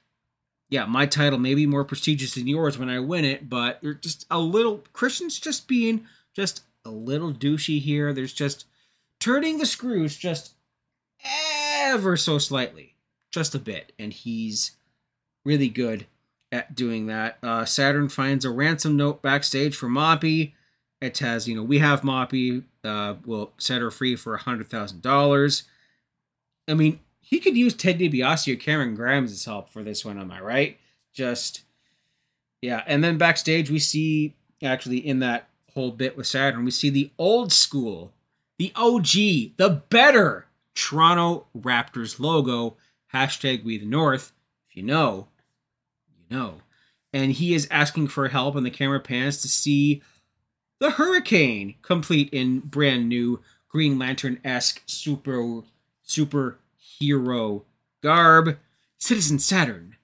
yeah, 0.72 0.86
my 0.86 1.06
title 1.06 1.38
may 1.38 1.54
be 1.54 1.68
more 1.68 1.84
prestigious 1.84 2.34
than 2.34 2.48
yours 2.48 2.80
when 2.80 2.90
I 2.90 3.00
win 3.00 3.26
it, 3.26 3.50
but 3.50 3.78
you're 3.82 3.94
just 3.94 4.26
a 4.32 4.40
little 4.40 4.84
Christian's 4.94 5.38
just 5.38 5.68
being 5.68 6.06
just 6.34 6.64
a 6.86 6.90
little 6.90 7.34
douchey 7.34 7.80
here. 7.82 8.14
There's 8.14 8.34
just 8.34 8.66
turning 9.20 9.58
the 9.58 9.66
screws 9.66 10.16
just 10.16 10.54
ever 11.84 12.16
so 12.16 12.38
slightly, 12.38 12.96
just 13.32 13.54
a 13.54 13.60
bit, 13.60 13.92
and 14.00 14.14
he's 14.14 14.72
really 15.44 15.68
good 15.68 16.08
at 16.54 16.74
doing 16.74 17.08
that. 17.08 17.38
Uh, 17.44 17.66
Saturn 17.66 18.08
finds 18.08 18.46
a 18.46 18.50
ransom 18.50 18.96
note 18.96 19.22
backstage 19.22 19.76
for 19.76 19.88
Moppy. 19.88 20.54
It 21.02 21.18
has, 21.18 21.50
you 21.50 21.56
know, 21.56 21.64
we 21.64 21.80
have 21.80 22.02
Moppy. 22.02 22.64
Uh, 22.82 23.16
we'll 23.26 23.52
set 23.58 23.82
her 23.82 23.92
free 23.92 24.16
for 24.16 24.36
a 24.36 24.42
hundred 24.42 24.70
thousand 24.70 25.02
dollars. 25.02 25.64
I 26.66 26.76
mean, 26.76 27.02
he 27.22 27.40
could 27.40 27.56
use 27.56 27.74
Ted 27.74 28.00
DiBiase 28.00 28.52
or 28.52 28.58
Cameron 28.58 28.96
Grimes' 28.96 29.46
help 29.46 29.70
for 29.70 29.84
this 29.84 30.04
one. 30.04 30.20
Am 30.20 30.32
I 30.32 30.42
right? 30.42 30.78
Just 31.14 31.62
yeah. 32.62 32.84
And 32.86 33.04
then 33.04 33.18
backstage, 33.18 33.70
we 33.70 33.80
see 33.80 34.36
actually 34.62 34.98
in 34.98 35.20
that 35.20 35.48
whole 35.74 35.92
bit 35.92 36.18
with 36.18 36.28
Saturn, 36.28 36.66
we 36.66 36.72
see 36.72 36.90
the 36.90 37.12
old 37.18 37.54
school, 37.54 38.14
the 38.58 38.72
OG, 38.76 39.58
the 39.58 39.82
better 39.90 40.48
Toronto 40.76 41.48
Raptors 41.58 42.20
logo. 42.20 42.76
Hashtag 43.14 43.64
We 43.64 43.78
the 43.78 43.86
North. 43.86 44.32
If 44.70 44.78
you 44.78 44.84
know, 44.84 45.28
you 46.18 46.36
know. 46.36 46.62
And 47.14 47.34
he 47.34 47.54
is 47.54 47.68
asking 47.70 48.08
for 48.08 48.30
help, 48.30 48.56
and 48.56 48.66
the 48.66 48.72
camera 48.72 49.02
pans 49.02 49.42
to 49.42 49.50
see 49.50 50.02
the 50.80 50.92
Hurricane, 50.92 51.76
complete 51.82 52.30
in 52.32 52.60
brand 52.60 53.10
new 53.10 53.42
Green 53.68 54.00
Lantern 54.00 54.40
esque 54.44 54.82
super 54.86 55.64
super 56.04 56.58
superhero 57.02 57.64
garb. 58.02 58.58
Citizen 58.98 59.40
Saturn. 59.40 59.96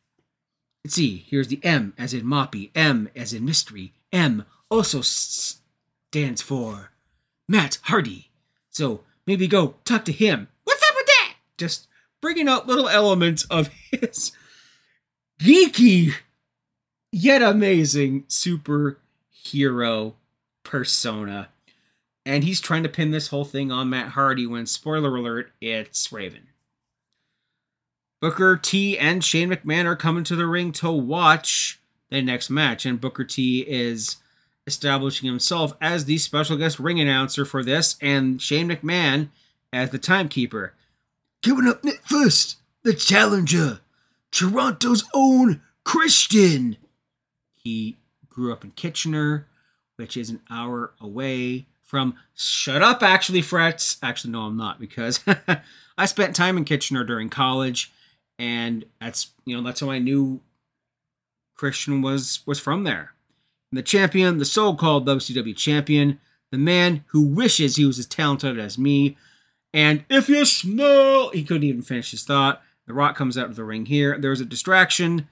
Let's 0.83 0.95
see. 0.95 1.25
Here's 1.27 1.47
the 1.47 1.63
M 1.63 1.93
as 1.97 2.13
in 2.13 2.25
Moppy. 2.25 2.71
M 2.73 3.09
as 3.15 3.33
in 3.33 3.45
mystery. 3.45 3.93
M 4.11 4.45
also 4.69 5.01
stands 5.01 6.41
for 6.41 6.91
Matt 7.47 7.79
Hardy. 7.83 8.29
So 8.69 9.01
maybe 9.25 9.47
go 9.47 9.75
talk 9.85 10.05
to 10.05 10.11
him. 10.11 10.47
What's 10.63 10.83
up 10.89 10.95
with 10.95 11.05
that? 11.05 11.33
Just 11.57 11.87
bringing 12.21 12.47
out 12.47 12.67
little 12.67 12.89
elements 12.89 13.43
of 13.45 13.69
his 13.91 14.31
geeky 15.39 16.13
yet 17.11 17.41
amazing 17.41 18.23
superhero 18.23 20.13
persona. 20.63 21.49
And 22.25 22.43
he's 22.43 22.59
trying 22.59 22.83
to 22.83 22.89
pin 22.89 23.11
this 23.11 23.27
whole 23.27 23.45
thing 23.45 23.71
on 23.71 23.89
Matt 23.89 24.09
Hardy 24.09 24.45
when, 24.45 24.65
spoiler 24.65 25.15
alert, 25.15 25.51
it's 25.61 26.11
Raven. 26.11 26.47
Booker 28.19 28.57
T 28.57 28.97
and 28.97 29.23
Shane 29.23 29.49
McMahon 29.49 29.85
are 29.85 29.95
coming 29.95 30.23
to 30.25 30.35
the 30.35 30.47
ring 30.47 30.71
to 30.73 30.91
watch 30.91 31.79
the 32.09 32.21
next 32.21 32.49
match, 32.49 32.85
and 32.85 33.01
Booker 33.01 33.23
T 33.23 33.61
is 33.67 34.17
establishing 34.65 35.27
himself 35.27 35.73
as 35.79 36.05
the 36.05 36.17
special 36.17 36.57
guest 36.57 36.79
ring 36.79 36.99
announcer 36.99 37.45
for 37.45 37.63
this, 37.63 37.95
and 38.01 38.41
Shane 38.41 38.69
McMahon 38.69 39.29
as 39.71 39.91
the 39.91 39.99
timekeeper. 39.99 40.73
Coming 41.43 41.67
up 41.67 41.85
first, 42.05 42.57
the 42.83 42.93
challenger, 42.93 43.79
Toronto's 44.31 45.03
own 45.13 45.61
Christian. 45.83 46.77
He 47.55 47.97
grew 48.29 48.51
up 48.51 48.63
in 48.63 48.71
Kitchener, 48.71 49.47
which 49.95 50.17
is 50.17 50.29
an 50.29 50.41
hour 50.49 50.93
away 50.99 51.67
from. 51.83 52.15
Shut 52.35 52.81
up, 52.81 53.01
actually, 53.03 53.41
Fretz. 53.41 53.97
Actually, 54.01 54.31
no, 54.31 54.41
I'm 54.41 54.57
not 54.57 54.79
because 54.79 55.19
I 55.97 56.05
spent 56.05 56.35
time 56.35 56.57
in 56.57 56.65
Kitchener 56.65 57.03
during 57.03 57.29
college, 57.29 57.91
and 58.39 58.85
that's 58.99 59.31
you 59.45 59.55
know 59.55 59.63
that's 59.63 59.79
how 59.79 59.89
I 59.89 59.99
knew 59.99 60.41
Christian 61.55 62.01
was 62.01 62.41
was 62.45 62.59
from 62.59 62.83
there. 62.83 63.13
And 63.71 63.77
the 63.77 63.83
champion, 63.83 64.37
the 64.37 64.45
so-called 64.45 65.05
WCW 65.07 65.55
champion, 65.55 66.19
the 66.51 66.57
man 66.57 67.03
who 67.07 67.27
wishes 67.27 67.75
he 67.75 67.85
was 67.85 67.99
as 67.99 68.05
talented 68.05 68.59
as 68.59 68.77
me. 68.77 69.17
And 69.73 70.05
if 70.09 70.29
you 70.29 70.45
smell, 70.45 71.29
he 71.31 71.43
couldn't 71.43 71.63
even 71.63 71.81
finish 71.81 72.11
his 72.11 72.23
thought. 72.23 72.61
The 72.85 72.93
Rock 72.93 73.17
comes 73.17 73.37
out 73.37 73.49
of 73.49 73.57
the 73.57 73.65
ring 73.65 73.85
here. 73.85 74.17
There's 74.17 74.39
a 74.39 74.45
distraction 74.45 75.27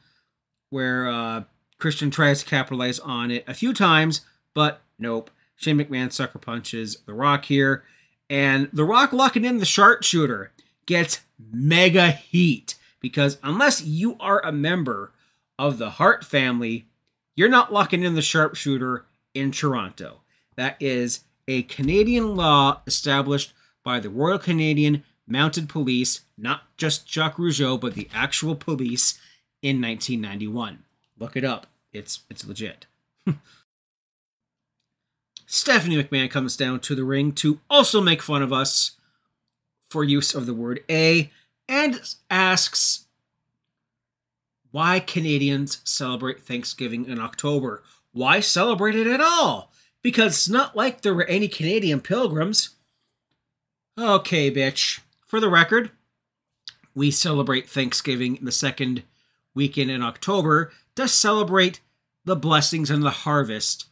where 0.70 1.08
uh, 1.08 1.44
Christian 1.78 2.12
tries 2.12 2.40
to 2.40 2.50
capitalize 2.50 3.00
on 3.00 3.32
it 3.32 3.46
a 3.48 3.54
few 3.54 3.74
times, 3.74 4.22
but 4.54 4.82
nope. 5.00 5.32
Shane 5.56 5.78
McMahon 5.78 6.12
sucker 6.12 6.38
punches 6.38 6.98
The 7.06 7.14
Rock 7.14 7.46
here. 7.46 7.86
And 8.30 8.70
The 8.74 8.84
Rock 8.84 9.14
locking 9.14 9.46
in 9.46 9.60
the 9.60 9.66
sharpshooter 9.66 10.52
gets 10.86 11.22
mega 11.40 12.12
heat 12.12 12.76
because 13.06 13.38
unless 13.44 13.84
you 13.84 14.18
are 14.20 14.44
a 14.44 14.52
member 14.52 15.12
of 15.60 15.78
the 15.78 15.92
Hart 15.92 16.26
family, 16.26 16.88
you're 17.36 17.48
not 17.48 17.72
locking 17.72 18.02
in 18.02 18.16
the 18.16 18.22
sharpshooter 18.24 19.06
in 19.36 19.52
Toronto. 19.52 20.22
That 20.56 20.76
is 20.80 21.20
a 21.48 21.62
Canadian 21.62 22.36
law 22.36 22.82
established 22.88 23.54
by 23.84 24.00
the 24.00 24.10
Royal 24.10 24.40
Canadian 24.40 25.04
mounted 25.28 25.70
police, 25.70 26.22
not 26.36 26.64
just 26.78 27.08
Jacques 27.08 27.38
Rougeau, 27.38 27.80
but 27.80 27.94
the 27.94 28.10
actual 28.12 28.56
police 28.56 29.20
in 29.62 29.80
1991. 29.80 30.80
Look 31.20 31.38
it 31.38 31.46
up. 31.46 31.68
It's 31.94 32.24
it's 32.28 32.48
legit. 32.48 32.88
Stephanie 35.46 36.04
McMahon 36.04 36.32
comes 36.32 36.58
down 36.58 36.80
to 36.80 36.96
the 36.96 37.04
ring 37.04 37.34
to 37.34 37.60
also 37.70 38.02
make 38.02 38.24
fun 38.24 38.42
of 38.42 38.52
us 38.52 38.94
for 39.92 40.04
use 40.04 40.34
of 40.34 40.48
the 40.48 40.56
word 40.56 40.84
A 40.90 41.30
and 41.68 42.02
asks 42.30 43.06
why 44.72 45.00
Canadians 45.00 45.80
celebrate 45.84 46.42
Thanksgiving 46.42 47.06
in 47.06 47.20
October. 47.20 47.84
Why 48.12 48.40
celebrate 48.40 48.96
it 48.96 49.08
at 49.08 49.22
all? 49.22 49.72
Because 50.02 50.34
it's 50.34 50.50
not 50.50 50.76
like 50.76 51.02
there 51.02 51.14
were 51.14 51.26
any 51.26 51.48
Canadian 51.48 52.02
pilgrims. 52.02 52.72
Okay, 53.98 54.52
bitch. 54.52 55.00
For 55.26 55.40
the 55.40 55.50
record, 55.50 55.92
we 56.94 57.12
celebrate 57.12 57.70
Thanksgiving 57.70 58.40
the 58.42 58.52
second 58.52 59.04
weekend 59.54 59.92
in 59.92 60.02
October 60.02 60.72
to 60.96 61.08
celebrate 61.08 61.80
the 62.26 62.36
blessings 62.36 62.90
and 62.90 63.04
the 63.04 63.12
harvest 63.12 63.86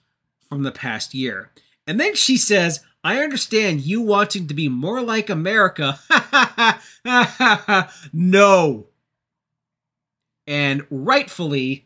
from 0.50 0.64
the 0.64 0.72
past 0.72 1.14
year. 1.14 1.52
And 1.88 2.00
then 2.00 2.16
she 2.16 2.38
says, 2.38 2.82
I 3.04 3.22
understand 3.22 3.82
you 3.82 4.02
wanting 4.02 4.48
to 4.48 4.54
be 4.54 4.70
more 4.70 5.02
like 5.02 5.30
America. 5.30 6.00
no. 8.14 8.88
And 10.48 10.86
rightfully, 10.90 11.86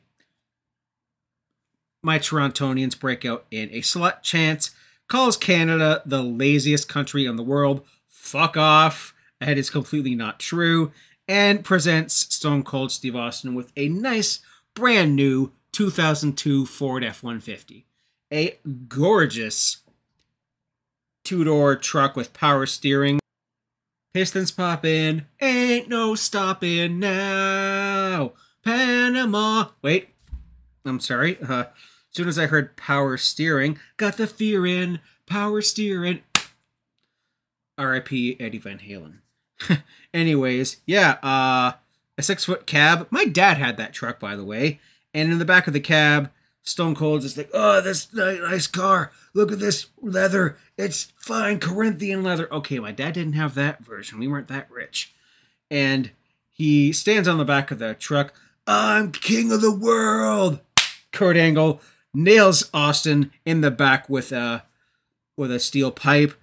my 2.04 2.20
Torontonians 2.20 3.00
break 3.00 3.26
out 3.26 3.46
in 3.50 3.70
a 3.72 3.82
slut 3.82 4.22
chant, 4.22 4.70
calls 5.08 5.38
Canada 5.38 6.04
the 6.06 6.22
laziest 6.22 6.88
country 6.88 7.26
in 7.26 7.36
the 7.36 7.44
world. 7.44 7.84
Fuck 8.08 8.56
off. 8.56 9.16
That 9.40 9.58
is 9.58 9.70
completely 9.70 10.14
not 10.14 10.40
true. 10.40 10.92
And 11.28 11.66
presents 11.66 12.34
Stone 12.34 12.64
Cold 12.64 12.92
Steve 12.92 13.16
Austin 13.16 13.56
with 13.56 13.72
a 13.76 13.90
nice, 13.90 14.40
brand 14.76 15.16
new 15.16 15.52
2002 15.72 16.66
Ford 16.66 17.04
F 17.04 17.24
150. 17.24 17.86
A 18.32 18.60
gorgeous 18.88 19.78
two 21.28 21.44
door 21.44 21.76
truck 21.76 22.16
with 22.16 22.32
power 22.32 22.66
steering. 22.66 23.20
Pistons 24.14 24.50
pop 24.50 24.86
in, 24.86 25.26
ain't 25.42 25.90
no 25.90 26.16
stopping 26.16 27.00
now. 27.00 28.32
Panama. 28.64 29.66
Wait, 29.82 30.08
I'm 30.86 31.02
sorry. 31.02 31.38
Uh, 31.42 31.64
as 31.64 31.68
soon 32.12 32.30
as 32.30 32.40
I 32.40 32.46
heard 32.46 32.78
power 32.78 33.18
steering, 33.18 33.78
got 33.98 34.16
the 34.16 34.26
fear 34.26 34.66
in, 34.66 35.02
power 35.26 35.62
steering. 35.62 36.22
R.I.P. 37.78 38.38
Eddie 38.40 38.58
Van 38.58 38.80
Halen. 38.80 39.18
Anyways, 40.14 40.78
yeah, 40.86 41.18
uh, 41.22 41.74
a 42.18 42.24
six 42.24 42.46
foot 42.46 42.66
cab. 42.66 43.06
My 43.12 43.26
dad 43.26 43.58
had 43.58 43.76
that 43.76 43.94
truck, 43.94 44.18
by 44.18 44.38
the 44.38 44.46
way. 44.46 44.80
And 45.14 45.30
in 45.30 45.40
the 45.40 45.46
back 45.46 45.68
of 45.68 45.74
the 45.74 45.82
cab, 45.82 46.32
Stone 46.68 46.96
Cold's 46.96 47.24
just 47.24 47.38
like, 47.38 47.50
oh, 47.54 47.80
this 47.80 48.14
nice 48.14 48.68
car. 48.68 49.14
Look 49.34 49.54
at 49.54 49.60
this 49.60 49.88
leather. 50.02 50.58
It's 50.78 51.14
fine 51.16 51.62
Corinthian 51.62 52.24
leather. 52.24 52.54
Okay, 52.54 52.78
my 52.80 52.92
dad 52.92 53.14
didn't 53.14 53.34
have 53.34 53.56
that 53.56 53.86
version. 53.86 54.20
We 54.20 54.28
weren't 54.28 54.50
that 54.50 54.70
rich. 54.70 55.14
And 55.72 56.12
he 56.52 56.92
stands 56.92 57.26
on 57.26 57.38
the 57.38 57.46
back 57.46 57.72
of 57.72 57.80
the 57.80 57.94
truck. 57.94 58.34
I'm 58.68 59.14
king 59.14 59.54
of 59.54 59.62
the 59.62 59.72
world. 59.72 60.60
Kurt 61.14 61.38
Angle 61.38 61.82
nails 62.14 62.70
Austin 62.74 63.32
in 63.46 63.62
the 63.62 63.72
back 63.72 64.10
with 64.10 64.34
a 64.34 64.66
with 65.38 65.54
a 65.54 65.60
steel 65.60 65.92
pipe, 65.92 66.34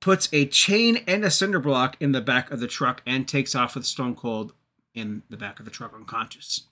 puts 0.00 0.30
a 0.32 0.46
chain 0.46 1.04
and 1.06 1.24
a 1.24 1.30
cinder 1.30 1.60
block 1.60 1.98
in 2.00 2.12
the 2.12 2.22
back 2.22 2.50
of 2.50 2.58
the 2.58 2.66
truck, 2.66 3.02
and 3.04 3.28
takes 3.28 3.54
off 3.54 3.74
with 3.74 3.84
Stone 3.84 4.14
Cold 4.14 4.54
in 4.94 5.24
the 5.28 5.36
back 5.36 5.58
of 5.58 5.66
the 5.66 5.70
truck 5.70 5.92
unconscious. 5.94 6.68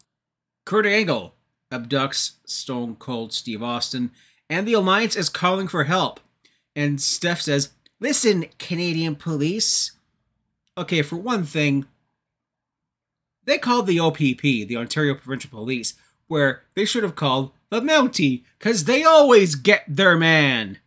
Kurt 0.65 0.87
Angle 0.87 1.35
abducts 1.71 2.33
Stone 2.45 2.97
Cold 2.97 3.33
Steve 3.33 3.63
Austin, 3.63 4.11
and 4.49 4.67
the 4.67 4.75
Alliance 4.75 5.17
is 5.17 5.29
calling 5.29 5.69
for 5.69 5.85
help. 5.85 6.21
And 6.75 7.01
Steph 7.01 7.41
says, 7.41 7.71
Listen, 8.01 8.47
Canadian 8.59 9.15
police. 9.15 9.93
Okay, 10.77 11.03
for 11.03 11.17
one 11.17 11.45
thing, 11.45 11.85
they 13.45 13.59
called 13.59 13.87
the 13.87 14.01
OPP, 14.01 14.41
the 14.41 14.77
Ontario 14.77 15.15
Provincial 15.15 15.51
Police, 15.51 15.95
where 16.29 16.63
they 16.75 16.85
should 16.85 17.03
have 17.03 17.17
called 17.17 17.53
the 17.69 17.81
Mountie, 17.81 18.45
because 18.59 18.85
they 18.85 19.05
always 19.05 19.55
get 19.55 19.85
their 19.87 20.17
man. 20.17 20.79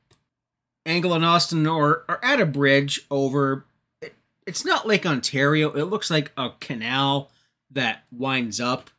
Angle 0.85 1.13
and 1.13 1.25
Austin 1.25 1.67
are, 1.67 2.03
are 2.09 2.19
at 2.23 2.41
a 2.41 2.45
bridge 2.45 3.05
over. 3.11 3.65
It, 4.01 4.15
it's 4.45 4.65
not 4.65 4.87
Lake 4.87 5.05
Ontario, 5.05 5.71
it 5.71 5.85
looks 5.85 6.09
like 6.09 6.31
a 6.35 6.51
canal 6.59 7.31
that 7.69 8.03
winds 8.11 8.59
up 8.59 8.89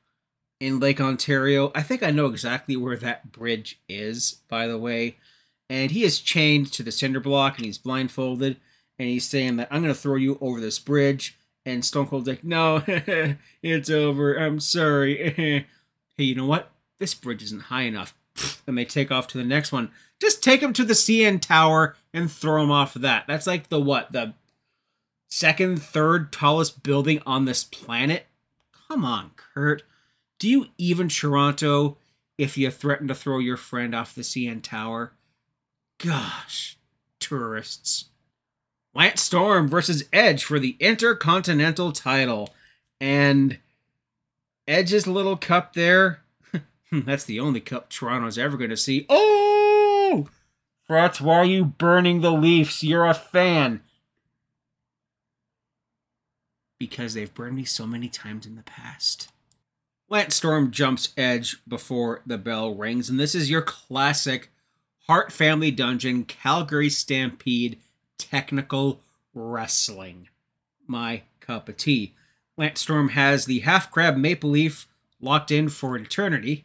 in 0.65 0.81
Lake 0.81 0.99
Ontario. 0.99 1.71
I 1.75 1.83
think 1.83 2.03
I 2.03 2.11
know 2.11 2.25
exactly 2.25 2.75
where 2.75 2.97
that 2.97 3.31
bridge 3.31 3.79
is, 3.87 4.41
by 4.49 4.67
the 4.67 4.79
way. 4.79 5.17
And 5.69 5.91
he 5.91 6.05
is 6.05 6.21
chained 6.21 6.73
to 6.73 6.83
the 6.83 6.91
cinder 6.91 7.21
block 7.21 7.59
and 7.59 7.67
he's 7.67 7.77
blindfolded. 7.77 8.57
And 8.99 9.09
he's 9.09 9.29
saying 9.29 9.57
that 9.57 9.69
I'm 9.71 9.83
going 9.83 9.93
to 9.93 10.01
throw 10.01 10.17
you 10.17 10.39
over 10.41 10.61
this 10.61 10.79
bridge. 10.79 11.37
And 11.67 11.85
Stone 11.85 12.07
Cold's 12.07 12.29
like, 12.29 12.45
no, 12.45 12.83
it's 13.63 13.91
over. 13.91 14.37
I'm 14.37 14.59
sorry. 14.59 15.67
hey, 16.17 16.25
you 16.25 16.35
know 16.35 16.47
what? 16.47 16.71
This 16.99 17.15
bridge 17.15 17.43
isn't 17.43 17.65
high 17.65 17.83
enough. 17.83 18.15
And 18.67 18.79
they 18.79 18.87
take 18.87 19.13
off 19.13 19.27
to 19.29 19.39
the 19.39 19.45
next 19.45 19.71
one. 19.71 19.91
Just 20.19 20.43
take 20.43 20.63
him 20.63 20.73
to 20.73 20.85
the 20.85 20.95
CN 20.95 21.43
Tower 21.43 21.95
and 22.15 22.33
throw 22.33 22.63
him 22.63 22.71
off 22.71 22.97
of 22.97 23.03
that. 23.03 23.25
That's 23.29 23.47
like 23.47 23.69
the 23.69 23.81
what? 23.81 24.13
The 24.13 24.33
second, 25.29 25.83
third 25.83 26.33
tallest 26.33 26.83
building 26.83 27.21
on 27.27 27.45
this 27.45 27.65
planet? 27.65 28.27
Come 28.89 29.05
on, 29.05 29.33
Kurt. 29.37 29.83
Do 30.45 30.51
you 30.51 30.67
even 30.77 31.09
Toronto 31.09 31.97
if 32.37 32.59
you 32.59 32.71
threaten 32.71 33.09
to 33.09 33.15
throw 33.15 33.39
your 33.39 33.57
friend 33.57 33.95
off 33.95 34.15
the 34.15 34.21
CN 34.21 34.63
Tower? 34.63 35.15
Gosh, 35.97 36.77
tourists. 37.19 38.11
Lance 38.95 39.23
Storm 39.23 39.69
versus 39.69 40.05
Edge 40.13 40.45
for 40.45 40.59
the 40.59 40.77
Intercontinental 40.81 41.93
title. 41.93 42.51
And 43.01 43.57
Edge's 44.69 45.07
little 45.07 45.39
cup 45.39 45.73
there, 45.73 46.21
that's 46.93 47.25
the 47.25 47.41
only 47.41 47.63
cup 47.63 47.89
Toronto's 47.89 48.37
ever 48.37 48.59
going 48.59 48.69
to 48.69 48.77
see. 48.77 49.07
Oh! 49.09 50.29
That's 50.91 51.23
why 51.23 51.37
are 51.37 51.47
you 51.47 51.65
burning 51.65 52.21
the 52.21 52.33
Leafs? 52.33 52.85
You're 52.85 53.07
a 53.07 53.15
fan. 53.15 53.81
Because 56.79 57.15
they've 57.15 57.33
burned 57.33 57.57
me 57.57 57.65
so 57.65 57.87
many 57.87 58.09
times 58.11 58.45
in 58.45 58.57
the 58.57 58.63
past. 58.63 59.31
Lance 60.15 60.37
Storm 60.37 60.71
jumps 60.71 61.13
Edge 61.17 61.57
before 61.67 62.23
the 62.25 62.39
bell 62.39 62.73
rings, 62.73 63.11
and 63.11 63.19
this 63.19 63.35
is 63.35 63.51
your 63.51 63.63
classic 63.63 64.49
Hart 65.09 65.33
Family 65.33 65.73
Dungeon 65.73 66.23
Calgary 66.23 66.89
Stampede 66.89 67.81
technical 68.17 69.01
wrestling. 69.35 70.29
My 70.87 71.23
cup 71.41 71.69
of 71.69 71.79
tea. 71.79 72.15
Lance 72.57 72.81
Storm 72.81 73.09
has 73.09 73.47
the 73.47 73.59
half 73.59 73.91
crab 73.91 74.17
maple 74.17 74.51
leaf 74.51 74.87
locked 75.21 75.51
in 75.51 75.69
for 75.69 75.97
eternity. 75.97 76.65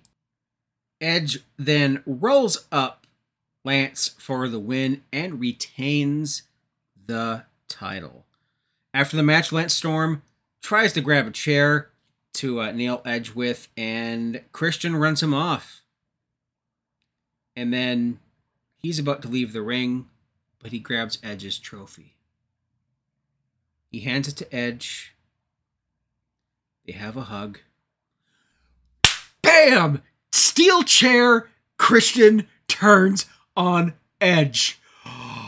Edge 1.02 1.40
then 1.58 2.04
rolls 2.06 2.68
up 2.72 3.08
Lance 3.66 4.10
for 4.20 4.48
the 4.48 4.60
win 4.60 5.02
and 5.12 5.40
retains 5.40 6.44
the 7.08 7.46
title. 7.68 8.28
After 8.94 9.18
the 9.18 9.24
match, 9.24 9.52
Lance 9.52 9.74
Storm 9.74 10.22
tries 10.62 10.94
to 10.94 11.02
grab 11.02 11.26
a 11.26 11.32
chair, 11.32 11.90
to 12.40 12.62
uh, 12.62 12.72
nail 12.72 13.02
Edge 13.04 13.36
with, 13.36 13.68
and 13.76 14.42
Christian 14.54 14.96
runs 14.96 15.22
him 15.22 15.34
off. 15.34 15.82
And 17.54 17.74
then 17.74 18.20
he's 18.78 18.98
about 18.98 19.22
to 19.24 19.28
leave 19.28 19.52
the 19.52 19.62
ring, 19.62 20.08
but 20.60 20.72
he 20.72 20.80
grabs 20.80 21.20
Edge's 21.22 21.60
trophy. 21.60 22.16
He 23.92 24.00
hands 24.00 24.30
it 24.30 24.38
to 24.38 24.56
Edge. 24.56 25.16
They 26.86 26.94
have 26.94 27.18
a 27.18 27.24
hug. 27.24 27.60
Bam! 29.42 30.02
Steel 30.32 30.84
chair. 30.84 31.50
Christian 31.78 32.48
turns 32.68 33.26
on 33.56 33.94
Edge. 34.22 34.80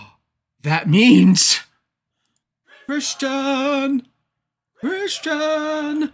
That 0.64 0.88
means 0.88 1.62
Christian, 2.86 4.06
Christian, 4.80 6.12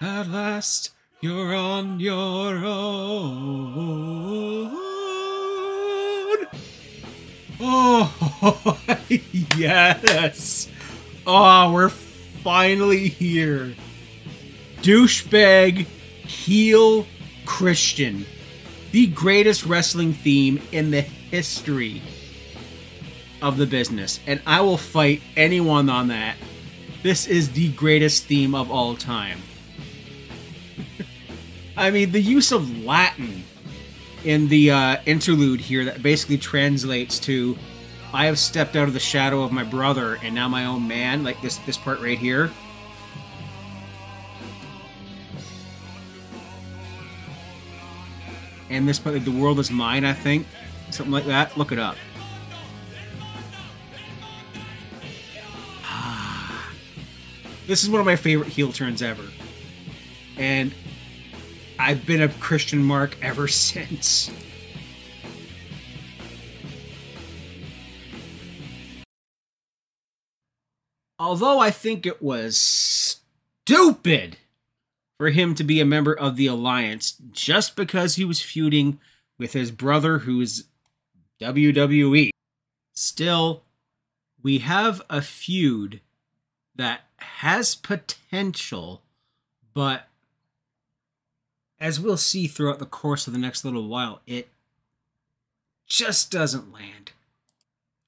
at 0.00 0.28
last, 0.28 0.92
you're 1.20 1.54
on 1.54 2.00
your 2.00 2.56
own. 2.64 3.48
Oh, 7.60 8.80
yes. 9.56 10.68
Oh, 11.26 11.72
we're 11.72 11.88
finally 11.88 13.08
here. 13.08 13.74
Douchebag, 14.82 15.86
heel, 16.26 17.06
Christian. 17.44 18.24
The 18.92 19.08
greatest 19.08 19.66
wrestling 19.66 20.12
theme 20.12 20.62
in 20.70 20.92
the 20.92 21.00
history 21.00 22.00
of 23.42 23.56
the 23.56 23.66
business. 23.66 24.20
And 24.26 24.40
I 24.46 24.60
will 24.60 24.76
fight 24.78 25.20
anyone 25.36 25.88
on 25.90 26.08
that 26.08 26.36
This 27.02 27.26
is 27.26 27.50
the 27.52 27.70
greatest 27.72 28.24
theme 28.24 28.54
of 28.54 28.70
all 28.70 28.96
time. 28.96 29.38
I 31.78 31.92
mean, 31.92 32.10
the 32.10 32.20
use 32.20 32.50
of 32.50 32.84
Latin 32.84 33.44
in 34.24 34.48
the 34.48 34.72
uh, 34.72 34.96
interlude 35.06 35.60
here 35.60 35.84
that 35.84 36.02
basically 36.02 36.36
translates 36.36 37.20
to 37.20 37.56
I 38.12 38.24
have 38.26 38.38
stepped 38.38 38.74
out 38.74 38.88
of 38.88 38.94
the 38.94 39.00
shadow 39.00 39.42
of 39.42 39.52
my 39.52 39.62
brother 39.62 40.18
and 40.22 40.34
now 40.34 40.48
my 40.48 40.64
own 40.64 40.88
man, 40.88 41.22
like 41.22 41.40
this 41.40 41.58
this 41.58 41.76
part 41.76 42.00
right 42.00 42.18
here. 42.18 42.50
And 48.70 48.86
this 48.86 48.98
part, 48.98 49.14
like, 49.14 49.24
the 49.24 49.30
world 49.30 49.58
is 49.60 49.70
mine, 49.70 50.04
I 50.04 50.12
think. 50.12 50.46
Something 50.90 51.12
like 51.12 51.24
that. 51.24 51.56
Look 51.56 51.72
it 51.72 51.78
up. 51.78 51.96
this 57.66 57.82
is 57.82 57.90
one 57.90 58.00
of 58.00 58.06
my 58.06 58.16
favorite 58.16 58.48
heel 58.48 58.72
turns 58.72 59.00
ever. 59.00 59.24
And 60.36 60.74
I've 61.78 62.04
been 62.04 62.22
a 62.22 62.28
Christian 62.28 62.82
mark 62.82 63.16
ever 63.22 63.48
since. 63.48 64.30
Although 71.18 71.58
I 71.58 71.70
think 71.70 72.06
it 72.06 72.22
was 72.22 72.58
stupid 72.58 74.38
for 75.18 75.30
him 75.30 75.54
to 75.54 75.64
be 75.64 75.80
a 75.80 75.84
member 75.84 76.16
of 76.16 76.36
the 76.36 76.46
Alliance 76.46 77.16
just 77.32 77.76
because 77.76 78.14
he 78.14 78.24
was 78.24 78.40
feuding 78.40 79.00
with 79.38 79.52
his 79.52 79.70
brother 79.70 80.18
who's 80.18 80.64
WWE. 81.40 82.30
Still, 82.94 83.62
we 84.42 84.58
have 84.58 85.02
a 85.08 85.22
feud 85.22 86.00
that 86.74 87.02
has 87.16 87.74
potential, 87.74 89.02
but 89.74 90.07
as 91.80 92.00
we'll 92.00 92.16
see 92.16 92.46
throughout 92.46 92.78
the 92.78 92.86
course 92.86 93.26
of 93.26 93.32
the 93.32 93.38
next 93.38 93.64
little 93.64 93.88
while, 93.88 94.20
it 94.26 94.48
just 95.86 96.30
doesn't 96.30 96.72
land. 96.72 97.12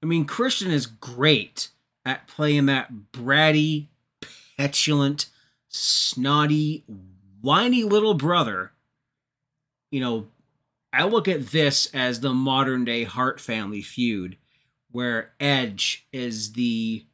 I 0.03 0.07
mean, 0.07 0.25
Christian 0.25 0.71
is 0.71 0.87
great 0.87 1.69
at 2.05 2.27
playing 2.27 2.67
that 2.67 2.91
bratty, 3.13 3.87
petulant, 4.57 5.27
snotty, 5.69 6.85
whiny 7.41 7.85
little 7.85 8.15
brother. 8.15 8.73
You 9.91 10.01
know, 10.01 10.29
I 10.93 11.05
look 11.05 11.29
at 11.29 11.49
this 11.49 11.87
as 11.95 12.21
the 12.21 12.35
modern 12.35 12.85
day 12.85 13.05
Hart 13.05 13.41
family 13.41 13.83
feud, 13.83 14.37
where 14.91 15.33
Edge 15.39 16.07
is 16.13 16.53
the 16.53 17.05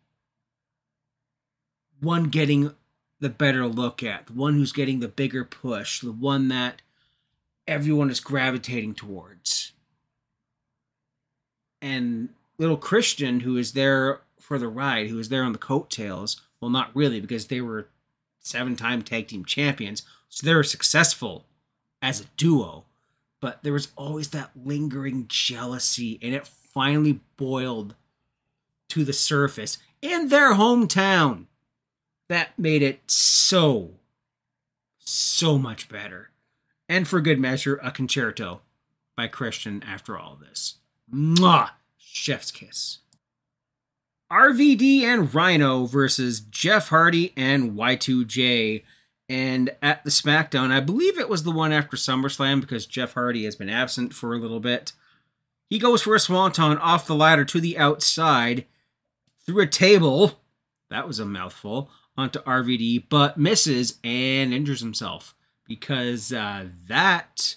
one 2.01 2.25
getting 2.25 2.75
the 3.21 3.31
better 3.31 3.67
look 3.67 4.03
at, 4.03 4.27
the 4.27 4.33
one 4.33 4.55
who's 4.55 4.73
getting 4.73 5.01
the 5.01 5.09
bigger 5.09 5.45
push, 5.45 6.01
the 6.01 6.13
one 6.13 6.49
that 6.49 6.83
everyone 7.67 8.11
is 8.11 8.21
gravitating 8.21 8.95
towards. 8.95 9.73
And 11.81 12.31
little 12.59 12.77
Christian, 12.77 13.41
who 13.41 13.57
is 13.57 13.73
there 13.73 14.21
for 14.47 14.59
the 14.59 14.69
ride, 14.69 15.09
who 15.09 15.17
was 15.17 15.29
there 15.29 15.43
on 15.43 15.53
the 15.53 15.59
coattails. 15.59 16.41
Well, 16.61 16.71
not 16.71 16.95
really, 16.95 17.21
because 17.21 17.47
they 17.47 17.61
were 17.61 17.89
seven 18.39 18.77
time 18.77 19.03
tag 19.03 19.29
team 19.29 19.45
champions. 19.45 20.03
So 20.29 20.47
they 20.47 20.55
were 20.55 20.63
successful 20.63 21.45
as 22.01 22.21
a 22.21 22.27
duo. 22.37 22.85
But 23.41 23.63
there 23.63 23.73
was 23.73 23.93
always 23.97 24.31
that 24.31 24.51
lingering 24.65 25.27
jealousy, 25.29 26.19
and 26.23 26.35
it 26.35 26.47
finally 26.47 27.21
boiled 27.37 27.95
to 28.89 29.05
the 29.05 29.13
surface 29.13 29.79
in 30.01 30.29
their 30.29 30.55
hometown. 30.55 31.47
That 32.29 32.59
made 32.59 32.83
it 32.83 33.01
so, 33.07 33.91
so 34.99 35.59
much 35.59 35.89
better. 35.89 36.31
And 36.89 37.07
for 37.07 37.21
good 37.21 37.39
measure, 37.39 37.79
a 37.83 37.91
concerto 37.91 38.63
by 39.17 39.29
Christian 39.29 39.83
after 39.83 40.19
all 40.19 40.37
this. 40.41 40.77
Mwah! 41.13 41.71
Chef's 41.99 42.51
kiss. 42.51 42.99
RVD 44.31 45.03
and 45.03 45.33
Rhino 45.33 45.87
versus 45.87 46.41
Jeff 46.41 46.89
Hardy 46.89 47.33
and 47.37 47.73
Y2J. 47.73 48.83
And 49.29 49.71
at 49.83 50.05
the 50.05 50.11
SmackDown, 50.11 50.71
I 50.71 50.81
believe 50.81 51.19
it 51.19 51.29
was 51.29 51.45
the 51.45 51.53
one 51.53 51.73
after 51.73 51.97
SummerSlam 51.97 52.61
because 52.61 52.87
Jeff 52.87 53.15
Hardy 53.15 53.45
has 53.45 53.57
been 53.57 53.69
absent 53.69 54.15
for 54.15 54.35
a 54.35 54.39
little 54.39 54.61
bit. 54.61 54.93
He 55.69 55.79
goes 55.79 56.03
for 56.03 56.15
a 56.15 56.21
swanton 56.21 56.79
off 56.79 57.07
the 57.07 57.15
ladder 57.15 57.45
to 57.45 57.61
the 57.61 57.77
outside 57.79 58.67
through 59.45 59.63
a 59.63 59.67
table. 59.67 60.41
That 60.91 61.07
was 61.07 61.19
a 61.19 61.27
mouthful. 61.27 61.91
Onto 62.17 62.39
RVD, 62.41 63.05
but 63.09 63.37
misses 63.37 63.99
and 64.03 64.55
injures 64.55 64.81
himself 64.81 65.35
because 65.67 66.33
uh, 66.33 66.67
that 66.89 67.57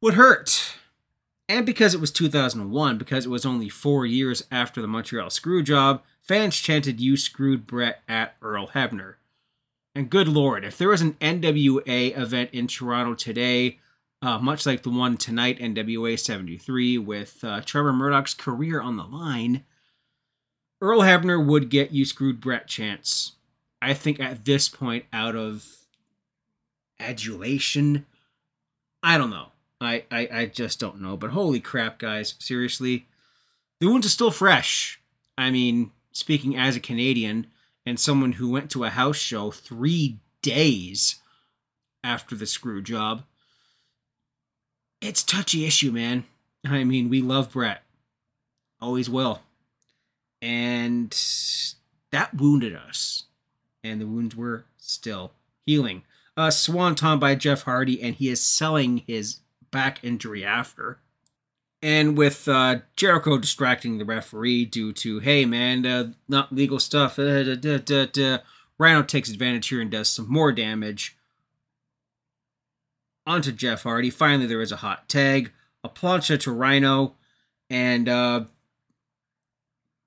would 0.00 0.14
hurt 0.14 0.76
and 1.48 1.66
because 1.66 1.94
it 1.94 2.00
was 2.00 2.10
2001, 2.10 2.98
because 2.98 3.26
it 3.26 3.30
was 3.30 3.44
only 3.44 3.68
four 3.68 4.06
years 4.06 4.44
after 4.50 4.80
the 4.80 4.88
Montreal 4.88 5.28
Screwjob, 5.28 6.00
fans 6.22 6.56
chanted, 6.56 7.00
You 7.00 7.16
screwed 7.16 7.66
Bret 7.66 8.02
at 8.08 8.36
Earl 8.40 8.68
Hebner. 8.68 9.14
And 9.94 10.10
good 10.10 10.26
lord, 10.26 10.64
if 10.64 10.78
there 10.78 10.88
was 10.88 11.02
an 11.02 11.14
NWA 11.14 12.16
event 12.18 12.50
in 12.52 12.66
Toronto 12.66 13.14
today, 13.14 13.78
uh, 14.22 14.38
much 14.38 14.64
like 14.64 14.82
the 14.82 14.90
one 14.90 15.16
tonight, 15.16 15.58
NWA 15.58 16.18
73, 16.18 16.98
with 16.98 17.44
uh, 17.44 17.60
Trevor 17.60 17.92
Murdoch's 17.92 18.34
career 18.34 18.80
on 18.80 18.96
the 18.96 19.04
line, 19.04 19.64
Earl 20.84 21.00
Hebner 21.00 21.44
would 21.44 21.70
get 21.70 21.92
You 21.92 22.04
Screwed 22.04 22.42
Bret 22.42 22.68
chance. 22.68 23.32
I 23.80 23.94
think 23.94 24.20
at 24.20 24.44
this 24.44 24.68
point, 24.68 25.06
out 25.14 25.34
of 25.34 25.66
adulation, 27.00 28.04
I 29.02 29.16
don't 29.16 29.30
know. 29.30 29.48
I, 29.80 30.04
I, 30.10 30.28
I 30.30 30.46
just 30.46 30.78
don't 30.78 31.00
know. 31.00 31.16
But 31.16 31.30
holy 31.30 31.58
crap, 31.58 31.98
guys. 31.98 32.34
Seriously. 32.38 33.06
The 33.80 33.86
wound 33.86 34.04
is 34.04 34.12
still 34.12 34.30
fresh. 34.30 35.00
I 35.38 35.50
mean, 35.50 35.90
speaking 36.12 36.54
as 36.54 36.76
a 36.76 36.80
Canadian 36.80 37.46
and 37.86 37.98
someone 37.98 38.32
who 38.32 38.50
went 38.50 38.70
to 38.72 38.84
a 38.84 38.90
house 38.90 39.16
show 39.16 39.50
three 39.50 40.18
days 40.42 41.16
after 42.02 42.34
the 42.34 42.46
screw 42.46 42.82
job, 42.82 43.24
it's 45.00 45.22
touchy 45.22 45.64
issue, 45.64 45.92
man. 45.92 46.24
I 46.66 46.84
mean, 46.84 47.08
we 47.08 47.22
love 47.22 47.52
Bret. 47.52 47.82
Always 48.82 49.08
will. 49.08 49.40
And 50.44 51.10
that 52.10 52.34
wounded 52.34 52.76
us. 52.76 53.24
And 53.82 53.98
the 53.98 54.06
wounds 54.06 54.36
were 54.36 54.66
still 54.76 55.32
healing. 55.64 56.02
Uh, 56.36 56.50
Swanton 56.50 57.18
by 57.18 57.34
Jeff 57.34 57.62
Hardy, 57.62 58.02
and 58.02 58.14
he 58.14 58.28
is 58.28 58.42
selling 58.42 58.98
his 59.06 59.38
back 59.70 60.04
injury 60.04 60.44
after. 60.44 60.98
And 61.82 62.16
with 62.16 62.46
uh, 62.46 62.80
Jericho 62.96 63.38
distracting 63.38 63.96
the 63.96 64.04
referee 64.04 64.66
due 64.66 64.92
to, 64.94 65.20
hey 65.20 65.46
man, 65.46 65.86
uh, 65.86 66.12
not 66.28 66.52
legal 66.52 66.78
stuff, 66.78 67.18
uh, 67.18 67.54
da, 67.54 67.78
da, 67.78 68.06
da, 68.06 68.38
Rhino 68.78 69.02
takes 69.02 69.30
advantage 69.30 69.68
here 69.68 69.80
and 69.80 69.90
does 69.90 70.10
some 70.10 70.30
more 70.30 70.52
damage. 70.52 71.16
Onto 73.26 73.52
Jeff 73.52 73.84
Hardy. 73.84 74.10
Finally, 74.10 74.46
there 74.46 74.60
is 74.60 74.72
a 74.72 74.76
hot 74.76 75.08
tag, 75.08 75.52
a 75.82 75.88
plancha 75.88 76.38
to 76.40 76.52
Rhino, 76.52 77.14
and 77.70 78.08
uh, 78.08 78.44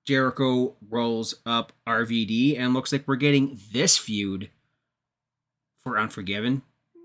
Jericho 0.08 0.76
rolls 0.90 1.36
up 1.46 1.74
RVD, 1.86 2.58
and 2.58 2.74
looks 2.74 2.94
like 2.94 3.06
we're 3.06 3.18
getting 3.18 3.60
this 3.74 3.98
feud 3.98 4.50
for 5.84 6.00
Unforgiven. 6.00 6.62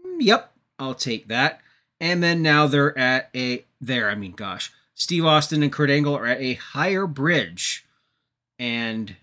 Mm, 0.07 0.19
yep, 0.21 0.53
I'll 0.79 0.95
take 0.95 1.27
that. 1.29 1.61
And 2.01 2.23
then 2.23 2.43
now 2.43 2.69
they're 2.69 2.97
at 2.97 3.29
a 3.35 3.65
there, 3.81 4.09
I 4.09 4.15
mean 4.15 4.33
gosh. 4.33 4.73
Steve 4.95 5.25
Austin 5.25 5.63
and 5.65 5.73
Kurt 5.73 5.91
Angle 5.91 6.17
are 6.17 6.27
at 6.27 6.41
a 6.41 6.55
higher 6.55 7.07
bridge. 7.09 7.85
And 8.59 9.17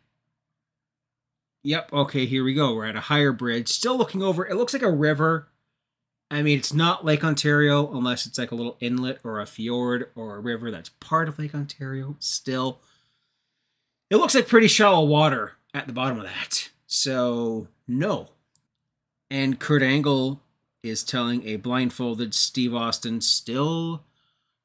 Yep, 1.63 1.91
okay, 1.91 2.25
here 2.25 2.43
we 2.43 2.53
go. 2.53 2.73
We're 2.73 2.85
at 2.85 2.95
a 2.95 3.01
higher 3.01 3.33
bridge. 3.33 3.67
Still 3.67 3.97
looking 3.97 4.23
over. 4.23 4.45
It 4.45 4.55
looks 4.55 4.73
like 4.73 4.81
a 4.81 4.91
river. 4.91 5.49
I 6.31 6.41
mean, 6.41 6.57
it's 6.57 6.73
not 6.73 7.03
Lake 7.03 7.23
Ontario 7.23 7.91
unless 7.91 8.25
it's 8.25 8.37
like 8.37 8.51
a 8.51 8.55
little 8.55 8.77
inlet 8.79 9.19
or 9.23 9.39
a 9.39 9.45
fjord 9.45 10.09
or 10.15 10.35
a 10.35 10.41
river 10.41 10.71
that's 10.71 10.89
part 10.89 11.27
of 11.27 11.39
Lake 11.39 11.55
Ontario. 11.55 12.15
Still, 12.19 12.79
it 14.09 14.17
looks 14.17 14.35
like 14.35 14.47
pretty 14.47 14.67
shallow 14.67 15.05
water 15.05 15.53
at 15.73 15.87
the 15.87 15.93
bottom 15.93 16.17
of 16.17 16.25
that. 16.25 16.69
So, 16.87 17.67
no. 17.87 18.29
And 19.29 19.59
Kurt 19.59 19.83
Angle 19.83 20.41
is 20.81 21.03
telling 21.03 21.47
a 21.47 21.57
blindfolded 21.57 22.33
Steve 22.33 22.73
Austin, 22.73 23.21
still 23.21 24.03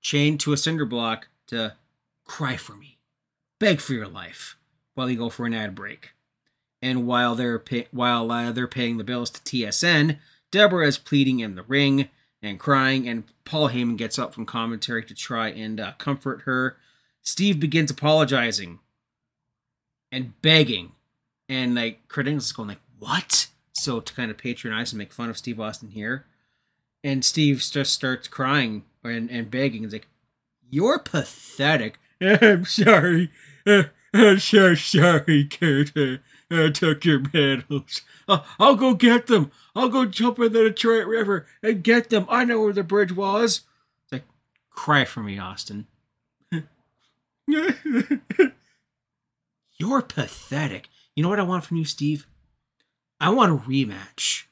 chained 0.01 0.41
to 0.41 0.53
a 0.53 0.57
cinder 0.57 0.87
block, 0.87 1.29
to 1.49 1.75
cry 2.25 2.57
for 2.57 2.75
me, 2.75 2.99
beg 3.59 3.81
for 3.81 3.93
your 3.93 4.09
life, 4.09 4.57
while 4.95 5.11
you 5.11 5.19
go 5.19 5.29
for 5.29 5.45
an 5.45 5.53
ad 5.55 5.75
break. 5.75 6.13
And 6.81 7.07
while 7.07 7.35
they're 7.35 7.59
pay- 7.59 7.89
while 7.91 8.31
uh, 8.31 8.53
they're 8.53 8.67
paying 8.67 8.97
the 8.97 9.05
bills 9.05 9.31
to 9.31 9.41
TSN, 9.41 10.19
Deborah 10.51 10.87
is 10.87 10.99
pleading 10.99 11.41
in 11.41 11.55
the 11.55 11.63
ring 11.63 12.09
and 12.43 12.61
crying, 12.61 13.09
and 13.09 13.25
Paul 13.45 13.71
Heyman 13.71 13.97
gets 13.97 14.19
up 14.19 14.35
from 14.35 14.47
commentary 14.47 15.03
to 15.05 15.15
try 15.15 15.49
and 15.49 15.81
uh, 15.81 15.93
comfort 15.99 16.43
her. 16.43 16.77
Steve 17.23 17.59
begins 17.59 17.91
apologizing 17.91 18.81
and 20.15 20.41
begging 20.43 20.93
and 21.49 21.75
like 21.75 22.01
Angle's 22.17 22.53
going 22.53 22.69
like, 22.69 22.81
"What?" 22.99 23.49
So 23.73 24.01
to 24.01 24.15
kind 24.15 24.31
of 24.31 24.39
patronize 24.39 24.93
and 24.93 24.99
make 24.99 25.13
fun 25.13 25.29
of 25.29 25.37
Steve 25.37 25.61
Austin 25.61 25.91
here, 25.91 26.27
and 27.03 27.25
Steve 27.25 27.59
just 27.59 27.93
starts 27.93 28.29
crying 28.29 28.85
and 29.03 29.31
and 29.31 29.51
begging. 29.51 29.83
He's 29.83 29.93
like, 29.93 30.09
"You're 30.71 30.99
pathetic." 30.99 31.99
I'm 32.21 32.65
sorry. 32.65 33.31
Uh, 33.67 33.85
I'm 34.13 34.39
so 34.39 34.75
sorry, 34.75 35.45
Kurt. 35.45 35.97
Uh, 35.97 36.19
I 36.51 36.71
took 36.71 37.05
your 37.05 37.23
medals. 37.33 38.03
Uh, 38.29 38.41
I'll 38.59 38.77
go 38.77 38.95
get 38.95 39.27
them. 39.27 39.51
I'll 39.75 39.89
go 39.89 40.05
jump 40.05 40.39
in 40.39 40.53
the 40.53 40.63
Detroit 40.63 41.07
River 41.07 41.47
and 41.63 41.83
get 41.83 42.11
them. 42.11 42.27
I 42.29 42.45
know 42.45 42.61
where 42.61 42.73
the 42.73 42.85
bridge 42.85 43.13
was. 43.13 43.63
It's 44.05 44.13
like, 44.13 44.25
cry 44.71 45.05
for 45.05 45.21
me, 45.21 45.39
Austin. 45.39 45.87
You're 49.79 50.03
pathetic. 50.03 50.89
You 51.15 51.23
know 51.23 51.29
what 51.29 51.41
I 51.41 51.45
want 51.45 51.65
from 51.65 51.77
you, 51.77 51.85
Steve? 51.85 52.27
I 53.21 53.31
want 53.31 53.53
a 53.53 53.69
rematch 53.69 54.45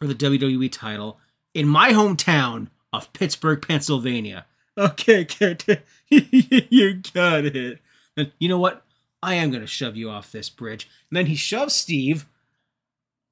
for 0.00 0.06
the 0.06 0.14
WWE 0.14 0.70
title 0.70 1.18
in 1.54 1.68
my 1.68 1.90
hometown 1.90 2.68
of 2.92 3.12
Pittsburgh, 3.12 3.66
Pennsylvania. 3.66 4.46
Okay, 4.76 5.24
Kurt, 5.24 5.64
you 6.08 7.02
got 7.12 7.44
it. 7.44 7.80
And 8.16 8.32
you 8.38 8.48
know 8.48 8.58
what? 8.58 8.84
I 9.22 9.34
am 9.34 9.50
going 9.50 9.62
to 9.62 9.66
shove 9.66 9.96
you 9.96 10.10
off 10.10 10.30
this 10.30 10.48
bridge. 10.48 10.88
And 11.10 11.16
then 11.16 11.26
he 11.26 11.34
shoves 11.34 11.74
Steve 11.74 12.26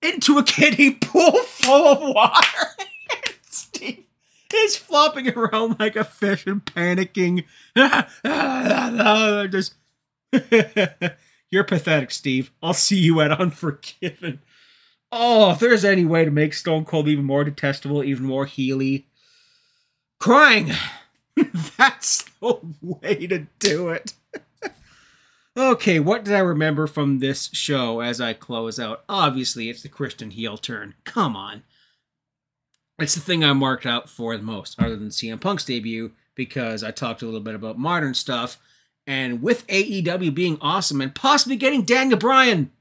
into 0.02 0.38
a 0.38 0.42
kiddie 0.42 0.94
pool 0.94 1.32
full 1.46 1.86
of 1.86 2.14
water. 2.14 2.58
Steve 3.50 4.04
is 4.52 4.76
flopping 4.76 5.28
around 5.28 5.78
like 5.78 5.96
a 5.96 6.04
fish 6.04 6.46
and 6.46 6.64
panicking. 6.64 7.44
Just, 9.50 9.74
you're 11.50 11.64
pathetic, 11.64 12.10
Steve. 12.10 12.50
I'll 12.62 12.74
see 12.74 12.98
you 12.98 13.20
at 13.20 13.30
Unforgiven. 13.40 14.40
Oh, 15.12 15.52
if 15.52 15.60
there's 15.60 15.84
any 15.84 16.04
way 16.04 16.24
to 16.24 16.30
make 16.30 16.52
Stone 16.52 16.84
Cold 16.84 17.08
even 17.08 17.24
more 17.24 17.44
detestable, 17.44 18.02
even 18.02 18.24
more 18.26 18.46
Healy, 18.46 19.06
crying. 20.18 20.72
That's 21.78 22.24
the 22.40 22.58
way 22.80 23.26
to 23.26 23.46
do 23.58 23.90
it. 23.90 24.14
okay, 25.56 26.00
what 26.00 26.24
did 26.24 26.34
I 26.34 26.40
remember 26.40 26.86
from 26.86 27.18
this 27.18 27.50
show 27.52 28.00
as 28.00 28.20
I 28.20 28.32
close 28.32 28.80
out? 28.80 29.04
Obviously, 29.08 29.70
it's 29.70 29.82
the 29.82 29.88
Christian 29.88 30.32
heel 30.32 30.56
turn. 30.56 30.94
Come 31.04 31.36
on. 31.36 31.62
It's 32.98 33.14
the 33.14 33.20
thing 33.20 33.44
I 33.44 33.52
marked 33.52 33.86
out 33.86 34.08
for 34.08 34.36
the 34.36 34.42
most, 34.42 34.80
other 34.80 34.96
than 34.96 35.08
CM 35.08 35.40
Punk's 35.40 35.66
debut, 35.66 36.12
because 36.34 36.82
I 36.82 36.90
talked 36.90 37.22
a 37.22 37.26
little 37.26 37.40
bit 37.40 37.54
about 37.54 37.78
modern 37.78 38.14
stuff. 38.14 38.58
And 39.06 39.42
with 39.42 39.66
AEW 39.68 40.34
being 40.34 40.58
awesome 40.60 41.00
and 41.00 41.14
possibly 41.14 41.56
getting 41.56 41.82
Daniel 41.82 42.18
Bryan, 42.18 42.72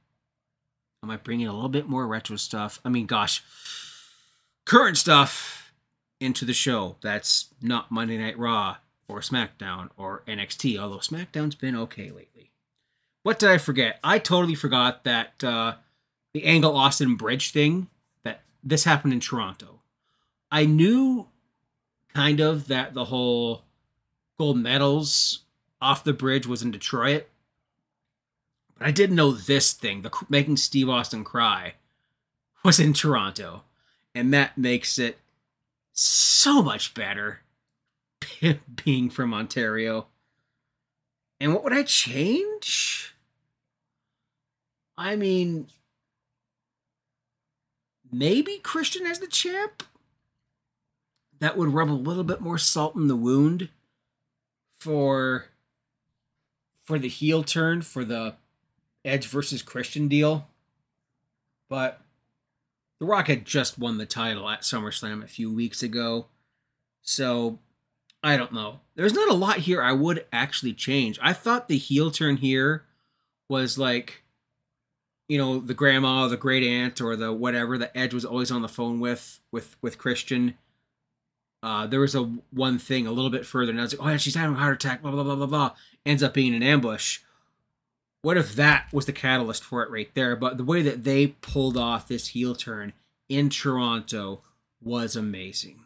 I 1.03 1.07
might 1.07 1.23
bring 1.23 1.41
in 1.41 1.47
a 1.47 1.53
little 1.53 1.69
bit 1.69 1.87
more 1.87 2.07
retro 2.07 2.35
stuff. 2.35 2.79
I 2.83 2.89
mean, 2.89 3.05
gosh, 3.05 3.43
current 4.65 4.97
stuff 4.97 5.71
into 6.19 6.45
the 6.45 6.53
show. 6.53 6.95
That's 7.01 7.53
not 7.61 7.91
Monday 7.91 8.17
Night 8.17 8.37
Raw 8.39 8.77
or 9.07 9.19
SmackDown 9.19 9.89
or 9.97 10.23
NXT, 10.27 10.79
although 10.79 10.97
SmackDown's 10.97 11.55
been 11.55 11.75
okay 11.75 12.09
lately. 12.09 12.51
What 13.21 13.39
did 13.39 13.49
I 13.49 13.57
forget? 13.59 13.99
I 14.03 14.19
totally 14.19 14.55
forgot 14.55 15.03
that 15.03 15.43
uh, 15.43 15.75
the 16.33 16.43
Angle 16.43 16.75
Austin 16.75 17.15
Bridge 17.15 17.51
thing, 17.51 17.87
that 18.23 18.41
this 18.63 18.83
happened 18.83 19.13
in 19.13 19.19
Toronto. 19.19 19.81
I 20.51 20.65
knew 20.65 21.27
kind 22.13 22.39
of 22.39 22.67
that 22.67 22.93
the 22.93 23.05
whole 23.05 23.63
gold 24.37 24.57
medals 24.57 25.44
off 25.81 26.03
the 26.03 26.13
bridge 26.13 26.47
was 26.47 26.61
in 26.61 26.71
Detroit. 26.71 27.27
But 28.77 28.87
I 28.87 28.91
didn't 28.91 29.15
know 29.15 29.31
this 29.31 29.73
thing, 29.73 30.01
the 30.01 30.11
making 30.29 30.57
Steve 30.57 30.89
Austin 30.89 31.23
cry, 31.23 31.75
was 32.63 32.79
in 32.79 32.93
Toronto. 32.93 33.63
And 34.13 34.33
that 34.33 34.57
makes 34.57 34.97
it 34.97 35.19
so 35.91 36.61
much 36.61 36.93
better 36.93 37.41
being 38.83 39.09
from 39.09 39.33
Ontario. 39.33 40.07
And 41.39 41.53
what 41.53 41.63
would 41.63 41.73
I 41.73 41.83
change? 41.83 43.13
I 44.97 45.15
mean, 45.15 45.67
maybe 48.11 48.59
Christian 48.63 49.05
as 49.05 49.19
the 49.19 49.27
champ? 49.27 49.83
That 51.39 51.57
would 51.57 51.73
rub 51.73 51.89
a 51.89 51.91
little 51.91 52.23
bit 52.23 52.39
more 52.39 52.57
salt 52.57 52.95
in 52.95 53.07
the 53.07 53.15
wound 53.15 53.69
for 54.71 55.47
for 56.85 56.99
the 56.99 57.09
heel 57.09 57.43
turn 57.43 57.81
for 57.81 58.05
the 58.05 58.35
Edge 59.03 59.27
versus 59.27 59.61
Christian 59.61 60.07
deal. 60.07 60.47
But 61.69 62.01
The 62.99 63.05
Rock 63.05 63.27
had 63.27 63.45
just 63.45 63.77
won 63.77 63.97
the 63.97 64.05
title 64.05 64.47
at 64.49 64.61
SummerSlam 64.61 65.23
a 65.23 65.27
few 65.27 65.53
weeks 65.53 65.83
ago. 65.83 66.27
So 67.01 67.59
I 68.23 68.37
don't 68.37 68.53
know. 68.53 68.79
There's 68.95 69.13
not 69.13 69.29
a 69.29 69.35
lot 69.35 69.57
here 69.57 69.81
I 69.81 69.91
would 69.91 70.25
actually 70.31 70.73
change. 70.73 71.19
I 71.21 71.33
thought 71.33 71.67
the 71.67 71.77
heel 71.77 72.09
turn 72.09 72.37
here 72.37 72.85
was 73.49 73.77
like, 73.77 74.23
you 75.27 75.37
know, 75.37 75.59
the 75.59 75.73
grandma, 75.73 76.27
the 76.27 76.37
great 76.37 76.63
aunt, 76.63 77.01
or 77.01 77.15
the 77.15 77.31
whatever 77.33 77.77
that 77.77 77.95
Edge 77.95 78.13
was 78.13 78.25
always 78.25 78.51
on 78.51 78.61
the 78.61 78.67
phone 78.67 78.99
with 78.99 79.39
with 79.51 79.75
with 79.81 79.97
Christian. 79.97 80.55
Uh, 81.65 81.87
there 81.87 81.99
was 81.99 82.13
a 82.13 82.21
one 82.51 82.77
thing 82.77 83.07
a 83.07 83.11
little 83.11 83.31
bit 83.31 83.43
further, 83.43 83.71
and 83.71 83.79
I 83.79 83.83
was 83.83 83.97
like, 83.97 84.07
oh 84.07 84.11
yeah, 84.11 84.17
she's 84.17 84.35
having 84.35 84.55
a 84.55 84.59
heart 84.59 84.75
attack, 84.75 85.01
blah 85.01 85.09
blah 85.09 85.23
blah 85.23 85.35
blah 85.35 85.47
blah. 85.47 85.71
Ends 86.05 86.21
up 86.21 86.35
being 86.35 86.53
an 86.53 86.61
ambush. 86.61 87.21
What 88.21 88.37
if 88.37 88.53
that 88.53 88.93
was 88.93 89.07
the 89.07 89.11
catalyst 89.11 89.63
for 89.63 89.81
it 89.81 89.89
right 89.89 90.13
there? 90.13 90.35
But 90.35 90.57
the 90.57 90.63
way 90.63 90.83
that 90.83 91.05
they 91.05 91.27
pulled 91.27 91.75
off 91.75 92.07
this 92.07 92.27
heel 92.27 92.53
turn 92.53 92.93
in 93.29 93.49
Toronto 93.49 94.43
was 94.79 95.15
amazing. 95.15 95.79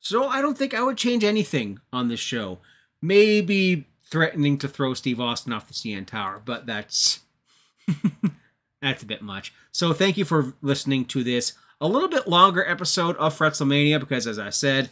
So 0.00 0.28
I 0.28 0.40
don't 0.40 0.56
think 0.56 0.72
I 0.72 0.82
would 0.82 0.96
change 0.96 1.24
anything 1.24 1.78
on 1.92 2.08
this 2.08 2.18
show. 2.18 2.60
Maybe 3.02 3.86
threatening 4.02 4.56
to 4.58 4.68
throw 4.68 4.94
Steve 4.94 5.20
Austin 5.20 5.52
off 5.52 5.68
the 5.68 5.74
CN 5.74 6.06
Tower, 6.06 6.40
but 6.42 6.64
that's 6.64 7.20
that's 8.80 9.02
a 9.02 9.06
bit 9.06 9.20
much. 9.20 9.52
So 9.72 9.92
thank 9.92 10.16
you 10.16 10.24
for 10.24 10.54
listening 10.62 11.04
to 11.06 11.22
this 11.22 11.52
a 11.82 11.86
little 11.86 12.08
bit 12.08 12.26
longer 12.26 12.66
episode 12.66 13.16
of 13.16 13.36
Fretzelmania 13.36 14.00
because 14.00 14.26
as 14.26 14.38
I 14.38 14.48
said, 14.48 14.88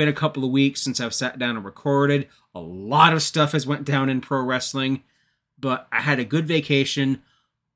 been 0.00 0.08
a 0.08 0.14
couple 0.14 0.42
of 0.42 0.50
weeks 0.50 0.80
since 0.80 0.98
I've 0.98 1.12
sat 1.12 1.38
down 1.38 1.56
and 1.56 1.64
recorded. 1.64 2.26
A 2.54 2.58
lot 2.58 3.12
of 3.12 3.20
stuff 3.20 3.52
has 3.52 3.66
went 3.66 3.84
down 3.84 4.08
in 4.08 4.22
pro 4.22 4.40
wrestling, 4.40 5.02
but 5.58 5.86
I 5.92 6.00
had 6.00 6.18
a 6.18 6.24
good 6.24 6.46
vacation. 6.46 7.20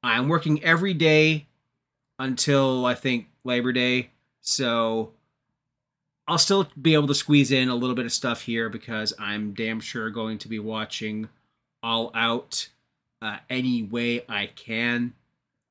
I'm 0.02 0.28
working 0.28 0.64
every 0.64 0.94
day 0.94 1.48
until 2.18 2.86
I 2.86 2.94
think 2.94 3.26
Labor 3.44 3.72
Day. 3.72 4.08
So 4.40 5.12
I'll 6.26 6.38
still 6.38 6.66
be 6.80 6.94
able 6.94 7.08
to 7.08 7.14
squeeze 7.14 7.52
in 7.52 7.68
a 7.68 7.74
little 7.74 7.94
bit 7.94 8.06
of 8.06 8.12
stuff 8.12 8.40
here 8.40 8.70
because 8.70 9.12
I'm 9.18 9.52
damn 9.52 9.80
sure 9.80 10.08
going 10.08 10.38
to 10.38 10.48
be 10.48 10.58
watching 10.58 11.28
All 11.82 12.10
Out 12.14 12.70
uh, 13.20 13.36
any 13.50 13.82
way 13.82 14.24
I 14.30 14.46
can. 14.46 15.12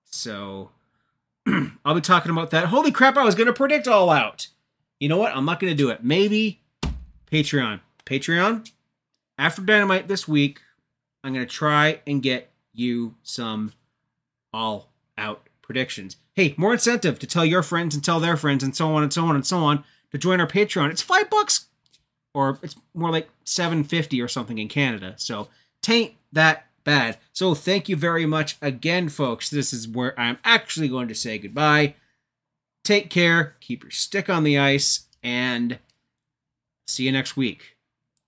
So 0.06 0.70
I'll 1.84 1.95
be 1.95 2.01
talking 2.01 2.32
about 2.32 2.51
that. 2.51 2.66
Holy 2.66 2.91
crap, 2.91 3.18
I 3.18 3.24
was 3.24 3.34
going 3.34 3.47
to 3.47 3.54
predict 3.54 3.88
All 3.88 4.12
Out. 4.12 4.49
You 5.04 5.10
know 5.10 5.18
what? 5.18 5.36
I'm 5.36 5.43
not 5.43 5.60
going 5.60 5.70
to 5.70 5.76
do 5.76 5.89
it. 5.89 6.01
Maybe 6.01 6.62
Patreon. 7.30 7.82
Patreon, 8.06 8.72
after 9.38 9.62
Dynamite 9.62 10.08
this 10.08 10.30
week, 10.30 10.62
I'm 11.26 11.34
going 11.34 11.45
to 11.45 11.51
try 11.54 11.99
and 12.08 12.24
get 12.24 12.49
you 12.72 13.16
some 13.22 13.74
All 14.54 14.93
Out 15.18 15.49
predictions. 15.62 16.16
Hey, 16.36 16.54
more 16.56 16.72
incentive 16.72 17.20
to 17.20 17.28
tell 17.28 17.43
your 17.43 17.64
friends 17.64 17.93
and 17.93 18.01
tell 18.01 18.22
their 18.22 18.38
friends 18.38 18.64
and 18.64 18.74
so 18.74 18.95
on 18.95 19.04
and 19.04 19.12
so 19.12 19.26
on 19.26 19.36
and 19.36 19.45
so 19.45 19.58
on 19.58 19.84
to 20.14 20.18
join 20.18 20.39
our 20.39 20.47
Patreon. 20.47 20.89
It's 20.89 21.01
five 21.01 21.30
bucks, 21.30 21.66
or 22.34 22.60
it's 22.64 22.78
more 22.93 23.12
like 23.12 23.28
seven 23.43 23.84
fifty 23.84 24.22
or 24.22 24.30
something 24.30 24.58
in 24.58 24.70
Canada. 24.70 25.16
So 25.18 25.49
tain't 25.82 26.14
that 26.32 26.68
bad. 26.86 27.18
So 27.34 27.54
thank 27.54 27.89
you 27.89 27.97
very 27.97 28.26
much 28.26 28.56
again, 28.62 29.10
folks. 29.10 29.49
This 29.49 29.74
is 29.74 29.86
where 29.86 30.18
I'm 30.18 30.38
actually 30.45 30.88
going 30.88 31.10
to 31.10 31.14
say 31.14 31.39
goodbye. 31.39 31.95
Take 32.84 33.09
care, 33.09 33.55
keep 33.61 33.84
your 33.84 33.91
stick 33.91 34.29
on 34.29 34.43
the 34.43 34.59
ice, 34.59 35.07
and 35.21 35.79
see 36.86 37.03
you 37.03 37.11
next 37.11 37.38
week. 37.38 37.72